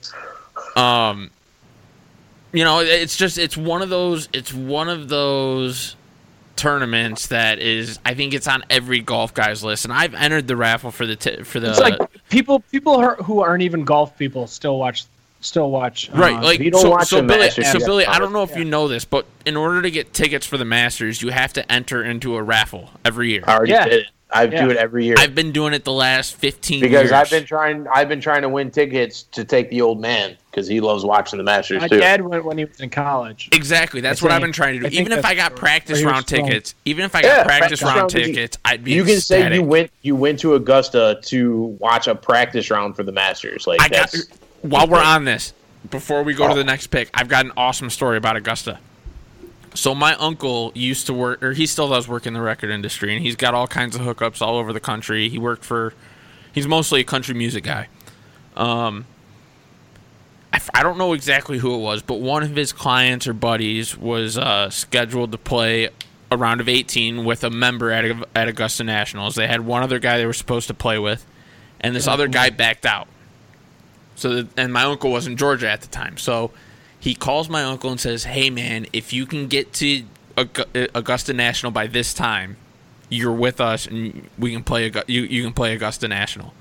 [0.80, 1.30] Um,
[2.52, 5.96] you know, it's just it's one of those it's one of those
[6.56, 10.56] tournaments that is I think it's on every golf guy's list, and I've entered the
[10.56, 11.98] raffle for the t- for the It's like
[12.28, 15.04] people people who are- who aren't even golf people still watch
[15.40, 16.10] still watch.
[16.10, 17.40] uh, Right, like you don't so, watch so the Billy.
[17.46, 18.58] Masters, So Billy, got I don't know if Yeah.
[18.58, 21.70] you know this, but in order to get tickets for the Masters, you have to
[21.72, 23.44] enter into a raffle every year.
[23.46, 23.84] I already Yeah.
[23.84, 24.06] did it.
[24.30, 24.64] I Yeah.
[24.66, 27.12] do it every year I've been doing it the last fifteen because years.
[27.12, 27.86] I've been trying.
[27.94, 31.38] I've been trying to win tickets to take the old man because he loves watching
[31.38, 31.98] the Masters my too.
[31.98, 33.48] dad went when he was in college.
[33.52, 34.86] Exactly, that's I what I've been trying to do.
[34.86, 37.28] I think Even if I got where- practice where round tickets, even if I got
[37.28, 38.28] Yeah, practice practice round round tickets.
[38.34, 39.90] tickets, I'd be You can say you went.
[40.02, 43.66] You went to Augusta to watch a practice round for the Masters.
[43.66, 44.28] Like I got that's
[44.60, 45.54] while we're on this,
[45.90, 46.64] before we go to the oh.
[46.64, 48.78] next pick, I've got an awesome story about Augusta.
[49.78, 53.14] So my uncle used to work, or he still does work in the record industry,
[53.14, 55.28] and he's got all kinds of hookups all over the country.
[55.28, 55.94] He worked for,
[56.52, 57.86] he's mostly a country music guy.
[58.56, 59.06] Um,
[60.52, 63.96] I, I don't know exactly who it was, but one of his clients or buddies
[63.96, 65.90] was uh, scheduled to play
[66.28, 68.04] a round of 18 with a member at,
[68.34, 69.36] at Augusta Nationals.
[69.36, 71.24] They had one other guy they were supposed to play with,
[71.80, 73.06] and this other guy backed out.
[74.16, 76.16] So, that, and my uncle was in Georgia at the time.
[76.16, 76.50] So
[77.00, 80.04] he calls my uncle and says, "Hey, man, if you can get to
[80.36, 82.56] Augusta National by this time,
[83.08, 84.90] you're with us, and we can play.
[85.06, 86.54] You you can play Augusta National."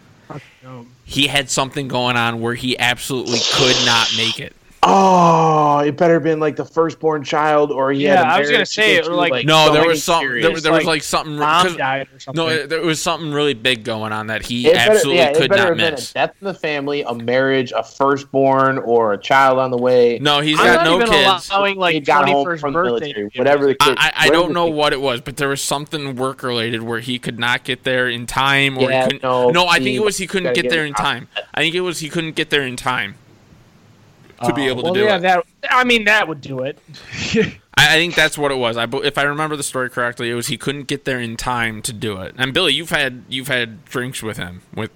[1.06, 4.54] He had something going on where he absolutely could not make it.
[4.90, 8.26] Oh, it better have been like the firstborn child, or he Yeah, had.
[8.26, 10.22] a I was gonna marriage say, issue, like- No, there was some.
[10.22, 10.54] There, serious.
[10.54, 11.38] was- there was like like something.
[11.38, 12.44] Mom 'cause- died or something.
[12.46, 15.28] no, it- there was something really big going on that he It better- absolutely yeah,
[15.30, 16.12] it could better not have been miss.
[16.12, 20.20] a death in the family, a marriage, a firstborn, or a child on the way.
[20.22, 21.50] No, he's I'm got not no even kids.
[21.52, 23.00] allowing he like got home 21st from the birthday.
[23.08, 23.98] military, whatever the I, kid.
[24.00, 26.82] I, I whatever don't know the- what it was, but there was something work related
[26.84, 29.54] where he could not get there in time, or Yeah, he couldn't.
[29.54, 31.28] no, I think it was he couldn't get get there in in time.
[31.54, 33.16] I think it was he couldn't get there in time
[34.46, 35.22] to be Oh, able to well, do yeah, it.
[35.22, 35.46] that.
[35.70, 36.78] I mean, that would do it.
[37.36, 38.78] I, I think that's what it was.
[38.78, 41.82] I, if I remember the story correctly, it was he couldn't get there in time
[41.84, 42.34] to do it.
[42.38, 44.92] And Billy, you've had you've had drinks with him with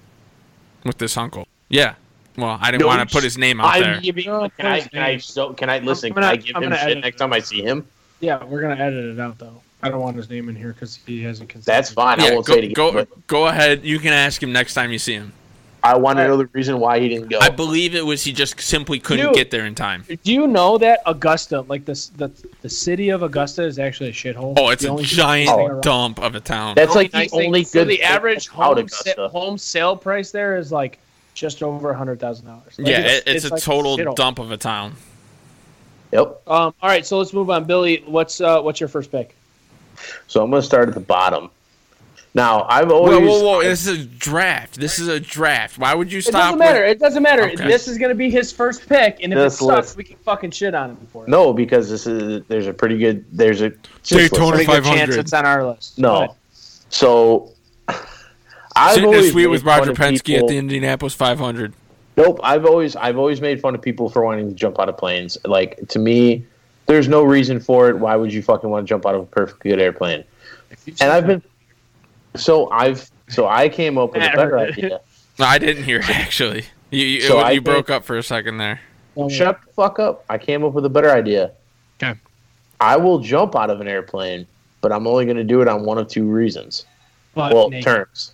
[0.83, 1.47] with this uncle.
[1.69, 1.95] Yeah.
[2.37, 4.01] Well, I didn't No, want to put his name out I'm there.
[4.01, 4.25] giving.
[4.25, 4.79] No, Can I?
[4.79, 5.17] please, Can I?
[5.17, 6.11] So can I listen?
[6.11, 7.19] I'm gonna- can I give I'm him shit next it.
[7.19, 7.85] time I see him?
[8.19, 9.61] yeah, we're gonna edit it out though.
[9.83, 11.75] I don't want his name in here because he hasn't consented.
[11.77, 12.19] That's fine.
[12.19, 12.73] I Yeah, won't go, say it again.
[12.73, 13.83] go, but go ahead.
[13.83, 15.33] You can ask him next time you see him.
[15.83, 17.39] I want to know the reason why he didn't go.
[17.39, 19.35] I believe it was he just simply couldn't Dude.
[19.35, 20.03] get there in time.
[20.23, 22.29] Do you know that Augusta, like this, the
[22.61, 24.53] the city of Augusta, is actually a shithole?
[24.57, 26.75] Oh, it's The a giant dump of a town.
[26.75, 27.87] That's like nice the thing- only so good.
[27.89, 30.99] the average home sa- home sale price there is like
[31.33, 32.75] just over a hundred thousand dollars.
[32.77, 34.15] yeah, it, it's, a like total shithole.
[34.15, 34.93] dump of a town.
[36.11, 36.27] Yep.
[36.47, 37.63] Um, all right, so let's move on.
[37.63, 39.35] Billy, what's uh, what's your first pick?
[40.27, 41.49] So I'm going to start at the bottom.
[42.33, 43.19] Now I've Whoa, always.
[43.19, 43.43] whoa, whoa!
[43.57, 43.61] whoa!
[43.61, 44.75] This is a draft.
[44.79, 45.77] This is a draft.
[45.77, 46.33] Why would you stop?
[46.33, 46.83] It doesn't with- matter.
[46.85, 47.43] It doesn't matter.
[47.43, 47.67] Okay.
[47.67, 50.15] This is gonna be his first pick, and if This it sucks, list- we can
[50.17, 51.25] fucking shit on him before.
[51.27, 53.71] No, because this is there's a pretty good there's a
[54.03, 54.97] Daytona Pretty 500.
[54.97, 55.99] chance it's on our list.
[55.99, 56.35] No,
[56.89, 57.49] so
[58.75, 61.73] I've Sitting always sweet with Roger of Penske people- at the Indianapolis 500.
[62.15, 64.97] Nope, I've always I've always made fun of people for wanting to jump out of
[64.97, 65.37] planes.
[65.43, 66.45] Like to me,
[66.85, 67.97] there's no reason for it.
[67.97, 70.23] Why would you fucking want to jump out of a perfectly good airplane?
[71.01, 71.41] And I've been
[72.35, 75.01] so I've so I came up with a better idea.
[75.39, 76.65] No, I didn't hear it, actually.
[76.89, 78.81] You you, So you I think- broke up for a second there.
[79.17, 80.23] Oh, shut the fuck up!
[80.29, 81.51] I came up with a better idea.
[82.01, 82.17] Okay.
[82.79, 84.47] I will jump out of an airplane,
[84.81, 86.85] but I'm only going to do it on one of two reasons.
[87.35, 87.83] But well, naked.
[87.85, 88.33] terms.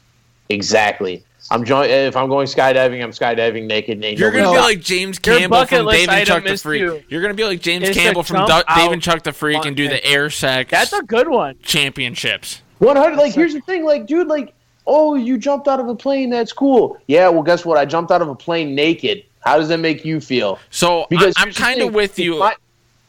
[0.49, 1.23] Exactly.
[1.51, 3.97] I'm join- If I'm going skydiving, I'm skydiving naked.
[3.97, 6.81] and ain't You're gonna be like James Campbell from list Dave and Chuck the Freak.
[6.81, 9.31] to- You're gonna be like James is Campbell from jump Du- Dave and Chuck the
[9.33, 11.55] Freak and do the air sex That's a good one.
[11.63, 12.61] championships.
[12.79, 14.53] 100 like here's the thing like dude like
[14.85, 18.11] oh you jumped out of a plane that's cool yeah well guess what i jumped
[18.11, 21.51] out of a plane naked how does that make you feel So because I, I'm
[21.53, 22.39] kind of with you.
[22.39, 22.55] my-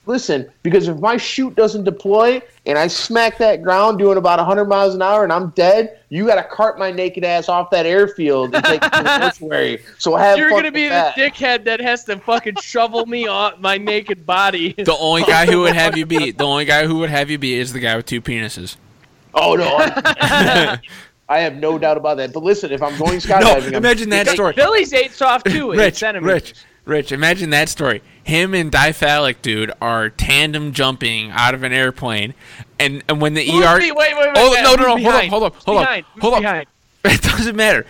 [0.06, 4.64] listen because if my chute doesn't deploy and i smack that ground doing about 100
[4.64, 8.54] miles an hour and i'm dead you gotta cart my naked ass off that airfield
[8.54, 11.14] and take me to the mortuary so have You're gonna be the that.
[11.14, 14.72] dickhead that has to fucking shovel me off my naked body.
[14.78, 17.36] the only guy who would have you be the only guy who would have you
[17.36, 18.76] be is the guy with two penises.
[19.34, 20.78] Oh no I,
[21.28, 24.08] I have no doubt about that but listen if i'm going No, skydiving I'm- imagine
[24.10, 24.54] that story.
[24.54, 25.72] Billy's eight soft too.
[25.72, 26.32] Rich, centimeters.
[26.34, 28.00] Rich, Rich, imagine that story.
[28.24, 32.32] Him and Diphallic dude are tandem jumping out of an airplane,
[32.80, 33.78] and, and when the Who's ER.
[33.78, 34.32] be- wait, wait, wait.
[34.36, 36.40] Oh, Matt, no, no, who's no, hold up, hold up, hold up, hold up.
[36.40, 36.66] behind?
[37.04, 37.84] It doesn't matter.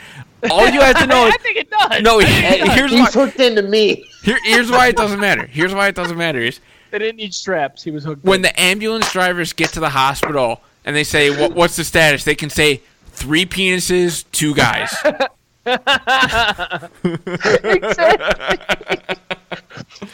[0.51, 2.03] All you have to know I is think it does.
[2.03, 2.21] no.
[2.21, 2.75] I think it does.
[2.77, 3.25] Here's he's why.
[3.27, 5.47] hooked into me Here, here's why it doesn't matter.
[5.47, 6.59] Here's why it doesn't matter is
[6.91, 7.83] They didn't need straps.
[7.85, 8.25] He was hooked.
[8.25, 8.43] when in.
[8.43, 12.35] the ambulance drivers get to the hospital and they say, what, "What's the status?" They
[12.35, 12.81] can say
[13.13, 14.91] three penises, two guys.
[15.07, 16.89] I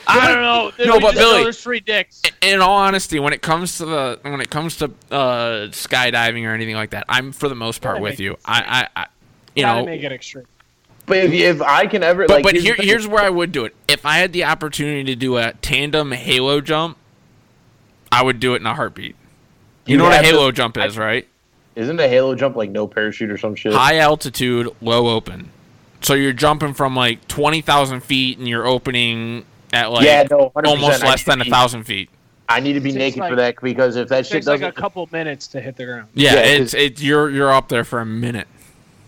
[0.09, 0.73] don't know.
[0.85, 2.23] No, but just know Billy- there's three dicks.
[2.43, 6.53] in all honesty, when it comes to the when it comes to uh, skydiving or
[6.55, 8.37] anything like that, I'm for the most part with you.
[8.45, 9.07] I, I, I
[9.55, 10.47] you Gotta know, make it extreme.
[11.07, 13.65] but if, if i can ever but like but here, here's where I would do
[13.65, 13.77] it.
[13.87, 16.99] If I had the opportunity to do a tandem halo jump,
[18.11, 19.15] I would do it in a heartbeat.
[19.87, 21.27] You, You know what a have to- halo jump is, right?
[21.77, 23.73] Isn't a halo jump like no parachute or some shit?
[23.73, 25.51] High altitude, low open.
[26.03, 30.53] So you're jumping from like twenty thousand feet, and you're opening at like yeah, no,
[30.65, 32.11] almost less than a thousand feet.
[32.49, 34.77] I need to be naked like- for that because if that shit takes like doesn't,
[34.79, 36.09] a couple minutes to hit the ground.
[36.15, 38.47] Yeah, Yeah, it's it's you're you're up there for a minute.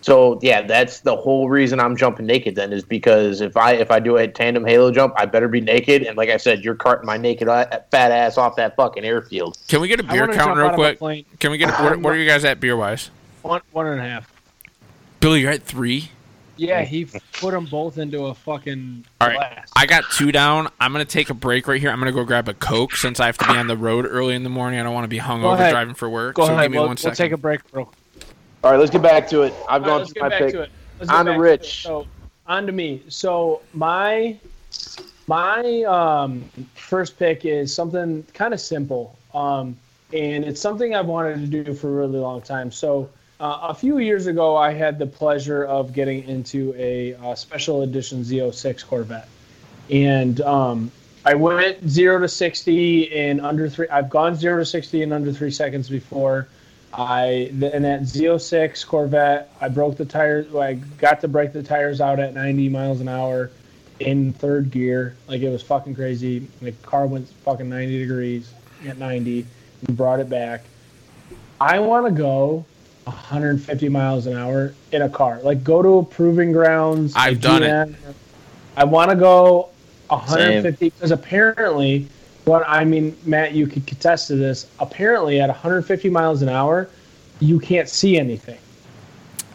[0.07, 2.55] So yeah, that's the whole reason I'm jumping naked.
[2.55, 5.61] Then is because if I if I do a tandem halo jump, I better be
[5.61, 6.05] naked.
[6.05, 9.59] And like I said, you're carting my naked uh, fat ass off that fucking airfield.
[9.66, 11.41] Can we get a beer count real out of a quick?
[11.41, 11.70] Can we get?
[11.70, 13.11] A, what, what are you guys at beer wise?
[13.43, 14.33] One, one and a half.
[15.19, 16.12] Billy, you're at three.
[16.57, 19.69] Yeah, he put them both into a fucking All right, glass.
[19.74, 20.69] I got two down.
[20.78, 21.91] I'm gonna take a break right here.
[21.91, 24.37] I'm gonna go grab a coke since I have to be on the road early
[24.37, 24.78] in the morning.
[24.78, 25.73] I don't want to be hungover ahead.
[25.73, 26.37] driving for work.
[26.37, 26.66] Go so ahead.
[26.66, 27.91] give me we'll, one we'll take a break, bro.
[28.65, 29.55] All right, let's get back to it.
[29.69, 30.53] I've gone let's through get my back pick.
[30.53, 30.70] to it.
[31.09, 31.33] On to.
[31.33, 31.83] Rich.
[31.83, 32.07] So,
[32.47, 33.03] on to me.
[33.09, 34.37] So my
[35.27, 39.77] my um, first pick is something kind of simple, um,
[40.12, 42.70] and it's something I've wanted to do for a really long time.
[42.70, 43.11] So
[43.41, 47.83] uh, a few years ago, I had the pleasure of getting into a uh, special
[47.83, 49.28] edition Z06 Corvette,
[49.91, 50.91] and um,
[51.24, 53.89] I went zero to sixty in under three.
[53.89, 56.47] I've gone zero to sixty in under three seconds before.
[56.97, 60.55] I in that Z06 Corvette, I broke the tires.
[60.55, 63.51] I got to break the tires out at 90 miles an hour
[64.01, 65.16] in third gear.
[65.28, 66.47] Like it was fucking crazy.
[66.60, 68.52] The car went fucking 90 degrees
[68.86, 69.47] at 90
[69.86, 70.64] and brought it back.
[71.60, 72.64] I want to go
[73.05, 75.40] 150 miles an hour in a car.
[75.43, 77.14] Like go to a proving grounds.
[77.14, 77.94] a I've done it.
[78.77, 79.70] I want to go
[80.09, 82.09] 150 because apparently,
[82.47, 84.68] what I mean, Matt, you could contest to this.
[84.78, 86.89] Apparently, at 150 miles an hour,
[87.40, 88.59] you can't see anything.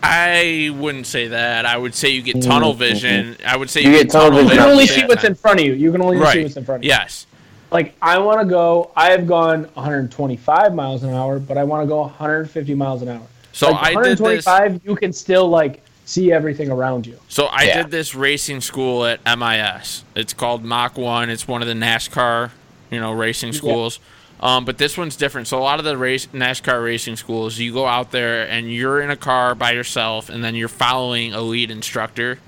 [0.04, 1.66] I wouldn't say that.
[1.66, 2.80] I would say you get tunnel mm-hmm.
[2.80, 3.38] vision.
[3.46, 4.50] I would say You get tunnel vision.
[4.50, 5.74] You can only see what's in front of you.
[5.74, 6.90] You can only see what's in front of you.
[6.90, 7.28] Yes.
[7.72, 8.92] Like I want to go.
[8.96, 13.10] I have gone 125 miles an hour, but I want to go 150 miles an
[13.10, 13.22] hour.
[13.54, 14.46] So like I did this.
[14.46, 17.18] 125, you can still like see everything around you.
[17.30, 17.84] So I Yeah.
[17.84, 20.04] did this racing school at MIS.
[20.16, 21.30] It's called Mach One.
[21.30, 22.52] It's one of the NASCAR,
[22.92, 24.00] you know, racing schools.
[24.40, 25.48] Um, but this one's different.
[25.48, 29.00] So a lot of the race NASCAR racing schools, you go out there and you're
[29.02, 32.40] in a car by yourself, and then you're following a lead instructor.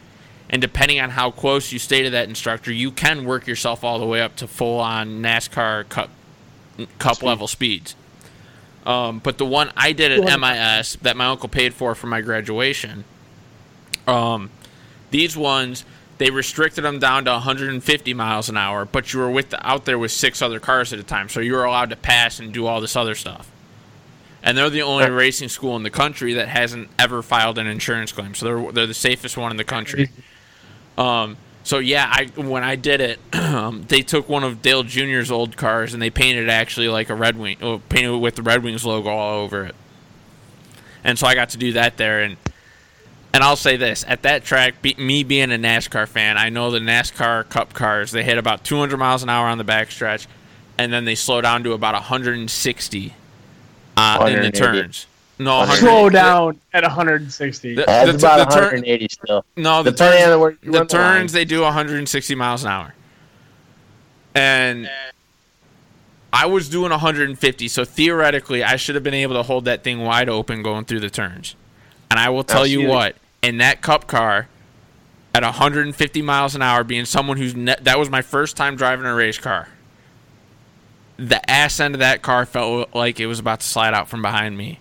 [0.49, 3.99] And depending on how close you stay to that instructor, you can work yourself all
[3.99, 6.09] the way up to full on NASCAR Cup
[6.97, 7.95] Cup level speeds.
[8.85, 12.21] Um, but the one I did at MIS that my uncle paid for for my
[12.21, 13.05] graduation,
[14.07, 14.49] um,
[15.11, 15.85] these ones
[16.17, 19.85] they restricted them down to 150 miles an hour, but you were with the, out
[19.85, 22.53] there with six other cars at a time, so you were allowed to pass and
[22.53, 23.49] do all this other stuff.
[24.43, 28.11] And they're the only racing school in the country that hasn't ever filed an insurance
[28.11, 30.09] claim, so they're they're the safest one in the country.
[30.97, 35.31] Um, so yeah, I when I did it, um, they took one of Dale Jr.'s
[35.31, 37.57] old cars and they painted it actually like a Red Wing,
[37.89, 39.75] painted it with the Red Wings logo all over it.
[41.05, 42.37] And so I got to do that there, and
[43.33, 46.71] and I'll say this: at that track, be, me being a NASCAR fan, I know
[46.71, 50.27] the NASCAR Cup cars they hit about 200 miles an hour on the backstretch,
[50.77, 53.13] and then they slow down to about 160
[53.97, 55.07] uh, in the turns.
[55.39, 57.73] No, 100 Slow down at 160.
[57.75, 59.45] The- That's the- about the turn- 180 still.
[59.57, 62.69] No, the Depending turns, on where the run the turns they do 160 miles an
[62.69, 62.93] hour,
[64.35, 64.89] and
[66.31, 67.67] I was doing 150.
[67.67, 70.99] So theoretically, I should have been able to hold that thing wide open going through
[71.01, 71.55] the turns.
[72.09, 72.89] And I will tell That's you huge.
[72.89, 74.47] what, in that Cup car,
[75.35, 79.05] at 150 miles an hour, being someone who's ne- that was my first time driving
[79.05, 79.67] a race car.
[81.17, 84.21] The ass end of that car felt like it was about to slide out from
[84.21, 84.79] behind me.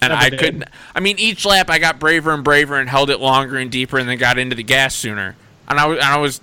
[0.00, 0.38] And Never I did.
[0.40, 0.64] couldn't.
[0.94, 3.98] I mean, each lap I got braver and braver and held it longer and deeper,
[3.98, 5.36] and then got into the gas sooner.
[5.68, 6.40] And I was, and I was,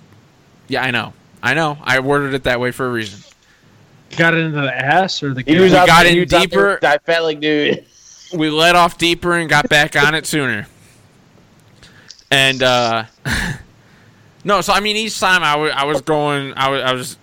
[0.68, 1.12] yeah, I know,
[1.42, 1.76] I know.
[1.82, 3.20] I worded it that way for a reason.
[4.16, 6.38] Got into the ass or the He was We got there, in he was out
[6.38, 6.68] there deeper.
[6.70, 7.84] with that fat like dude.
[8.32, 10.66] We let off deeper and got back on it sooner.
[12.30, 13.04] And uh,
[14.44, 17.16] no, so I mean, each time I was going, I was,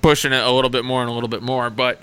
[0.00, 2.00] pushing it a little bit more and a little bit more, but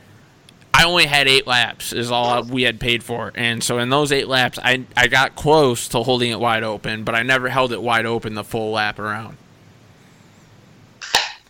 [0.74, 4.12] I only had eight laps is all we had paid for, and so in those
[4.12, 7.72] eight laps, I I got close to holding it wide open, but I never held
[7.72, 9.38] it wide open the full lap around.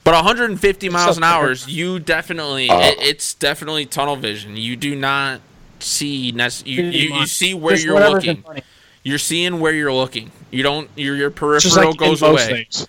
[0.04, 4.56] But 150 miles an hour, you definitely Uh, it, it's definitely tunnel vision.
[4.56, 5.42] You do not
[5.80, 8.62] see nec- you, you, you see where you're whatever's in looking.
[9.06, 10.32] Front of You're seeing where you're looking.
[10.52, 12.66] You don't your your peripheral like goes away.
[12.70, 12.88] things.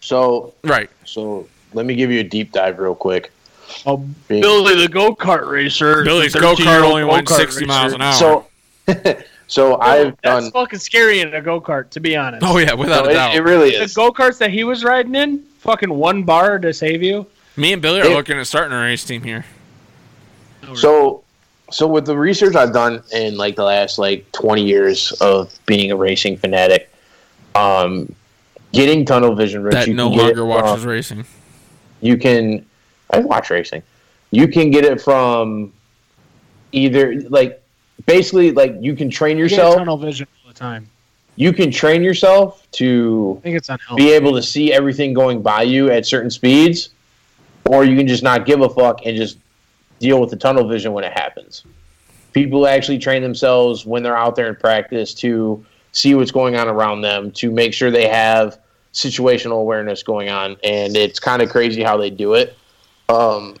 [0.00, 0.88] So, Right.
[1.04, 3.30] so let me give you a deep dive real quick.
[3.84, 3.98] Oh,
[4.28, 6.04] Being- Billy the go kart racer.
[6.04, 8.12] Billy's the go kart 13-year-old only went go-kart 60 miles an hour.
[8.14, 8.46] So,
[9.48, 10.52] so I've That's done.
[10.52, 12.44] fucking scary in a go kart, to be honest.
[12.46, 13.34] oh yeah, without no, a doubt.
[13.34, 13.92] it, it really is.
[13.92, 17.26] The go karts that he was riding in, fucking one bar to save you.
[17.56, 19.44] Me and Billy are It- looking at starting a race team here.
[20.74, 21.22] So,
[21.70, 25.90] so with the research I've done in like the last like 20 years of being
[25.90, 26.90] a racing fanatic,
[27.54, 28.14] um,
[28.72, 31.24] getting tunnel vision, Rich, That you no can longer it watches from- racing.
[32.00, 32.64] you can
[33.10, 33.82] I watch racing.
[34.30, 35.72] You can get it from
[36.72, 37.62] either like
[38.06, 39.76] basically like you can train You yourself.
[39.76, 40.88] tunnel vision all the time.
[41.36, 45.62] You can train yourself to I think it's be able to see everything going by
[45.62, 46.90] you at certain speeds,
[47.66, 49.38] or you can just not give a fuck and just
[49.98, 51.64] deal with the tunnel vision when it happens.
[52.32, 56.68] People actually train themselves when they're out there in practice to see what's going on
[56.68, 58.58] around them, to make sure they have
[58.92, 62.56] situational awareness going on, and it's kind of crazy how they do it.
[63.08, 63.56] Um,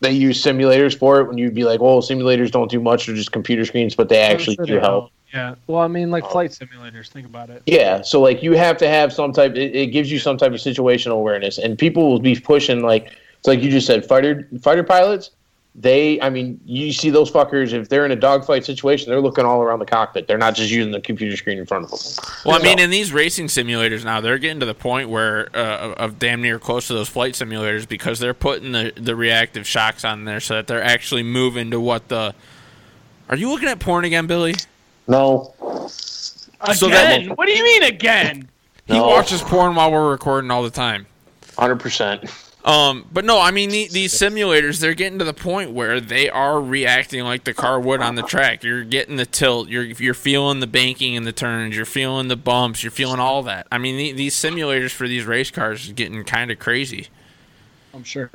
[0.00, 3.14] they use simulators for it when you'd be like, "Well, simulators don't do much; they're
[3.14, 5.04] just computer screens," but they actually Sure do they help.
[5.04, 5.12] don't.
[5.32, 5.54] Yeah.
[5.66, 7.08] Well, I mean, like flight simulators.
[7.08, 7.62] Think about it.
[7.66, 9.54] Yeah, so like you have to have some type.
[9.56, 13.12] It, it gives you some type of situational awareness, and people will be pushing like
[13.44, 15.30] it's like you just said, fighter fighter pilots.
[15.74, 19.44] They, I mean, you see those fuckers if they're in a dogfight situation, they're looking
[19.44, 20.26] all around the cockpit.
[20.26, 22.24] They're not just using the computer screen in front of them.
[22.46, 25.92] Well, I mean, in these racing simulators now, they're getting to the point where uh,
[25.98, 30.06] of damn near close to those flight simulators because they're putting the, the reactive shocks
[30.06, 32.34] on there so that they're actually moving to what the.
[33.28, 34.54] Are you looking at porn again, Billy?
[35.06, 36.74] No, Again?
[36.76, 38.48] So that- what do you mean again?
[38.86, 39.06] He No.
[39.08, 41.06] watches porn while we're recording all the time.
[41.58, 42.24] hundred percent.
[42.64, 46.30] Um, but no, I mean the, these simulators, they're getting to the point where they
[46.30, 48.64] are reacting like the car would on the track.
[48.64, 52.36] You're getting the tilt, you're you're feeling the banking in the turns, you're feeling the
[52.36, 53.66] bumps, you're feeling all that.
[53.70, 57.08] I mean, the, these simulators for these race cars is getting kind of crazy.
[57.92, 58.30] I'm sure.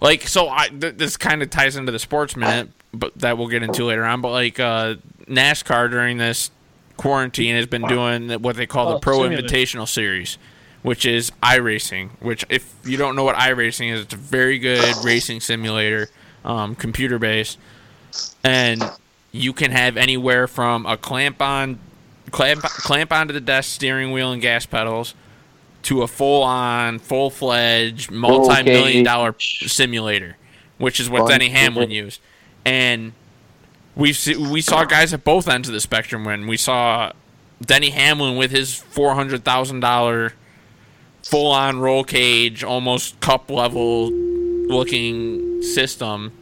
[0.00, 3.48] Like, so I th- this kind of ties into the sports minute, but that we'll
[3.48, 4.22] get into later on.
[4.22, 4.94] But like uh,
[5.28, 6.50] NASCAR during this
[6.96, 9.20] quarantine has been doing what they call the Pro.
[9.20, 10.38] Invitational Series,
[10.82, 12.10] which is iRacing.
[12.20, 16.08] Which, if you don't know what iRacing is, it's a very good racing simulator,
[16.44, 17.58] um, computer based,
[18.44, 18.82] and
[19.32, 21.78] you can have anywhere from a clamp on
[22.30, 25.14] clamp clamp onto the desk steering wheel and gas pedals
[25.82, 30.36] to a full on, full fledged, multi million dollar simulator,
[30.78, 31.28] which is what.
[31.28, 32.20] Denny Hamlin used.
[32.64, 33.12] And
[33.94, 37.12] we we saw guys at both ends of the spectrum when we saw
[37.64, 40.32] Denny Hamlin with his four hundred thousand dollar
[41.28, 46.32] full on roll cage, almost cup level looking system.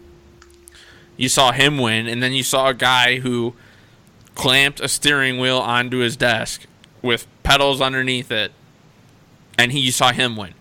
[1.17, 3.55] You saw him win, and then you saw a guy who
[4.35, 6.67] clamped a steering wheel onto his desk
[7.03, 8.53] with pedals underneath it,
[9.57, 10.55] and he you saw him win.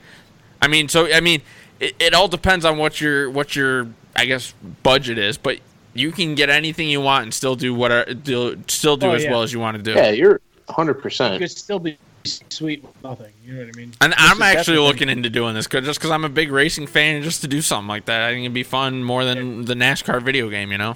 [0.62, 1.42] I mean, so I mean,
[1.80, 5.60] it, it all depends on what your what your I guess budget is, but
[5.96, 9.12] you can get anything you want and still do what uh, do, still do Oh,
[9.12, 9.32] as yeah.
[9.32, 9.92] well as you want to do.
[9.94, 10.92] Yeah, you're 100.
[10.92, 13.34] It percent could still be sweet with nothing.
[13.46, 13.92] You know what I mean?
[14.02, 14.88] And This I'm actually the thing.
[14.88, 17.62] looking into doing this 'cause- just because I'm a big racing fan, just to do
[17.62, 20.72] something like that, I think it'd be fun more than the NASCAR video game.
[20.72, 20.96] You know?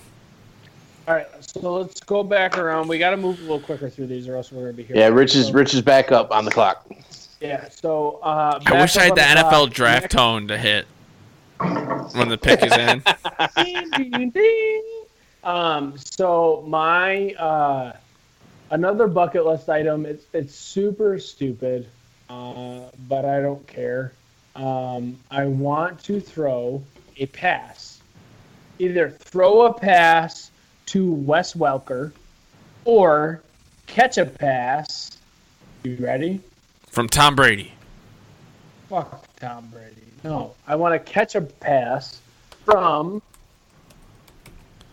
[1.08, 2.88] All right, so let's go back around.
[2.90, 4.98] We got to move a little quicker through these, or else we're gonna be here.
[4.98, 6.86] Yeah, Rich is So- Rich is back up on the clock.
[7.40, 7.70] Yeah.
[7.70, 10.20] So uh, I wish I had the back up NFL on draft top.
[10.20, 10.86] tone to hit
[12.14, 13.04] when the pick is in.
[13.64, 14.84] Ding, ding, ding.
[15.44, 17.94] Um, so my uh,
[18.70, 20.06] another bucket list item.
[20.06, 21.88] It's it's super stupid,
[22.30, 24.14] uh, but I don't care.
[24.56, 26.84] Um, I want to throw
[27.18, 28.02] a pass.
[28.80, 30.52] Either throw a pass
[30.88, 32.12] to Wes Welker,
[32.86, 33.42] or
[33.86, 35.18] catch a pass.
[35.84, 36.42] You ready?
[36.88, 37.74] From Tom Brady.
[38.90, 39.96] Fuck Tom Brady.
[40.24, 42.22] No, I want to catch a pass
[42.66, 43.22] from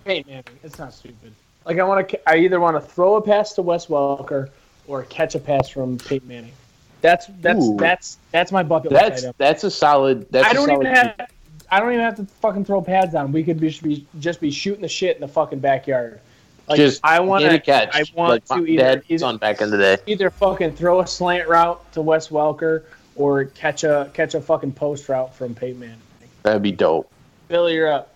[0.04, 0.60] Peyton Manning.
[0.62, 1.34] It's not stupid.
[1.64, 4.50] Like I want to, I either want to throw a pass to Wes Welker
[4.86, 6.52] or catch a pass from Peyton Manning.
[7.00, 7.76] That's that's Ooh.
[7.78, 10.26] that's that's my bucket list That's that's a solid.
[10.30, 11.28] That's I don't solid even have.
[11.70, 13.32] I don't even have to fucking throw pads on.
[13.32, 16.20] We could be, be just be shooting the shit in the fucking backyard.
[16.68, 17.94] Like, just I want to catch.
[17.94, 19.98] I want like to either, either son back in the day.
[20.06, 22.84] either fucking throw a slant route to Wes Welker
[23.16, 25.98] or catch a catch a fucking post route from Peyton Manning.
[26.42, 27.10] That'd be dope.
[27.48, 28.14] Billy, you're up.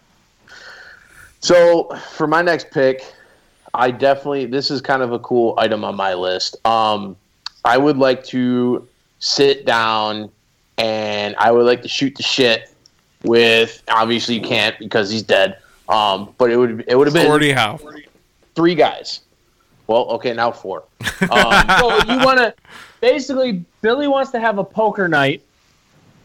[1.40, 3.04] So for my next pick,
[3.74, 6.56] I definitely this is kind of a cool item on my list.
[6.66, 7.16] Um,
[7.64, 8.86] I would like to
[9.20, 10.30] sit down
[10.78, 12.72] and I would like to shoot the shit
[13.24, 13.82] with.
[13.88, 15.58] Obviously, you can't because he's dead.
[15.88, 17.78] Um, but it would it would have been Gordie Howe.
[18.54, 19.20] three guys.
[19.86, 20.84] Well, okay, now four.
[21.30, 22.54] Um, So you want to
[23.00, 25.42] basically Billy wants to have a poker night,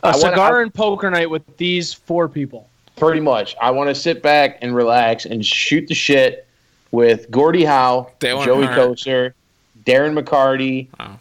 [0.03, 2.67] a I wanna- cigar I- and poker night with these four people.
[2.97, 6.45] pretty much, I want to sit back and relax and shoot the shit
[6.93, 8.77] with Gordie Howe, Dale Joey Earnhardt.
[9.03, 9.33] Kocur,
[9.83, 11.19] Darren McCarty, Wow.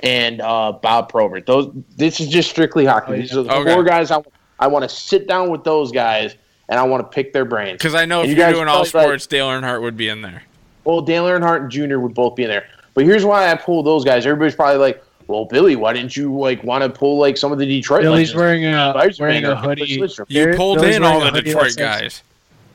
[0.00, 1.46] and uh, Bob Probert.
[1.46, 3.12] Those this is just strictly hockey.
[3.12, 3.72] Oh, These are the Okay.
[3.74, 4.22] four guys I,
[4.60, 6.36] I want to sit down with those guys
[6.68, 7.78] and I want to pick their brains.
[7.78, 9.80] Because I know And if you you are doing all probably like- sports, Dale Earnhardt
[9.82, 10.42] would be in there.
[10.84, 12.66] Well, Dale Earnhardt and Junior would both be in there.
[12.92, 14.26] But here's why I pulled those guys.
[14.26, 17.58] Everybody's probably like, "Well, Billy, why didn't you like want to pull like some of
[17.58, 18.34] the Detroit?" Billy's legends?
[18.36, 19.84] wearing a Spider-Man wearing a hoodie.
[20.28, 22.22] You pulled Billy's in all the Detroit that says- guys.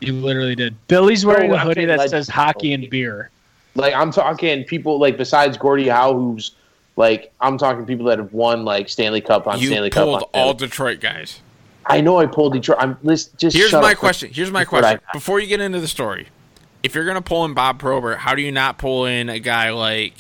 [0.01, 0.75] You literally did.
[0.87, 3.29] Billy's wearing No, a I'm hoodie that says hockey and beer.
[3.75, 6.51] Like I'm talking people like besides Gordie Howe, who's
[6.95, 10.05] like I'm talking people that have won like Stanley Cup on You Stanley Cup.
[10.05, 11.41] You pulled all Stanley- Detroit guys.
[11.85, 12.77] I know I pulled Detroit.
[12.81, 14.31] I'm listen, just Here's shut my up question.
[14.31, 14.99] Here's my question.
[15.07, 16.27] I- Before you get into the story,
[16.83, 19.71] if you're gonna pull in Bob Probert, how do you not pull in a guy
[19.71, 20.13] like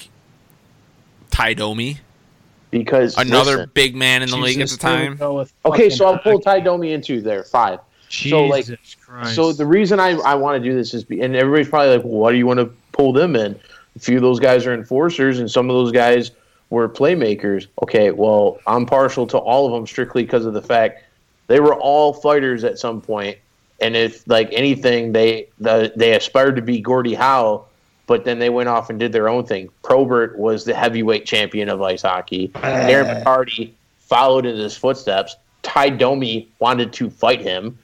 [1.31, 1.99] Ty Domi,
[2.71, 5.19] because another listen, big man in the league at the time?
[5.65, 6.43] Okay, so I'll pull hockey.
[6.43, 7.43] Ty Domi into there.
[7.43, 7.79] Five.
[8.09, 8.65] So, like-
[9.05, 9.35] Christ.
[9.35, 12.03] So the reason I, I want to do this is, be, and everybody's probably like,
[12.03, 13.59] well, why do you want to pull them in?
[13.95, 16.31] A few of those guys are enforcers, and some of those guys
[16.69, 17.67] were playmakers.
[17.81, 21.03] Okay, well, I'm partial to all of them strictly because of the fact
[21.47, 23.37] they were all fighters at some point,
[23.81, 27.65] and if like anything, they the, they aspired to be Gordie Howe,
[28.05, 29.69] but then they went off and did their own thing.
[29.83, 32.51] Probert was the heavyweight champion of ice hockey.
[32.55, 32.61] Ah.
[32.61, 35.35] Darren McCarty followed in his footsteps.
[35.63, 37.77] Ty Domi wanted to fight him.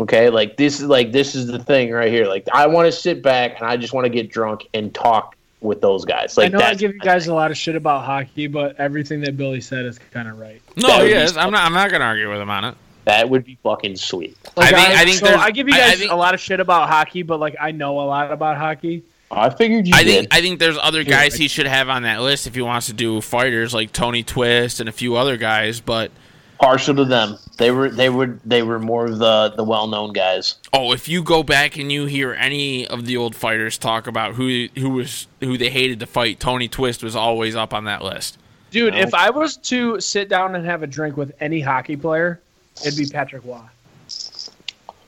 [0.00, 2.26] Okay, like this is like this is the thing right here.
[2.26, 5.34] Like I want to sit back and I just want to get drunk and talk
[5.60, 6.36] with those guys.
[6.36, 9.20] Like I know I give you guys a lot of shit about hockey, but everything
[9.22, 10.62] that Billy said is kind of right.
[10.76, 11.36] No, That would he be is.
[11.36, 11.64] I'm not.
[11.64, 12.74] I'm not gonna argue with him on it.
[13.06, 14.36] that would be fucking sweet.
[14.56, 16.32] Like, I think- I think so I give you I- I guys think- a lot
[16.34, 19.02] of shit about hockey, but like I know a lot about hockey.
[19.32, 20.14] I figured you I did.
[20.20, 20.34] think.
[20.34, 22.86] I think there's other guys I- he should have on that list if he wants
[22.86, 25.80] to do fighters like Tony Twist and a few other guys.
[25.80, 26.12] But
[26.60, 27.38] Partial to them.
[27.56, 30.56] They were they were they were more of the the well known guys.
[30.72, 34.34] oh, if you go back and you hear any of the old fighters talk about
[34.34, 38.02] who who was who they hated to fight, Tony Twist was always up on that
[38.02, 38.38] list.
[38.72, 39.00] Dude, No.
[39.00, 42.40] if I was to sit down and have a drink with any hockey player,
[42.84, 43.60] it'd be Patrick Roy.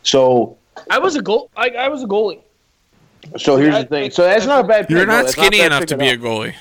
[0.02, 0.56] So
[0.88, 1.50] I was a goal.
[1.56, 2.40] I, I was a goalie.
[3.36, 4.10] So here's the thing.
[4.10, 4.88] So that's not a bad.
[4.88, 6.14] You're not skinny bad enough to be all.
[6.14, 6.54] a goalie.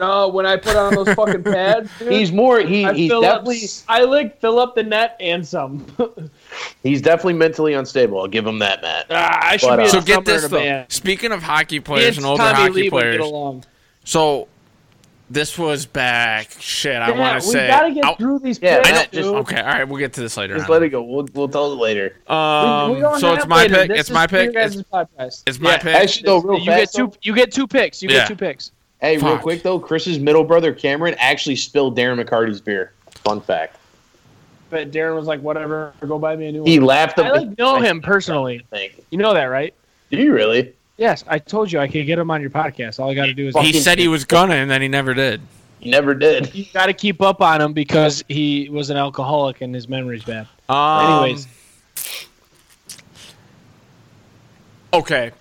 [0.00, 2.60] No, when I put on those fucking pads, dude, He's more.
[2.60, 3.58] He, I he's definitely.
[3.64, 3.70] up.
[3.88, 5.84] I like fill up the net and some.
[6.82, 8.18] He's definitely mentally unstable.
[8.20, 9.06] I'll give him that, Matt.
[9.10, 10.58] Ah, I should But, be uh, So get this a though.
[10.58, 10.90] band.
[10.90, 13.64] Speaking of hockey Me players and older Tommy hockey Lee would get players, along.
[14.04, 14.48] so
[15.28, 16.50] this was back.
[16.58, 17.62] Shit, I Yeah, want to say.
[17.64, 18.58] we gotta get I- through these.
[18.60, 19.06] Yeah, picks, I know.
[19.12, 20.54] Just- okay, all right, we'll get to this later.
[20.56, 20.72] Just on.
[20.72, 21.02] let it go.
[21.02, 22.16] We'll we'll tell it later.
[22.26, 23.74] Um, We- we so it's my later.
[23.76, 23.88] pick.
[23.90, 24.50] This It's my pick.
[24.54, 24.76] It's,
[25.46, 25.78] it's my Yeah.
[25.78, 25.94] pick.
[25.94, 27.06] Actually, though, real you get two.
[27.08, 28.02] though- You get two picks.
[28.02, 28.16] You Yeah.
[28.20, 28.72] get two picks.
[29.00, 32.92] Hey, real quick though, Chris's middle brother Cameron actually spilled Darren McCarty's beer.
[33.24, 33.76] Fun fact.
[34.68, 37.18] But Darren was like, "Whatever, go buy me a new He one." laughed.
[37.18, 38.64] I like know him personally.
[38.72, 39.04] I think.
[39.10, 39.74] You know that, right?
[40.10, 40.74] Do you really?
[40.96, 43.00] Yes, I told you I could get him on your podcast.
[43.00, 45.14] All I got to do is he said he was gonna, and then he never
[45.14, 45.40] did.
[45.80, 46.54] He never did.
[46.54, 50.22] you got to keep up on him because he was an alcoholic and his memory's
[50.24, 50.46] bad.
[50.68, 51.48] Um, Anyways.
[54.92, 55.32] okay.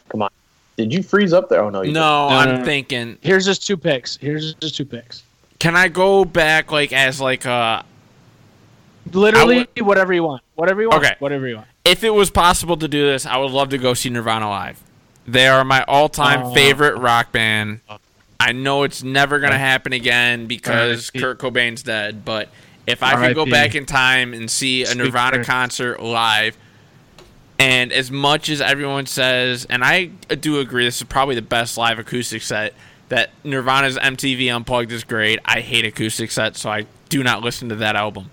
[0.79, 1.61] Did you freeze up there?
[1.61, 1.81] Oh no.
[1.81, 2.63] You No, No, I'm no, no.
[2.63, 3.17] thinking.
[3.19, 4.15] Here's just two picks.
[4.15, 5.23] Here's just two picks.
[5.59, 7.83] Can I go back like as like uh
[9.11, 10.41] Literally, whatever you want.
[10.55, 11.03] Whatever you want.
[11.03, 11.15] Okay.
[11.19, 11.67] Whatever you want.
[11.83, 14.79] if it was possible to do this, I would love to go see Nirvana live.
[15.27, 16.53] They are my all-time Oh.
[16.53, 17.81] favorite rock band.
[18.39, 21.19] I know it's never gonna happen again because R.I.P.
[21.19, 22.47] Kurt Cobain's dead, but
[22.87, 25.45] if I could go back in time and see a Nirvana Kurt.
[25.45, 26.55] concert live,
[27.59, 31.77] and as much as everyone says, and I do agree, this is probably the best
[31.77, 32.73] live acoustic set.
[33.09, 35.39] That Nirvana's MTV Unplugged is great.
[35.43, 38.29] I hate acoustic sets, so I do not listen to that album.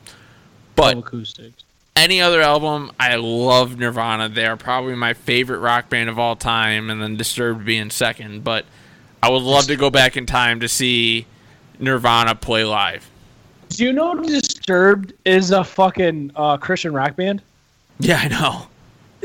[0.74, 1.64] But All acoustics.
[1.96, 4.28] any other album, I love Nirvana.
[4.28, 8.44] They are probably my favorite rock band of all time, and then Disturbed being second.
[8.44, 8.66] But
[9.22, 11.24] I would love to go back in time to see
[11.80, 13.08] Nirvana play live.
[13.70, 17.40] Do you know Disturbed is a fucking uh, Christian rock band?
[17.98, 18.66] Yeah, I know.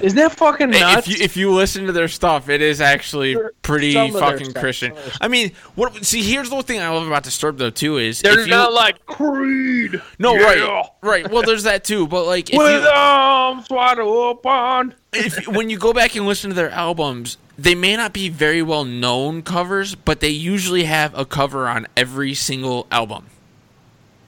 [0.04, 1.08] Isn't that fucking nuts?
[1.08, 4.92] If you if you listen to their stuff, it is actually pretty some fucking Christian.
[4.92, 6.04] some of their I mean, what?
[6.06, 8.74] See, here's the thing I love about Disturbed though too is They're if you, not
[8.74, 10.02] like Creed.
[10.20, 10.44] no Yeah.
[10.44, 11.32] right right.
[11.32, 14.96] Well, there's that too, but like if With you, arms wide open.
[15.14, 18.62] if when you go back and listen to their albums, they may not be very
[18.62, 23.26] well known covers, but they usually have a cover on every single album,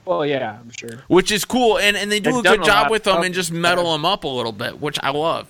[0.06, 1.04] Well, yeah, I'm sure.
[1.08, 1.78] which is cool.
[1.80, 4.06] And and they do They've a good a job with them and just metal them
[4.06, 5.48] up a little bit, which I love.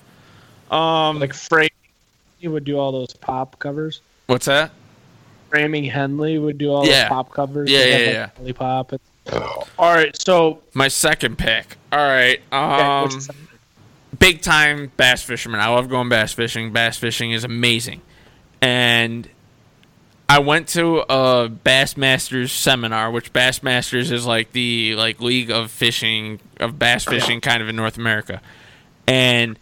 [0.74, 1.72] Um, Like Frank,
[2.38, 4.00] he would do all those pop covers.
[4.26, 4.70] what's that?
[5.50, 7.02] Framing Hanley would do all Yeah.
[7.02, 7.70] those pop covers.
[7.70, 8.28] Yeah, They'd yeah, like, yeah.
[8.40, 8.92] Lollipop.
[8.92, 9.00] and-
[9.78, 11.76] All right, so My second pick.
[11.92, 12.40] All right.
[12.52, 13.28] Um, what's-
[14.18, 15.60] big time bass fisherman.
[15.60, 16.72] I love going bass fishing.
[16.72, 18.00] Bass fishing is amazing.
[18.60, 19.28] And
[20.28, 26.40] I went to a Bassmasters seminar, which Bassmasters is like the like league of fishing
[26.58, 28.40] of bass fishing kind of in North America.
[29.06, 29.58] And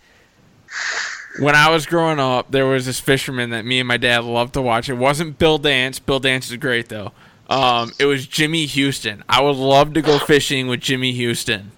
[1.38, 4.54] when I was growing up, there was this fisherman that me and my dad loved
[4.54, 4.88] to watch.
[4.88, 5.98] It wasn't Bill Dance.
[5.98, 7.12] Bill Dance is great though.
[7.48, 9.24] Um, it was Jimmy Houston.
[9.28, 11.72] I would love to go fishing with Jimmy Houston.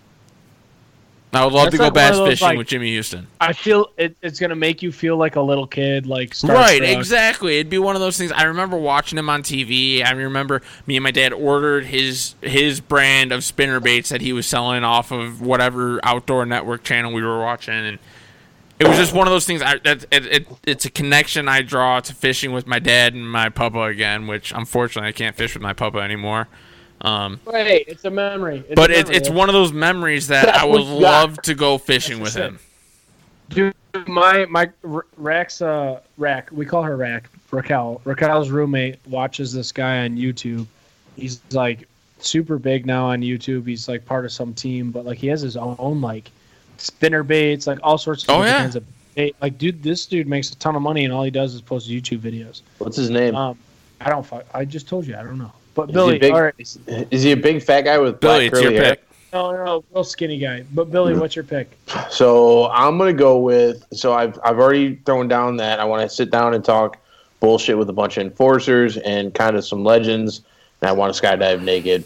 [1.33, 3.27] I would love That's to go like bass those, fishing like- with Jimmy Houston.
[3.41, 7.59] I feel it, it's gonna make you feel like a little kid, like Right, exactly.
[7.59, 8.31] It'd be one of those things.
[8.31, 10.05] I remember watching him on TV.
[10.05, 14.33] I remember me and my dad ordered his his brand of spinner baits that he
[14.33, 17.99] was selling off of whatever outdoor network channel we were watching, and
[18.78, 19.62] it was just one of those things.
[19.62, 23.28] I that it, it it's a connection I draw to fishing with my dad and
[23.30, 26.48] my papa again, which unfortunately I can't fish with my papa anymore.
[27.01, 28.64] Um, Wait, it's a memory.
[28.68, 31.01] It's but a it, it's one of those memories that That's I would what you
[31.01, 31.01] got.
[31.01, 32.59] love to go fishing with him.
[33.51, 33.74] Dude,
[34.06, 36.48] my my Rack's uh Rack.
[36.51, 37.28] We call her Rack.
[37.51, 38.01] Raquel.
[38.05, 40.66] Raquel's roommate watches this guy on YouTube.
[41.16, 41.86] He's like
[42.18, 43.66] super big now on YouTube.
[43.66, 46.30] He's like part of some team, but like he has his own like
[46.80, 48.59] spinner baits, like all sorts of Oh, yeah.
[48.59, 48.84] kinds of
[49.14, 49.36] bait.
[49.40, 51.88] Like, dude, this dude makes a ton of money, and all he does is post
[51.88, 52.62] YouTube videos.
[52.78, 53.34] What's his name?
[53.36, 53.59] Um,
[54.01, 54.24] I don't.
[54.26, 55.16] fuck- I just told you.
[55.16, 55.52] I don't know.
[55.74, 56.32] But Is he Billy, big?
[56.32, 56.55] all right.
[57.10, 58.96] Is he a big fat guy with Billy, black it's your curly hair?
[59.32, 60.64] No, no, real skinny guy.
[60.72, 61.76] But Billy, what's your pick?
[62.10, 63.84] So I'm gonna go with.
[63.92, 66.98] So I've I've already thrown down that I want to sit down and talk
[67.40, 70.42] bullshit with a bunch of enforcers and kind of some legends,
[70.80, 72.05] and I want to skydive naked.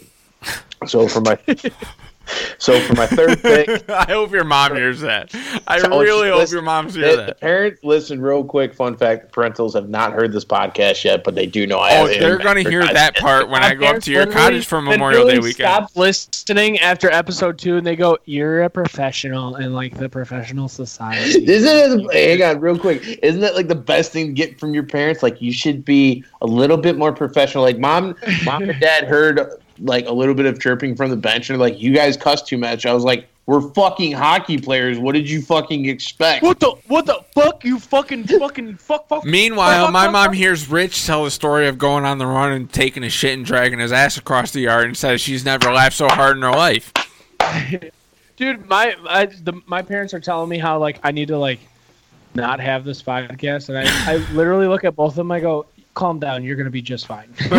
[0.87, 1.37] So for my
[2.57, 5.33] so for my third pick, I hope your mom hears that.
[5.67, 7.39] I Oh, really hope listen, your mom the, hears the that.
[7.41, 8.73] parents listen real quick.
[8.73, 12.05] Fun fact: parentals have not heard this podcast yet, but they do know I Oh,
[12.07, 12.19] have.
[12.19, 15.35] they're gonna hear that part when I go up to your cottage for Memorial Day
[15.35, 15.55] Billy weekend.
[15.69, 20.67] Stop listening after episode two, and they go, "You're a professional in like the professional
[20.67, 22.39] society." Isn't it?
[22.39, 23.19] Hang on, real quick.
[23.23, 25.23] Isn't that like the best thing to get from your parents?
[25.23, 27.63] Like you should be a little bit more professional.
[27.63, 28.15] Like mom,
[28.45, 29.39] mom and dad heard
[29.79, 32.41] like a little bit of chirping from the bench, and they're like, "You guys cuss
[32.41, 34.99] too much." I was like, We're fucking hockey players.
[34.99, 36.43] What did you fucking expect?
[36.43, 39.25] What the what the fuck you fucking fucking fuck fuck.
[39.25, 40.35] Meanwhile, fuck, my fuck, mom fuck.
[40.35, 43.43] hears Rich tell the story of going on the run and taking a shit and
[43.45, 46.51] dragging his ass across the yard and says she's never laughed so hard in her
[46.51, 46.93] life.
[48.37, 51.59] Dude, my I, the, my parents are telling me how like I need to like
[52.35, 55.31] not have this podcast, and I, I literally look at both of them.
[55.31, 55.65] I go,
[55.99, 57.33] "Calm down, you're gonna be just fine."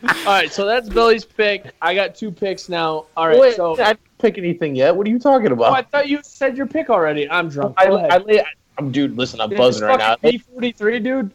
[0.00, 1.72] All right, so that's Billy's pick.
[1.82, 3.06] I got two picks now.
[3.16, 4.94] All right, Wait, so I didn't pick anything yet.
[4.94, 7.28] What are you talking oh, I thought you said your pick already.
[7.28, 7.74] I'm drunk.
[7.76, 8.24] I, Go I, ahead.
[8.26, 8.44] lay-
[8.78, 9.16] I'm dude.
[9.16, 10.16] Listen, I'm This buzzing right now.
[10.16, 11.30] fucking M43, dude.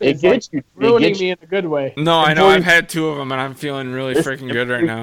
[0.00, 0.58] It is, like, gets you.
[0.60, 1.26] It ruining gets you.
[1.26, 1.94] me in a good way.
[1.96, 2.48] No, I know.
[2.48, 5.02] I've had two of them and I'm feeling really This- freaking good right now.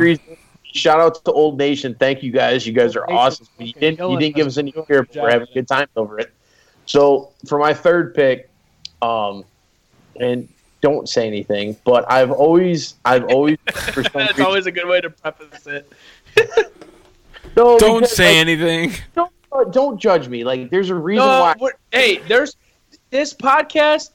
[0.63, 1.95] Shout out to Old Nation.
[1.99, 2.67] Thank you guys.
[2.67, 3.47] You guys are Nation's awesome.
[3.59, 4.53] You didn't, you didn't give us.
[4.53, 6.31] us any Doing a care, good we're having a good time over it.
[6.85, 8.49] So for my third pick,
[9.01, 9.43] um,
[10.19, 10.47] and
[10.81, 14.87] don't say anything, but I've always, I've always, for some That's reason, always a good
[14.87, 15.91] way to preface it.
[17.55, 18.91] no, Don't because, say like, anything.
[19.15, 20.43] don't, uh, don't judge me.
[20.43, 21.71] Like, there's a reason No, why.
[21.91, 22.55] hey, there's
[23.09, 24.11] this podcast.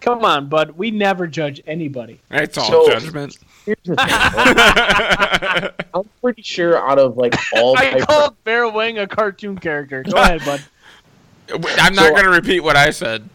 [0.00, 0.72] Come on, bud.
[0.72, 2.20] We never judge anybody.
[2.30, 3.38] It's all So- judgment.
[3.64, 5.86] Here's the thing.
[5.94, 10.02] I'm pretty sure out of like all I my called Bear Wing a cartoon character.
[10.02, 10.62] Go ahead, bud.
[11.78, 13.26] I'm not So- going to repeat what I said.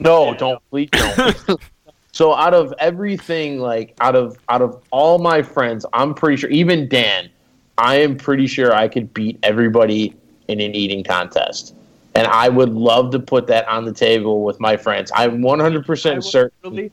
[0.00, 1.60] No, don't please don't.
[2.12, 6.50] so out of everything, like out of out of all my friends, I'm pretty sure,
[6.50, 7.30] even Dan,
[7.78, 10.14] I am pretty sure I could beat everybody
[10.48, 11.74] in an eating contest.
[12.14, 15.12] And I would love to put that on the table with my friends.
[15.14, 16.50] I'm 100% certain.
[16.64, 16.90] Really?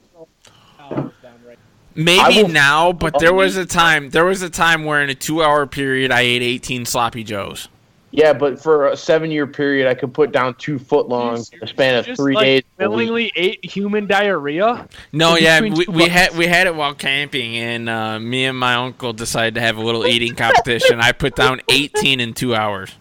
[0.77, 1.11] Down
[1.48, 1.57] right.
[1.95, 4.11] Maybe will- now, but there was a time.
[4.11, 7.69] There was a time where in a two-hour period, I ate 18 sloppy joes.
[8.15, 11.67] Yeah, but for a seven year period, I could put down two foot long, a
[11.67, 12.63] span of Just, three like, days.
[12.79, 12.89] a.
[12.89, 14.87] Willingly ate human diarrhea.
[15.11, 18.75] No, yeah, we, we had we had it while camping, and uh, me and my
[18.75, 21.01] uncle decided to have a little eating competition.
[21.01, 22.95] I put down 18 in two hours.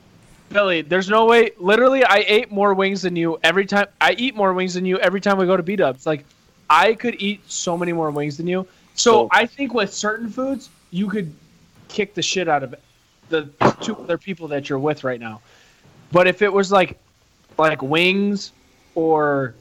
[0.50, 1.50] Billy, there's no way.
[1.58, 3.86] Literally, I ate more wings than you every time.
[4.00, 6.06] I eat more wings than you every time we go to B Dubs.
[6.06, 6.24] Like,
[6.68, 8.66] I could eat so many more wings than you.
[8.94, 11.32] So So- I think with certain foods, you could
[11.88, 12.72] kick the shit out of
[13.28, 13.48] the
[13.80, 15.40] two other people that you're with right now.
[16.12, 16.98] But if it was like,
[17.58, 18.52] like wings,
[18.94, 19.54] or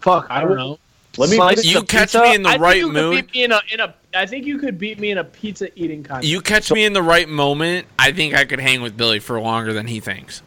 [0.00, 0.78] fuck, I don't know.
[1.18, 2.86] Let me Slices put it- You catch pizza, me in the I think right you
[2.86, 3.26] could mood.
[3.26, 5.68] beat me in a, in a, I think you could beat me in a pizza
[5.78, 6.28] eating contest.
[6.30, 9.40] You catch me in the right moment, I think I could hang with Billy for
[9.40, 10.42] longer than he thinks.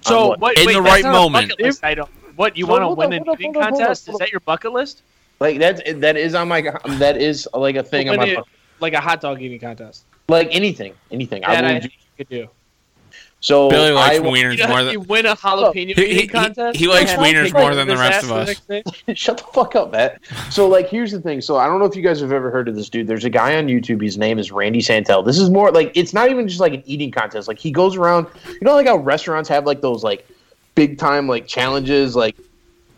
[0.00, 0.40] So On what?
[0.40, 0.58] what?
[0.58, 1.50] In wait, the right not a moment.
[1.50, 2.06] bucket list item.
[2.34, 4.08] What you want to win on, an hold on, eating hold on, hold on, contest?
[4.08, 5.02] Is that your bucket list?
[5.40, 6.62] Like that's that is on my
[6.98, 8.44] that is like a thing on my it-
[8.80, 10.04] like a hot dog eating contest.
[10.28, 11.44] Like anything anything.
[11.44, 11.88] I That I will do.
[11.88, 12.48] think you could do.
[13.40, 16.18] So Billy likes I wieners You, more you than win a jalapeno He- he- eating
[16.22, 16.76] he- contest.
[16.76, 18.60] he likes wieners more than the rest of us.
[18.68, 18.90] next.
[19.16, 20.18] Shut the fuck up, Matt.
[20.50, 21.40] So, like, here's the thing.
[21.40, 23.06] So, I don't know if you guys have ever heard of this dude.
[23.06, 24.02] There's a guy on YouTube.
[24.02, 25.22] His name is Randy Santel.
[25.22, 27.46] This is more like it's not even just like an eating contest.
[27.46, 28.26] Like, he goes around.
[28.48, 30.26] You know, like how restaurants have like those like
[30.74, 32.34] big time like challenges, like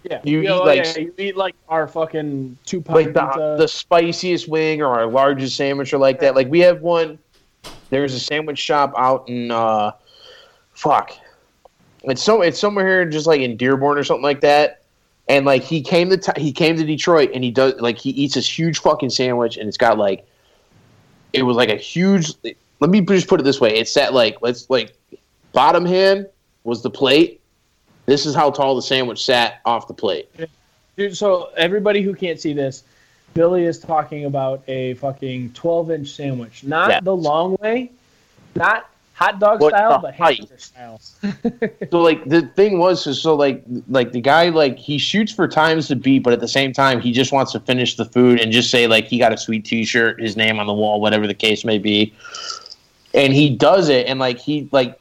[0.02, 3.14] Yeah, You You eat, oh, like- yeah, you eat like our fucking two pound like
[3.14, 3.56] the pizza.
[3.59, 6.35] the spiciest wing or our largest sandwich or like that.
[6.35, 7.18] Like, we have one.
[7.90, 9.93] There's a sandwich shop out in uh,
[10.72, 11.12] fuck.
[12.05, 14.82] It's so it's somewhere here, just like in Dearborn or something like that.
[15.28, 18.10] And like he came to t- he came to Detroit and he does like he
[18.10, 20.27] eats this huge fucking sandwich and it's got like
[21.32, 22.32] it was like a huge.
[22.81, 24.97] Let me just put it this way: it's that like let's like
[25.52, 26.27] bottom hand
[26.64, 27.39] was the plate.
[28.11, 30.28] This is how tall the sandwich sat off the plate.
[30.97, 32.82] Dude, so everybody who can't see this,
[33.35, 36.65] Billy is talking about a fucking 12 inch sandwich.
[36.65, 36.99] Not Yeah.
[37.03, 37.93] the long way,
[38.57, 40.39] not hot dog What style, but height?
[40.39, 41.20] hamburger styles.
[41.93, 45.47] So like the thing was so, so like like the guy like he shoots for
[45.47, 48.41] times to beat, but at the same time he just wants to finish the food
[48.41, 51.28] and just say like he got a sweet T-shirt, his name on the wall, whatever
[51.28, 52.12] the case may be,
[53.15, 54.99] and he does it and like he like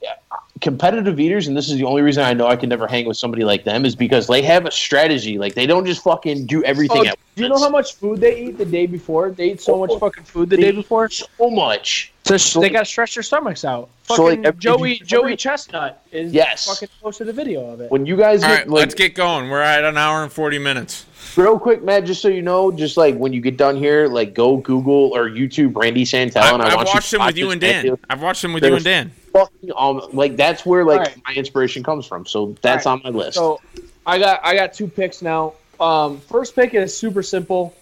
[0.61, 3.17] competitive eaters, and this is the only reason I know I can never hang with
[3.17, 5.37] somebody like them is because they have a strategy.
[5.37, 7.05] Like they don't just fucking do everything.
[7.07, 9.31] Oh, at do you know how much food they eat the day before?
[9.31, 11.09] They eat so much Oh, fucking food the day before.
[11.09, 12.11] so much.
[12.25, 13.89] So So- they got to stretch their stomachs out.
[14.03, 16.65] So, Fucking like, every- Joey Joey Chestnut is Yes.
[16.67, 17.89] fucking posted a video of it.
[17.91, 19.49] When you guys All get right, like, let's get going.
[19.49, 21.05] We're at an hour and 40 minutes.
[21.37, 24.33] real quick, Matt, just so you know, just like when you get done here, like
[24.33, 27.37] go Google or YouTube Randy Santel, I, and I I've want watched to him with
[27.37, 27.81] you and Dan.
[27.83, 27.99] video.
[28.09, 29.11] I've watched him with They're you and Dan.
[29.31, 31.21] Fucking um, like that's where like Alright.
[31.27, 32.25] my inspiration comes from.
[32.25, 33.05] So that's Alright.
[33.05, 33.35] on my list.
[33.35, 33.61] So
[34.05, 35.53] I got I got two picks now.
[35.79, 37.73] Um, first pick is super simple.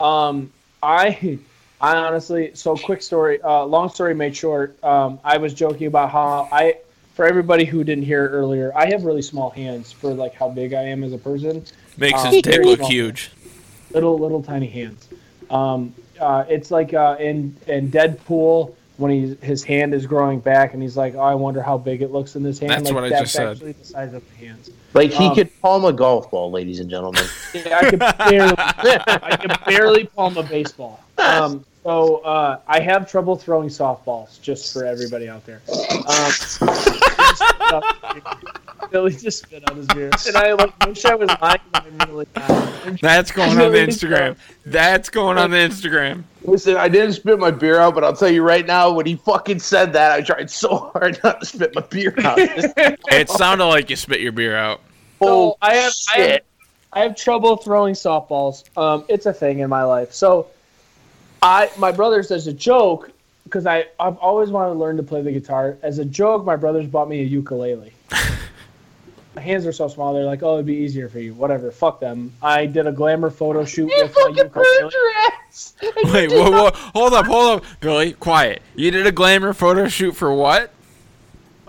[0.00, 0.50] Um,
[0.82, 1.38] I
[1.80, 3.40] I honestly so quick story.
[3.42, 4.82] Uh, long story made short.
[4.82, 6.78] Um, I was joking about how I
[7.14, 10.48] for everybody who didn't hear it earlier, I have really small hands for like how
[10.48, 11.64] big I am as a person.
[11.96, 12.90] Makes Um, his dick look small.
[12.90, 13.30] huge.
[13.92, 15.08] Little little tiny hands.
[15.50, 20.72] Um, uh, it's like uh, in in Deadpool when he his hand is growing back
[20.74, 22.70] and he's like, oh, I wonder how big it looks in this hand.
[22.70, 23.58] That's like, what I that's just said.
[23.58, 24.70] the size of the hands.
[24.92, 27.24] Like he Um, could palm a golf ball, ladies and gentlemen.
[27.54, 31.00] Yeah, I could barely, I could barely palm a baseball.
[31.18, 35.60] Um, so uh, I have trouble throwing softballs, just for everybody out there.
[36.08, 36.32] Um,
[38.90, 41.60] Billy just spit on his beer, and I like wish I was lying.
[41.74, 43.00] I'm really not.
[43.00, 44.36] That's going on the Instagram.
[44.64, 46.24] That's going on the Instagram.
[46.42, 49.16] Listen, I didn't spit my beer out, but I'll tell you right now, when he
[49.16, 52.38] fucking said that, I tried so hard not to spit my beer out.
[53.08, 54.80] It sounded like you spit your beer out.
[55.22, 56.40] So I have, I have.
[56.92, 58.64] I have trouble throwing softballs.
[58.78, 60.12] Um, it's a thing in my life.
[60.12, 60.46] So,
[61.44, 63.10] I my brothers as a joke
[63.44, 65.76] because I I've always wanted to learn to play the guitar.
[65.82, 67.92] As a joke, my brothers bought me a ukulele.
[69.36, 70.14] my hands are so small.
[70.14, 71.34] They're like, oh, it'd be easier for you.
[71.34, 71.70] Whatever.
[71.70, 72.32] Fuck them.
[72.42, 74.90] I did a glamour photo shoot You with my fucking burned ukulele.
[74.92, 75.74] your ass.
[76.12, 78.60] Wait, whoa, whoa, hold up, hold up, Billy, quiet.
[78.74, 80.70] You did a glamour photo shoot for what?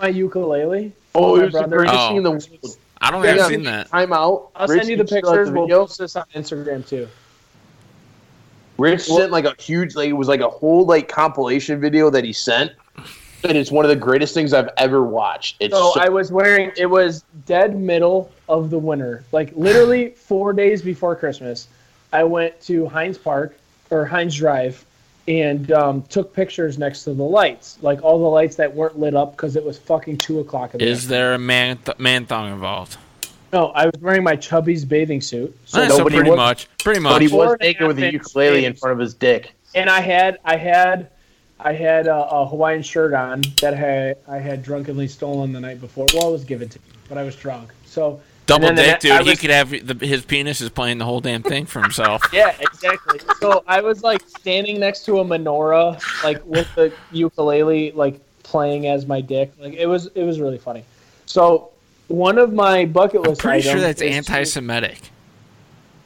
[0.00, 0.92] My ukulele.
[1.14, 2.08] Oh, My it was the brother- greatest Oh.
[2.08, 2.76] thing in the world.
[3.00, 3.48] I don't think I've Yeah.
[3.48, 3.88] seen that.
[3.90, 4.48] Time out.
[4.56, 5.50] I'll Rich, send you the still have pictures.
[5.50, 5.80] We'll video?
[5.86, 7.06] post this on Instagram too.
[8.78, 12.24] Rich sent like a huge, like it was like a whole like compilation video that
[12.24, 12.72] he sent,
[13.44, 15.56] and it's one of the greatest things I've ever watched.
[15.60, 20.10] It's So so, I was wearing it was dead middle of the winter, like literally
[20.16, 21.68] four days before Christmas.
[22.12, 23.58] I went to Hines Park
[23.90, 24.84] or Hines Drive
[25.28, 29.14] and um, took pictures next to the lights, like all the lights that weren't lit
[29.14, 32.26] up because it was fucking two o'clock in the Is there a man th- man
[32.26, 32.96] thong involved?
[33.52, 35.56] No, I was wearing my Chubby's bathing suit.
[35.64, 38.74] So so pretty was- much, pretty but he was naked with half a ukulele in
[38.74, 39.52] front of his dick.
[39.74, 41.10] and I had I had
[41.58, 45.60] I had a, a Hawaiian shirt on that I had, I had drunkenly stolen the
[45.60, 46.06] night before.
[46.12, 47.72] Well, it was given to me, but I was drunk.
[47.86, 49.12] So Double dick, the- dude.
[49.12, 52.22] I he could have the, his penis is playing the whole damn thing for himself.
[52.32, 53.20] Yeah, exactly.
[53.40, 58.86] So I was like standing next to a menorah, like with the ukulele, like playing
[58.86, 59.52] as my dick.
[59.58, 60.84] Like it was, it was really funny.
[61.24, 61.70] So
[62.08, 63.26] one of my bucket list.
[63.26, 65.10] I'm list pretty sure items that's is to- anti-Semitic.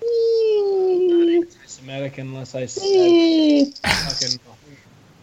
[0.02, 4.40] anti-Semitic unless I said fucking.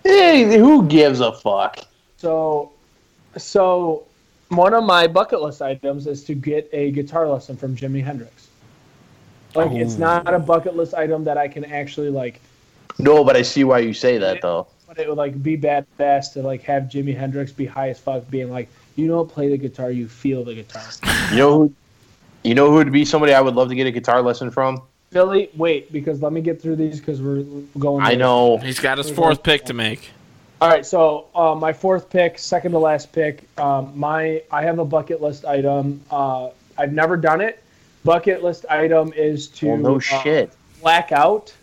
[0.04, 1.80] Hey, who gives a fuck?
[2.16, 2.72] So,
[3.36, 4.06] so
[4.48, 8.48] one of my bucket list items is to get a guitar lesson from Jimi Hendrix.
[9.54, 12.40] Like it's not a bucket list item that I can actually like
[13.00, 14.68] No, but I see why you say that though.
[14.88, 18.00] but it would like be bad badass to like have Jimi Hendrix be high as
[18.00, 20.84] fuck, being like, you don't play the guitar, you feel the guitar.
[21.32, 21.74] You know who?
[22.44, 24.82] You know who would be somebody I would love to get a guitar lesson from?
[25.10, 27.44] Billy, wait, because let me get through these because we're
[27.80, 28.04] going.
[28.06, 28.58] I know.
[28.58, 30.10] He's got his fourth pick to make.
[30.60, 33.48] All right, so uh, my fourth pick, second to last pick.
[33.60, 36.02] Um, my I have a bucket list item.
[36.10, 37.64] Uh, I've never done it.
[38.04, 40.54] Bucket list item is to Well, no uh, shit.
[40.82, 41.54] black out,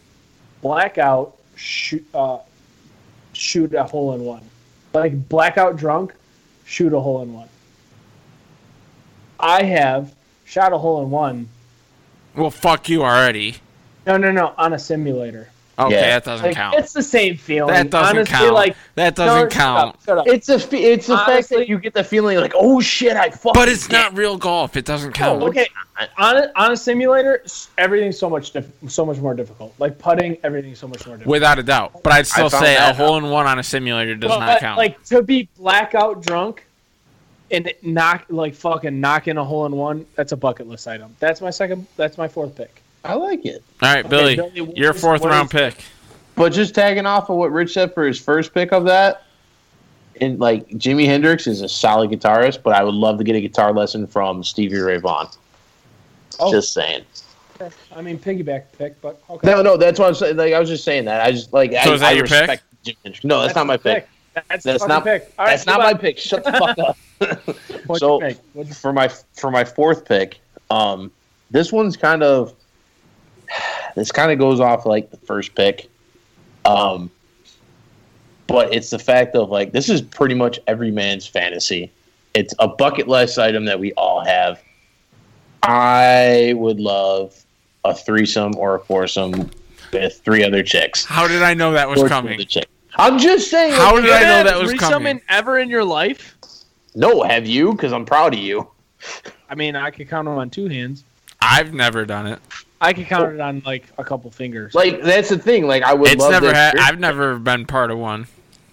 [0.63, 2.39] black out, shoot, uh,
[3.33, 4.43] shoot a hole in one.
[4.93, 6.15] Like blackout drunk,
[6.65, 7.49] shoot a hole in one.
[9.39, 10.15] I have
[10.45, 11.49] shot a hole in one.
[12.35, 13.57] Well, fuck you already.
[14.07, 15.49] No, no, no, on a simulator.
[15.77, 16.01] Okay, Yeah.
[16.11, 16.77] that doesn't Like, count.
[16.77, 17.75] It's the same feeling.
[17.75, 18.55] That doesn't Honestly, count.
[18.55, 19.89] Like, that doesn't shut count.
[19.89, 20.27] up, shut up.
[20.29, 20.55] It's a.
[20.77, 23.53] It's the fact that you get the feeling like, oh shit, I fucking.
[23.61, 24.77] But it's did not real golf.
[24.77, 25.43] It doesn't count.
[25.43, 25.67] Oh, okay.
[26.19, 27.45] On a, on a simulator,
[27.79, 29.75] everything's so much diff- so much more difficult.
[29.79, 31.31] Like putting, everything's so much more difficult.
[31.33, 32.03] Without a doubt.
[32.03, 34.61] But I'd still say a hole in one on a simulator does Well, not but,
[34.61, 34.79] count.
[34.79, 36.65] Like to be blackout drunk
[37.51, 40.07] and knock like fucking knocking a hole in one.
[40.15, 41.15] That's a bucket list item.
[41.19, 41.87] That's my second.
[41.97, 42.81] That's my fourth pick.
[43.05, 43.63] I like it.
[43.83, 45.77] All right, Billy, Billy, your fourth what round pick.
[46.37, 49.25] But just tagging off of what Rich said for his first pick of that,
[50.21, 53.41] and like Jimi Hendrix is a solid guitarist, but I would love to get a
[53.41, 55.29] guitar lesson from Stevie Ray Vaughan.
[56.41, 56.51] Oh.
[56.51, 57.05] Just saying.
[57.95, 59.47] I mean piggyback pick, but okay.
[59.47, 60.37] No, no, that's what I'm saying.
[60.37, 61.25] Like I was just saying that.
[61.25, 61.73] I just like.
[61.73, 62.41] So I, is that I your pick?
[62.41, 63.25] respect Jimi Hendrix.
[63.25, 64.09] No, that's, not my your pick.
[64.49, 65.33] That's, That's not- pick.
[65.39, 66.19] All right, that's not my pick.
[66.19, 66.99] Shut the fuck up.
[67.99, 68.39] So- your pick?
[68.55, 70.41] What's your- for my for my fourth pick,
[70.71, 71.13] um,
[71.51, 72.55] this one's kind of
[73.95, 75.89] this kind of goes off like the first pick,
[76.65, 77.11] um,
[78.47, 81.91] but it's the fact of like this is pretty much every man's fantasy.
[82.35, 84.63] It's a bucket list item that we all have.
[85.63, 87.35] I would love
[87.85, 89.51] a threesome or a foursome
[89.93, 91.05] with three other chicks.
[91.05, 92.35] How did I know that was coming?
[92.35, 92.71] other chicks.
[92.97, 93.75] I'm just saying.
[93.75, 95.17] How like, did I know Had that was threesome coming?
[95.17, 96.37] in- ever in your life?
[96.95, 97.73] No, have you?
[97.73, 98.69] Because I'm proud of you.
[99.49, 101.05] I mean, I could count them on two hands.
[101.41, 102.39] I've never done it.
[102.81, 103.35] I could count oh.
[103.35, 104.75] it on like a couple fingers.
[104.75, 105.67] Like that's the thing.
[105.67, 106.77] Like I would It's love never to had.
[106.79, 108.27] I've never been part of one.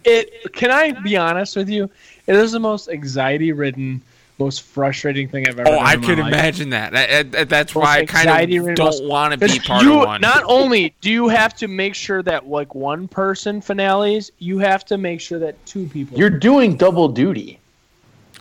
[0.03, 1.89] it can I be honest with you?
[2.27, 4.01] It is the most anxiety ridden,
[4.37, 5.69] most frustrating thing I've ever.
[5.69, 6.93] Oh, I could imagine that.
[6.93, 9.99] That- that- That's Most why I kind of most- don't want to be part you,
[9.99, 10.21] of one.
[10.21, 14.85] Not only do you have to make sure that like one person finales, you have
[14.85, 16.17] to make sure that two people.
[16.17, 17.59] You're doing double duty.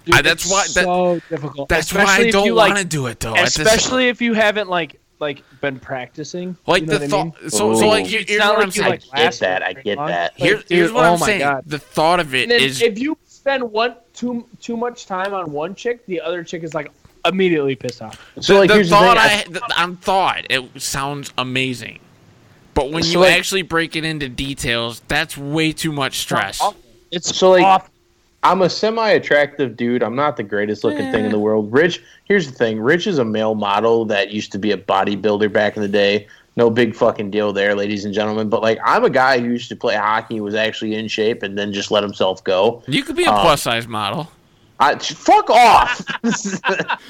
[0.05, 1.69] Dude, I- that's it's why- that- so difficult.
[1.69, 3.35] That's why I don't you, want like, to do it though.
[3.35, 6.57] at this- Especially if you haven't like like been practicing.
[6.67, 7.33] like you know the what I mean?
[7.33, 7.53] thought.
[7.53, 8.91] So, so like here- It's here's not what like I'm you, saying.
[8.91, 10.07] like, I get that, I get long.
[10.09, 10.33] that.
[10.33, 11.41] Like, Here- dude, here's what oh I'm my saying.
[11.41, 11.65] God.
[11.67, 15.35] The thought of it And then is if you spend one too too much time
[15.35, 16.91] on one chick, the other chick is like
[17.27, 18.19] immediately pissed off.
[18.41, 19.05] So like the here's the thing.
[19.05, 21.99] thought I- I, the, on thought it sounds amazing,
[22.75, 26.63] but when So, you like- actually break it into details, that's way too much stress.
[27.11, 27.91] It's So, like, awful.
[28.43, 30.03] I'm a semi-attractive dude.
[30.03, 31.71] I'm not the greatest looking thing in the world.
[31.73, 32.81] Rich, here's the thing.
[32.81, 36.27] Rich is a male model that used to be a bodybuilder back in the day.
[36.57, 38.49] No big fucking deal there, ladies and gentlemen.
[38.49, 41.57] But like, I'm a guy who used to play hockey, was actually in shape, and
[41.59, 42.83] then just let himself go.
[42.89, 44.31] You could be a Um, plus size model.
[44.79, 46.03] I, fuck off.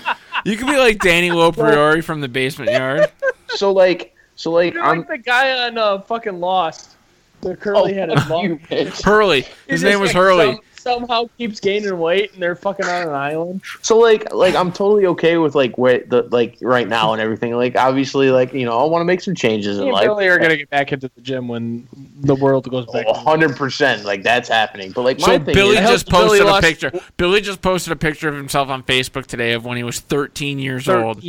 [0.47, 3.13] You could be like Danny LoPriore from the basement yard.
[3.49, 4.99] so like, so like, You're I'm.
[5.01, 6.97] like the guy on uh, fucking Lost,
[7.43, 8.59] the Oh, curly headed fuck you.
[9.05, 9.43] Hurley.
[9.43, 10.53] He His just, name was like, Hurley.
[10.55, 13.63] some- somehow keeps gaining weight, and they're fucking on an island.
[13.83, 17.55] So like, like I'm totally okay with like where the like right now and everything.
[17.55, 20.07] Like obviously, like you know, I want to make some changes in Me and life.
[20.07, 21.87] Billy are gonna get back into the gym when
[22.21, 23.07] the world goes back.
[23.07, 24.93] to- hundred percent, like that's happening.
[24.93, 26.93] But like my So thing Billy is, just Billy posted a lost- picture.
[27.17, 30.59] Billy just posted a picture of himself on Facebook today of when he was 13
[30.59, 31.23] years old.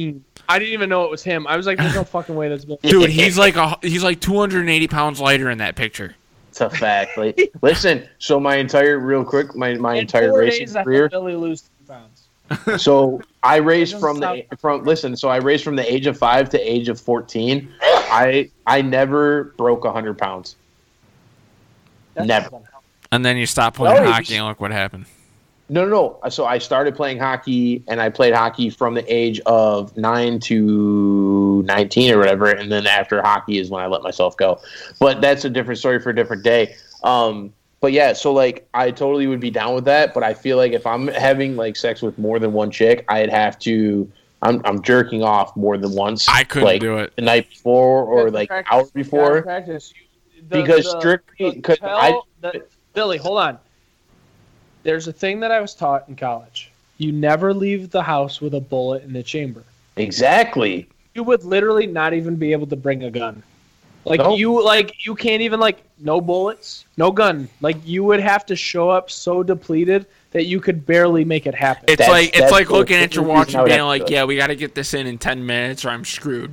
[0.50, 1.48] I didn't even know it was him.
[1.48, 4.20] I was like, "There's no fucking way that's Billy." Dude, he's like a he's like
[4.20, 6.16] 280 pounds lighter in that picture.
[6.52, 7.18] It's a fact.
[7.18, 11.02] Like, listen, so my entire real quick, my my In entire four racing days, career.
[11.04, 12.28] helped Billy lose two pounds.
[12.84, 14.60] So I raced from the stop.
[14.60, 15.16] from listen.
[15.16, 17.70] So I raced from the age of five to age of fourteen.
[17.82, 20.58] I I never broke hundred pounds.
[22.14, 22.50] That's Never.
[23.14, 25.06] And then you stop playing No, hockey, and look what happened.
[25.72, 26.30] No, no, no.
[26.30, 31.64] So I started playing hockey, and I played hockey from the age of nine to
[31.66, 32.48] nineteen or whatever.
[32.52, 34.60] And then after hockey is when I let myself go.
[35.00, 36.76] But that's a different story for a different day.
[37.06, 40.14] Um, but yeah, so like I totally would be down with that.
[40.14, 43.30] But I feel like if I'm having like sex with more than one chick, I'd
[43.30, 44.12] have to.
[44.42, 46.28] I'm I'm jerking off more than once.
[46.28, 47.14] I couldn't like, do it.
[47.16, 48.74] the night before or like practice.
[48.74, 49.42] hour before.
[49.44, 49.94] practice.
[50.50, 53.58] The- Because the- strictly- the 'cause tell- I- the- Billy, hold on.
[54.84, 56.72] There's a thing that I was taught in college.
[56.98, 59.64] You never leave the house with a bullet in the chamber.
[59.98, 60.88] Exactly.
[61.14, 63.44] You would literally not even be able to bring a gun.
[64.06, 64.36] Like No.
[64.36, 67.48] you like you can't even like no bullets, no gun.
[67.62, 71.54] Like you would have to show up so depleted that you could barely make it
[71.54, 71.86] happen.
[71.88, 74.14] It's That's- like it's that's like the- looking at your watch and being like, to-
[74.14, 76.52] "Yeah, we got to get this in in 10 minutes, or I'm screwed."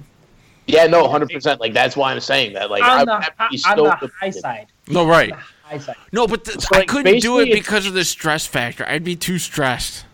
[0.67, 1.61] Yeah, no, hundred percent.
[1.61, 2.71] Like that's why I'm saying that.
[2.71, 4.67] Like I on would the, have to be on so the high side.
[4.87, 5.33] No, right?
[5.69, 5.97] High side.
[6.13, 8.87] No, but th- So, I couldn't do it because of the stress factor.
[8.89, 10.05] I'd be too stressed.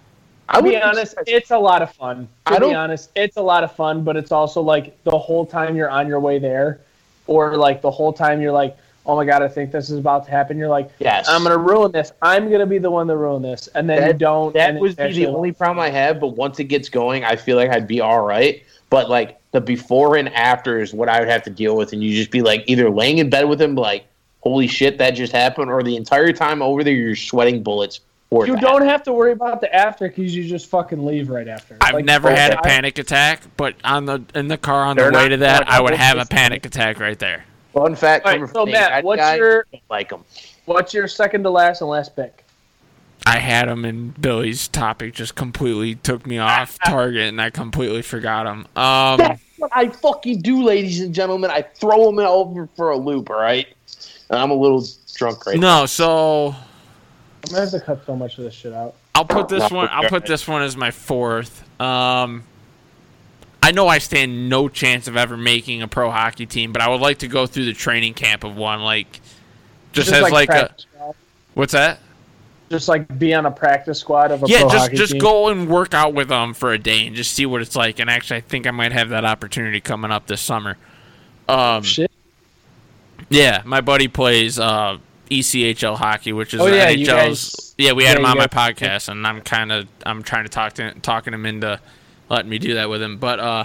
[0.49, 2.29] I To be would honest, it's a lot of fun.
[2.47, 5.17] To I be don't- honest, it's a lot of fun, but it's also like the
[5.17, 6.81] whole time you're on your way there,
[7.27, 8.77] or like the whole time you're like,
[9.07, 10.59] oh my god, I think this is about to happen.
[10.59, 11.29] You're like, yes.
[11.29, 12.13] I'm gonna ruin this.
[12.21, 14.53] I'm gonna be the one to ruin this, and then you don't.
[14.55, 16.21] that and would it's be the only problem I have.
[16.21, 18.63] But once it gets going, I feel like I'd be all right.
[18.91, 22.03] But like the before and after is what I would have to deal with, and
[22.03, 24.05] you just be like either laying in bed with him, like
[24.45, 28.01] holy shit, that just happened, or the entire time over there you're sweating bullets.
[28.31, 31.29] For You to don't have to worry about the after because you just fucking leave
[31.31, 31.77] right after.
[31.81, 34.97] I've Like, never had a I- panic attack, but on the in the car on
[34.97, 37.45] the way not- to that, I would have a both panic attack right there.
[37.73, 40.21] Fun fact right, so the Matt, what's guy, your like him.
[40.67, 42.45] what's your second to last and last pick?
[43.27, 48.03] I had him, and Billy's topic just completely took me off target, and I completely
[48.03, 48.67] forgot him.
[48.77, 51.51] Um, That's what I fucking do, ladies and gentlemen.
[51.51, 53.31] I throw him over for a loop.
[53.31, 53.77] All right, and
[54.35, 54.85] I'm a little
[55.15, 55.81] drunk right now.
[55.81, 58.95] no, so I'm gonna have to cut so much of this shit out.
[59.15, 59.89] I'll put this one.
[59.91, 61.63] I'll put this one as my fourth.
[61.81, 62.43] Um,
[63.63, 66.89] I know I stand no chance of ever making a pro hockey team, but I
[66.89, 68.83] would like to go through the training camp of one.
[68.83, 69.21] Like,
[69.93, 71.15] just, as like, a squad.
[71.55, 72.01] what's that?
[72.71, 75.21] just like be on a practice squad of a Yeah, pro just hockey just team.
[75.21, 78.01] go and work out with them for a day and just see what it's like.
[78.01, 80.77] And actually, I think I might have that opportunity coming up this summer.
[81.49, 82.11] Um, Shit.
[83.29, 84.99] Yeah, my buddy plays uh,
[85.31, 87.07] ECHL hockey, which is Oh, yeah, NHL's.
[87.07, 90.23] guys- yeah, we had yeah, him on my guys- podcast, and I'm kind of I'm
[90.23, 91.81] trying to talk to talking him into
[92.29, 93.19] letting me do that with him.
[93.19, 93.65] But uh,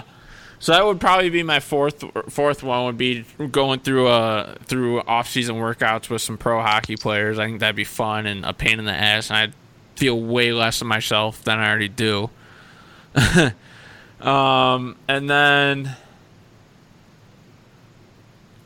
[0.58, 5.00] so that would probably be my fourth fourth one would be going through uh through
[5.02, 7.38] off season workouts with some pro hockey players.
[7.38, 9.52] I think that'd be fun and a pain in the ass, and I'd
[9.96, 12.30] feel way less of myself than I already do.
[14.20, 15.96] um, and then.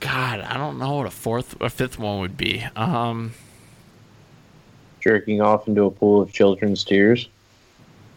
[0.05, 2.63] God, I don't know what a fourth or fifth one would be.
[2.77, 3.33] Um,
[5.01, 7.29] jerking off into a pool of children's tears.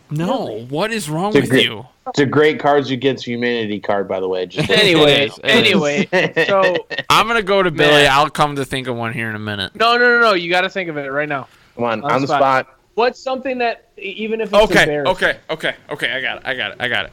[0.09, 1.85] No, what is wrong It's with great- you?
[2.09, 4.45] It's a great Cards Against Humanity card, by the way.
[4.45, 6.07] Just Anyway, It is, it anyway,
[6.47, 7.89] so I'm gonna go to Billy.
[8.03, 8.11] Man.
[8.11, 9.73] I'll come to think of one here in a minute.
[9.75, 10.33] no, no, no, no.
[10.33, 11.47] You got to think of it right now.
[11.75, 12.77] come on, On on the the spot.
[12.95, 16.11] What's something that even if it's Okay, okay, okay, okay.
[16.11, 16.43] I got it.
[16.45, 16.77] I got it.
[16.79, 17.11] I got it.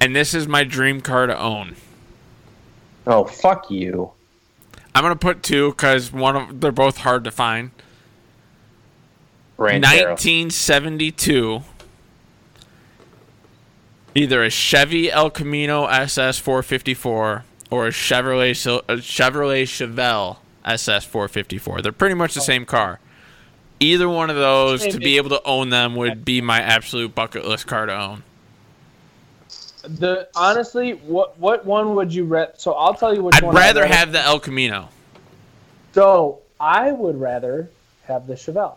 [0.00, 1.74] And this is my dream car to own.
[3.06, 4.12] Oh, fuck you.
[4.94, 7.70] I'm gonna put two because one of they're both hard to find.
[9.58, 10.10] Ranchero.
[10.10, 11.62] 1972.
[14.14, 21.82] Either a Chevy El Camino SS 454 or a Chevrolet a Chevrolet Chevelle SS 454.
[21.82, 22.98] They're pretty much the same car.
[23.78, 27.44] Either one of those to be able to own them would be my absolute bucket
[27.44, 28.22] list car to own.
[29.86, 33.54] The honestly, what what one would you re- So I'll tell you which I'd one.
[33.54, 34.88] rather have the El Camino.
[35.94, 37.70] So I would rather
[38.06, 38.74] have the Chevelle.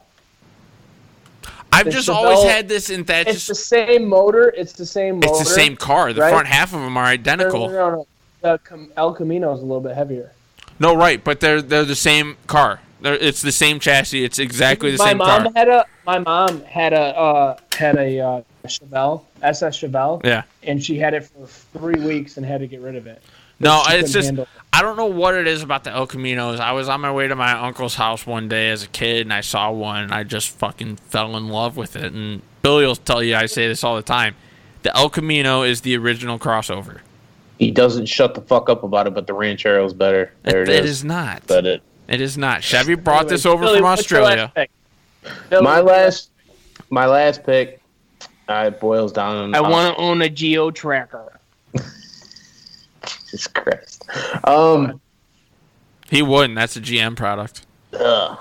[1.71, 4.53] I've The just always had this in that It's the same motor.
[4.57, 5.27] It's the same motor.
[5.29, 6.13] it's the same car.
[6.13, 6.31] The right?
[6.31, 7.69] front half of them are identical.
[7.69, 8.05] no, no,
[8.43, 8.57] no.
[8.57, 10.31] The El Camino is a little bit heavier.
[10.79, 12.79] No, right, but they're they're the same car.
[13.01, 14.23] They're, it's the same chassis.
[14.23, 15.51] It's exactly the my same mom car.
[15.55, 20.43] had a my mom had a uh, had a uh, Chevelle SS Chevelle, Yeah.
[20.63, 23.21] and she had it for three weeks and had to get rid of it.
[23.59, 24.47] No, it's just it.
[24.71, 26.59] I don't know what it is about the El Caminos.
[26.59, 29.33] I was on my way to my uncle's house one day as a kid, and
[29.33, 32.13] I saw one, and I just fucking fell in love with it.
[32.13, 34.35] And Billy will tell you I say this all the time.
[34.83, 36.99] The El Camino is the original crossover.
[37.57, 40.31] He doesn't shut the fuck up about it, but the Ranchero's better.
[40.43, 40.91] There it, it it is.
[40.99, 41.43] is not.
[41.47, 41.81] But it.
[42.07, 42.63] It is not.
[42.63, 44.53] Chevy brought Anyway, this over Billy, from Australia.
[44.55, 46.31] last My last,
[46.89, 47.81] my last pick,
[48.49, 49.53] uh, it boils down.
[49.55, 51.39] I want to own a Geo Tracker.
[53.05, 54.03] Jesus Christ.
[54.43, 54.99] Um,
[56.09, 56.55] He wouldn't.
[56.55, 57.65] That's a GM product.
[57.99, 58.37] ugh.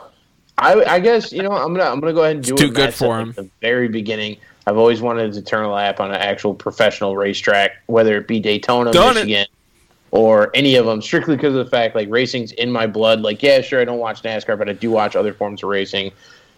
[0.61, 2.67] I, I guess you know I'm gonna I'm gonna go ahead and do It's it.
[2.67, 3.33] too good Matt said for at him.
[3.37, 7.77] The very beginning, I've always wanted to turn a lap on an actual professional racetrack,
[7.87, 9.21] whether it be Daytona, Done it.
[9.27, 9.47] Michigan,
[10.11, 13.21] or any of them, strictly because of the fact like racing's in my blood.
[13.21, 16.11] Like, yeah, sure, I don't watch NASCAR, but I do watch other forms of racing.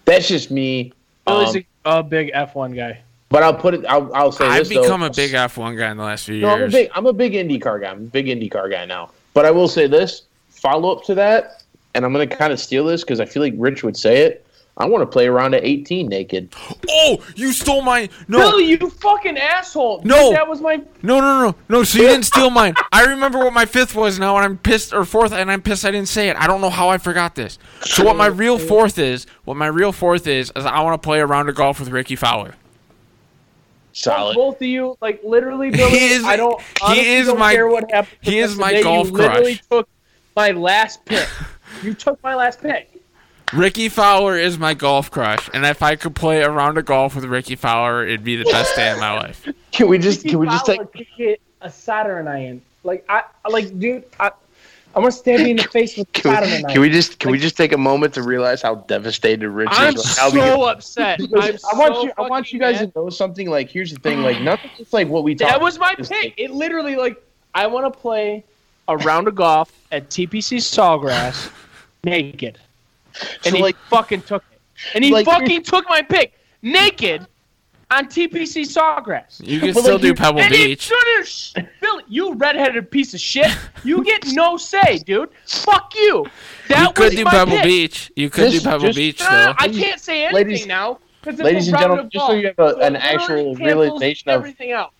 [0.07, 0.95] That's just me.
[1.27, 3.03] Billy's Um, a, a big F1 guy.
[3.31, 3.87] But I'll put it.
[3.87, 4.83] I'll, I'll say I've this though.
[4.83, 6.73] become a big F1 guy in the last few No, I'm a years.
[6.73, 7.91] big I'm a big IndyCar guy.
[7.91, 9.11] I'm a big IndyCar guy now.
[9.35, 11.63] But I will say this follow up to that,
[11.95, 14.45] and I'm gonna kind of steal this because I feel like Rich would say it.
[14.77, 16.55] I want to play around at 18 naked.
[16.89, 18.39] Oh, you stole my no.
[18.39, 20.01] Billy, you fucking asshole!
[20.05, 20.29] No.
[20.31, 20.77] Dude, that was my.
[21.03, 21.83] No, no, no, no.
[21.85, 22.75] So you didn't steal mine.
[22.93, 25.85] I remember what my fifth was now, and I'm pissed, or fourth, and I'm pissed
[25.85, 26.37] I didn't say it.
[26.37, 27.59] I don't know how I forgot this.
[27.83, 31.07] So what my real fourth is, what my real fourth is, is I want to
[31.07, 32.55] play a round of golf with Rickie Fowler.
[33.93, 34.35] Solid.
[34.35, 35.91] Both of you, like literally, Billy.
[35.91, 36.61] He is- I don't.
[36.89, 38.17] he is don't my- care what happened.
[38.23, 38.83] he is my today.
[38.83, 39.89] golf You literally took
[40.37, 41.29] my last pick.
[41.83, 42.89] you took my last pick.
[43.53, 47.17] Rickie Fowler is my golf crush, and if I could play a round of golf
[47.17, 49.45] with Rickie Fowler, it'd be the best day of my life.
[49.73, 52.63] Can we just can we just Fowler take could hit a soldering iron?
[52.85, 54.31] Like I, like, dude, I,
[54.95, 56.73] I'm gonna stab you in the face with a can soldering we, iron.
[56.73, 59.95] can we just can we just take a moment to realize how devastated Rich I'm
[59.95, 60.19] is?
[60.19, 61.21] How we so upset.
[61.21, 62.93] I'm Because I want so you I want you guys mad.
[62.95, 63.49] to know something.
[63.49, 64.23] Like here's the thing.
[64.23, 64.71] Like nothing.
[64.79, 65.51] It's like what we talked.
[65.53, 66.25] That was my Just pick.
[66.25, 67.23] like- It literally like
[67.55, 68.45] I want to play
[68.89, 71.51] a round of golf at TPC Sawgrass
[72.05, 72.59] naked,
[73.45, 74.61] and So, he like- fucking took it.
[74.95, 77.27] And he Like, fucking took my pick naked
[77.91, 79.45] on TPC Sawgrass.
[79.47, 80.83] You can But, still like, do you- Pebble and Beach.
[80.83, 83.51] should've sh- Billy, you redheaded piece of shit.
[83.85, 85.31] You get no say, dude.
[85.47, 86.27] Fuck you.
[86.69, 87.65] That You could was do Pebble pick.
[87.65, 88.13] Beach.
[88.17, 89.37] You could Just- do Pebble just- Beach No, though.
[89.37, 90.99] no, no, I can't say anything Ladies- now.
[91.23, 94.31] 'cause it's ladies and gentlemen, just so you have a- So an actual literally realization
[94.31, 94.93] of- everything out.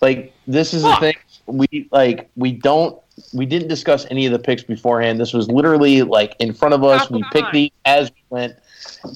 [0.00, 1.00] like this is Fuck.
[1.00, 2.98] the thing we like we don't
[3.34, 6.82] we didn't discuss any of the picks beforehand this was literally like in front of
[6.84, 7.54] us Top we of picked mind.
[7.54, 8.54] these as we went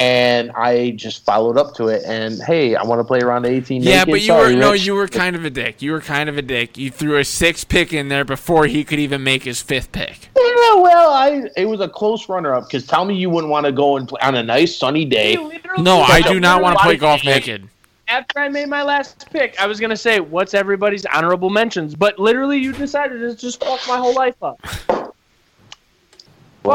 [0.01, 3.83] and i just followed up to it and hey i want to play around 18
[3.83, 4.11] Yeah, naked.
[4.13, 4.87] but you Sorry, were no, Rich.
[4.87, 5.83] you were kind of a dick.
[5.83, 6.77] You were kind of a dick.
[6.79, 10.29] You threw a six pick in there before he could even make his fifth pick.
[10.37, 13.67] yeah, well i it was a close runner up because tell me you wouldn't want
[13.67, 15.37] to go and play on a nice sunny day
[15.79, 17.69] No, I do not want to play golf naked.
[18.09, 22.19] After I made my last pick, I was gonna say, "What's everybody's honorable mentions?" But
[22.19, 24.59] literally, you decided to just fuck my whole life up.
[24.89, 25.15] Well,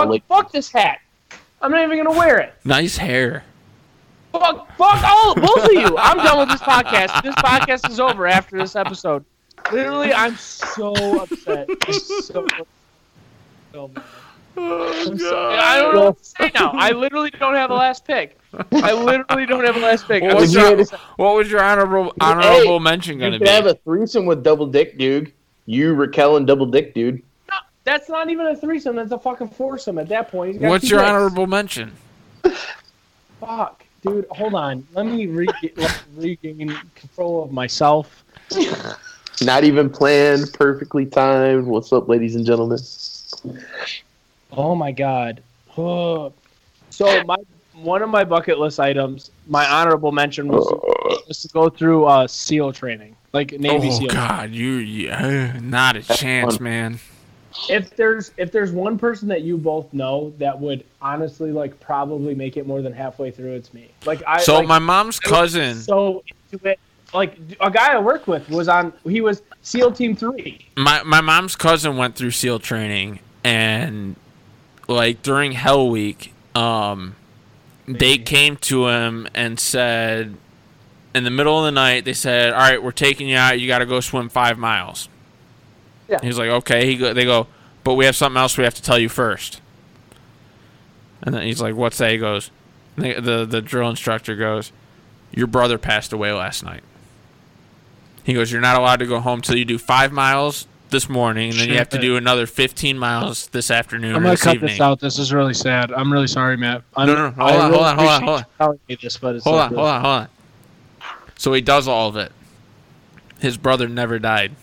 [0.04, 1.00] Fuck, like, fuck this hat.
[1.62, 2.54] I'm not even gonna wear it.
[2.64, 3.44] Nice hair.
[4.32, 5.98] Fuck, fuck all both of you.
[5.98, 7.24] I'm done with this podcast.
[7.24, 9.24] This podcast is over after this episode.
[9.72, 11.68] Literally, I'm so upset.
[11.88, 12.66] I'm so, so mad.
[13.74, 16.72] I'm so- oh, I don't know what to say now.
[16.74, 18.38] I literally don't have a last pick.
[18.72, 20.24] I literally don't have a last pick.
[20.24, 21.00] What was your, upset.
[21.18, 23.50] what was your honorable honorable mention going to could be?
[23.52, 25.34] have a threesome with double dick dude
[25.66, 27.22] you raquel and double dick dude No,
[27.86, 28.98] that's not even a threesome.
[28.98, 30.60] That's a fucking foursome at that point.
[30.60, 31.10] Got What's your dicks.
[31.10, 31.94] honorable mention?
[33.40, 34.86] Fuck, dude, hold on.
[34.94, 35.48] Let me re-
[35.78, 38.26] let regain control of myself.
[39.42, 41.68] Not even planned, perfectly timed.
[41.68, 42.80] What's up, ladies and gentlemen?
[44.52, 45.44] Oh my god.
[45.78, 46.34] Oh.
[46.90, 47.36] So my
[47.74, 50.66] one of my bucket list items, my honorable mention was,
[51.28, 54.12] was to go through uh, SEAL training, like Navy oh SEAL.
[54.12, 57.00] Oh God, you yeah, not a chance, man.
[57.70, 62.36] If there's if there's one person that you both know that would honestly like probably
[62.36, 63.92] make it more than halfway through, it's me.
[64.06, 66.80] Like I So like, my mom's cousin, so into it.
[67.14, 68.94] Like a guy I work with was on.
[69.04, 70.68] He was SEAL Team Three.
[70.76, 74.16] my my mom's cousin went through SEAL training, and
[74.88, 77.16] like during Hell Week, um,
[77.88, 80.36] they came to him and said,
[81.14, 83.60] in the middle of the night, they said, "All right, we're taking you out.
[83.60, 85.08] You got to go swim five miles."
[86.08, 86.20] Yeah.
[86.22, 87.48] He's like, "Okay." He go, they go,
[87.84, 89.62] "But we have something else we have to tell you first.
[91.22, 92.52] And then he's like, "What's that?" He goes,
[92.96, 94.72] the the, the drill instructor goes,
[95.32, 96.84] "Your brother passed away last night."
[98.24, 101.50] He goes, "You're not allowed to go home till you do five miles this morning,
[101.52, 104.72] and then you have to do another 15 miles this afternoon I'm gonna cut evening."
[104.72, 105.00] this out.
[105.00, 105.92] This is really sad.
[105.92, 106.84] I'm really sorry, Matt.
[106.96, 107.32] I'm, No, no, no.
[107.32, 109.36] Hold I on, really hold on, hold on, appreciate hold you telling me this, but
[109.36, 109.78] it's Hold so on, good.
[109.78, 110.28] hold on, hold on.
[111.38, 112.32] So he does all of it.
[113.40, 114.56] His brother never died.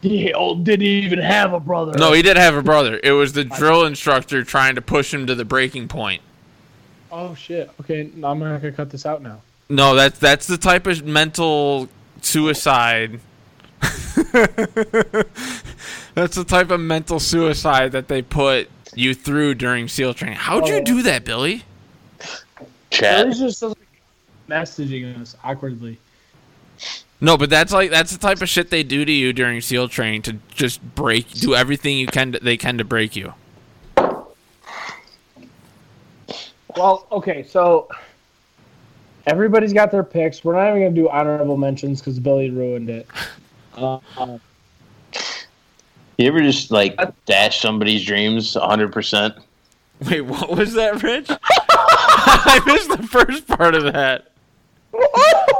[0.00, 1.98] He oh, didn't even have a brother.
[1.98, 3.00] No, he did have a brother.
[3.02, 6.22] It was the drill instructor trying to push him to the breaking point.
[7.10, 7.70] Oh shit.
[7.80, 9.40] Okay, no, I'm not gonna cut this out now.
[9.68, 11.88] No, that's that's the type of mental
[12.22, 13.20] suicide.
[16.14, 20.36] that's the type of mental suicide that they put you through during SEAL training.
[20.36, 20.84] How'd you Oh.
[20.84, 21.64] do that, Billy?
[22.90, 23.26] Chat.
[23.26, 23.76] He's just like,
[24.48, 25.98] messaging us awkwardly.
[27.20, 29.88] No, but that's like that's the type of shit they do to you during SEAL
[29.88, 33.34] training to just break, do everything you can they can to break you.
[36.76, 37.88] Well, okay, so
[39.26, 40.44] everybody's got their picks.
[40.44, 43.06] We're not even gonna do honorable mentions because Billy ruined it.
[43.76, 44.00] Uh,
[46.16, 49.40] You ever just like dash somebody's dreams 100%?
[50.10, 51.30] Wait, what was that, Rich?
[51.70, 54.32] I missed the first part of that.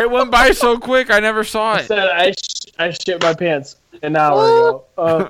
[0.00, 1.76] it went by so quick, I never saw it.
[1.76, 1.86] I it.
[1.86, 4.84] said I sh- I shit my pants an hour ago.
[4.96, 5.28] Uh,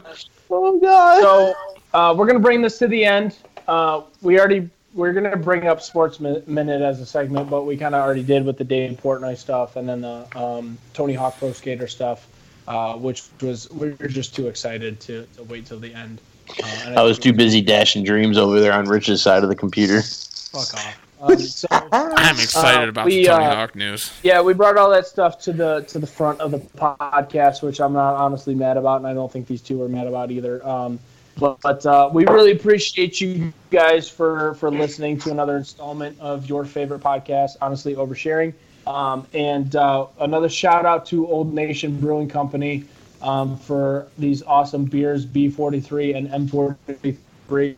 [0.50, 1.20] Oh God!
[1.22, 1.54] so
[1.92, 3.36] uh, we're gonna bring this to the end.
[3.66, 7.94] Uh, we already we're gonna bring up Sports Minute as a segment, but we kind
[7.94, 11.52] of already did with the Dave Portnoy stuff and then the um, Tony Hawk Pro
[11.52, 12.26] Skater stuff,
[12.66, 16.20] uh, which was we were just too excited to, to wait till the end.
[16.62, 19.56] Uh, and I was too busy dashing dreams over there on Rich's side of the
[19.56, 20.00] computer.
[20.00, 20.98] Fuck off.
[21.20, 24.12] Um, so I'm excited Uh, about we, the Tony uh, Hawk news.
[24.22, 27.80] yeah, we brought all that stuff to the to the front of the podcast, which
[27.80, 30.66] I'm not honestly mad about, and I don't think these two are mad about either.
[30.66, 30.98] Um,
[31.38, 36.48] but but uh, we really appreciate you guys for for listening to another installment of
[36.48, 38.54] your favorite podcast, honestly oversharing.
[38.86, 42.84] Um, and uh, another shout out to Old Nation Brewing Company
[43.20, 47.76] um, for these awesome beers, B43 and M43.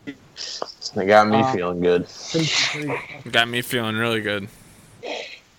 [0.89, 2.07] They got me Uh, feeling good.
[3.31, 4.47] Got me feeling really good.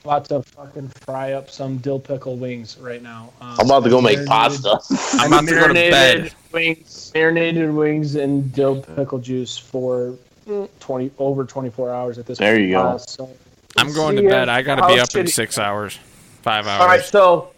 [0.04, 3.32] About to fucking fry up some dill pickle wings right now.
[3.40, 4.80] Um, I'm about to go make pasta.
[5.12, 6.32] I'm about to go to bed.
[6.52, 10.16] Wings, marinated wings and dill pickle juice for
[10.80, 12.38] twenty over twenty four hours at this.
[12.38, 12.66] There point.
[12.66, 12.82] you go.
[12.82, 13.30] Uh, so
[13.76, 14.48] I'm going to bed.
[14.48, 15.98] I got to be up in six hours,
[16.42, 16.80] five hours.
[16.80, 17.52] All right, so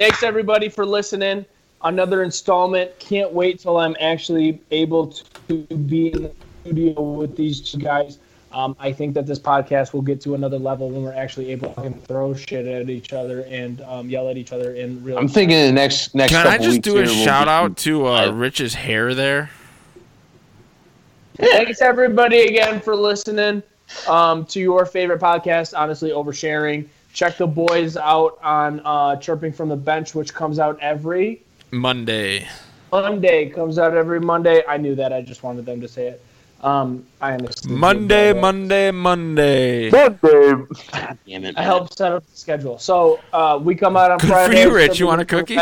[0.00, 1.46] thanks everybody for listening.
[1.84, 2.98] Another installment.
[2.98, 6.32] Can't wait till I'm actually able to be in the
[6.64, 8.18] studio with these two guys.
[8.50, 11.74] Um, I think that this podcast will get to another level when we're actually able
[11.74, 15.18] to throw shit at each other and um, yell at each other in real.
[15.18, 18.06] I'm thinking the next next Can I just do a here we'll shout out to
[18.06, 19.50] uh, Uh, Rich's hair there?
[21.36, 23.62] Thanks everybody again for listening
[24.08, 26.86] um, to your favorite podcast, honestly oversharing.
[27.12, 31.42] Check the boys out on uh, Chirping from the Bench, which comes out every
[31.72, 32.46] Monday.
[32.92, 33.50] Monday.
[33.50, 34.62] Comes out every Monday.
[34.68, 35.12] I knew that.
[35.12, 36.24] I just wanted them to say it.
[36.64, 37.76] Um, I understand.
[37.76, 39.90] Monday, Monday, Monday.
[39.90, 41.58] God damn it!
[41.58, 42.78] I help set up the schedule.
[42.78, 44.98] So uh, we come out on Good for you, Rich.
[44.98, 45.58] You want a cookie?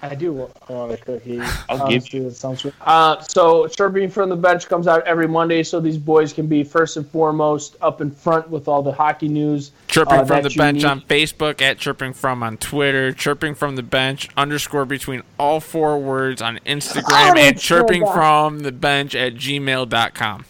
[0.00, 1.40] I do wa- want a cookie.
[1.68, 2.72] I'll give Honestly, that sounds good.
[2.80, 6.64] Uh, so Chirping from the Bench comes out every Monday, so these boys can be
[6.64, 9.72] first and foremost up in front with all the hockey news.
[9.98, 10.84] Chirping uh, from the bench need.
[10.84, 15.98] on Facebook, at Chirping from on Twitter, Chirping from the bench underscore between all four
[15.98, 20.44] words on Instagram, and Chirping from the bench at gmail.com.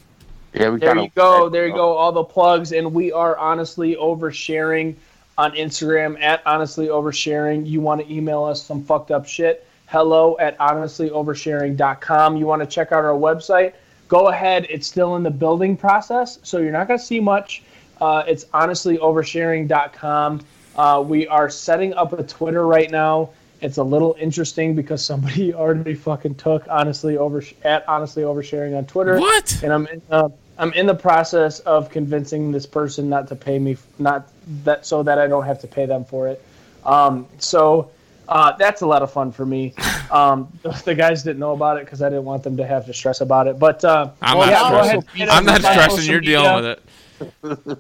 [0.53, 1.49] Yeah, we There kinda- you go.
[1.49, 1.93] There you go.
[1.97, 4.97] All the plugs, and we are honestly oversharing
[5.37, 7.67] on Instagram at honestly oversharing.
[7.67, 9.65] You want to email us some fucked up shit?
[9.87, 12.37] Hello at honestlyoversharing.com.
[12.37, 13.73] You want to check out our website?
[14.09, 14.67] go ahead.
[14.69, 17.63] It's still in the building process, so you're not going to see much.
[18.01, 20.41] Uh, it's honestly oversharing.com.
[20.77, 23.31] Uh, we are setting up a Twitter right now.
[23.61, 28.87] It's a little interesting because somebody already fucking took honestly over at honestly oversharing on
[28.87, 29.19] Twitter.
[29.19, 29.63] What?
[29.63, 33.59] And I'm in, uh, I'm in the process of convincing this person not to pay
[33.59, 34.29] me, not
[34.65, 36.45] that so that I don't have to pay them for it.
[36.85, 37.91] Um, so
[38.29, 39.75] uh, that's a lot of fun for me.
[40.09, 40.49] Um,
[40.87, 43.21] the guys didn't know about it because I didn't want them to have to stress
[43.21, 43.59] about it.
[43.59, 45.29] But uh, I'm well, not yeah, stressing.
[45.29, 46.11] I'm not stressing.
[46.11, 46.83] You're dealing with it.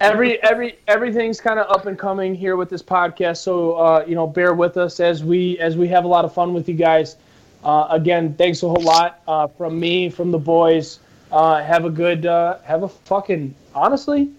[0.00, 4.14] Every every everything's kind of up and coming here with this podcast so uh, you
[4.14, 6.74] know bear with us as we as we have a lot of fun with you
[6.74, 7.16] guys.
[7.64, 11.00] Uh, again thanks a whole lot uh, from me from the boys.
[11.30, 14.30] Uh, have a good uh, have a fucking honestly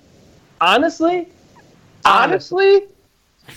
[0.62, 1.28] honestly
[2.06, 2.84] honestly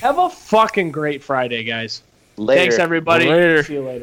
[0.00, 2.02] have a fucking great friday guys.
[2.36, 2.60] Later.
[2.60, 3.28] thanks everybody.
[3.28, 3.62] Later.
[3.62, 4.00] see you later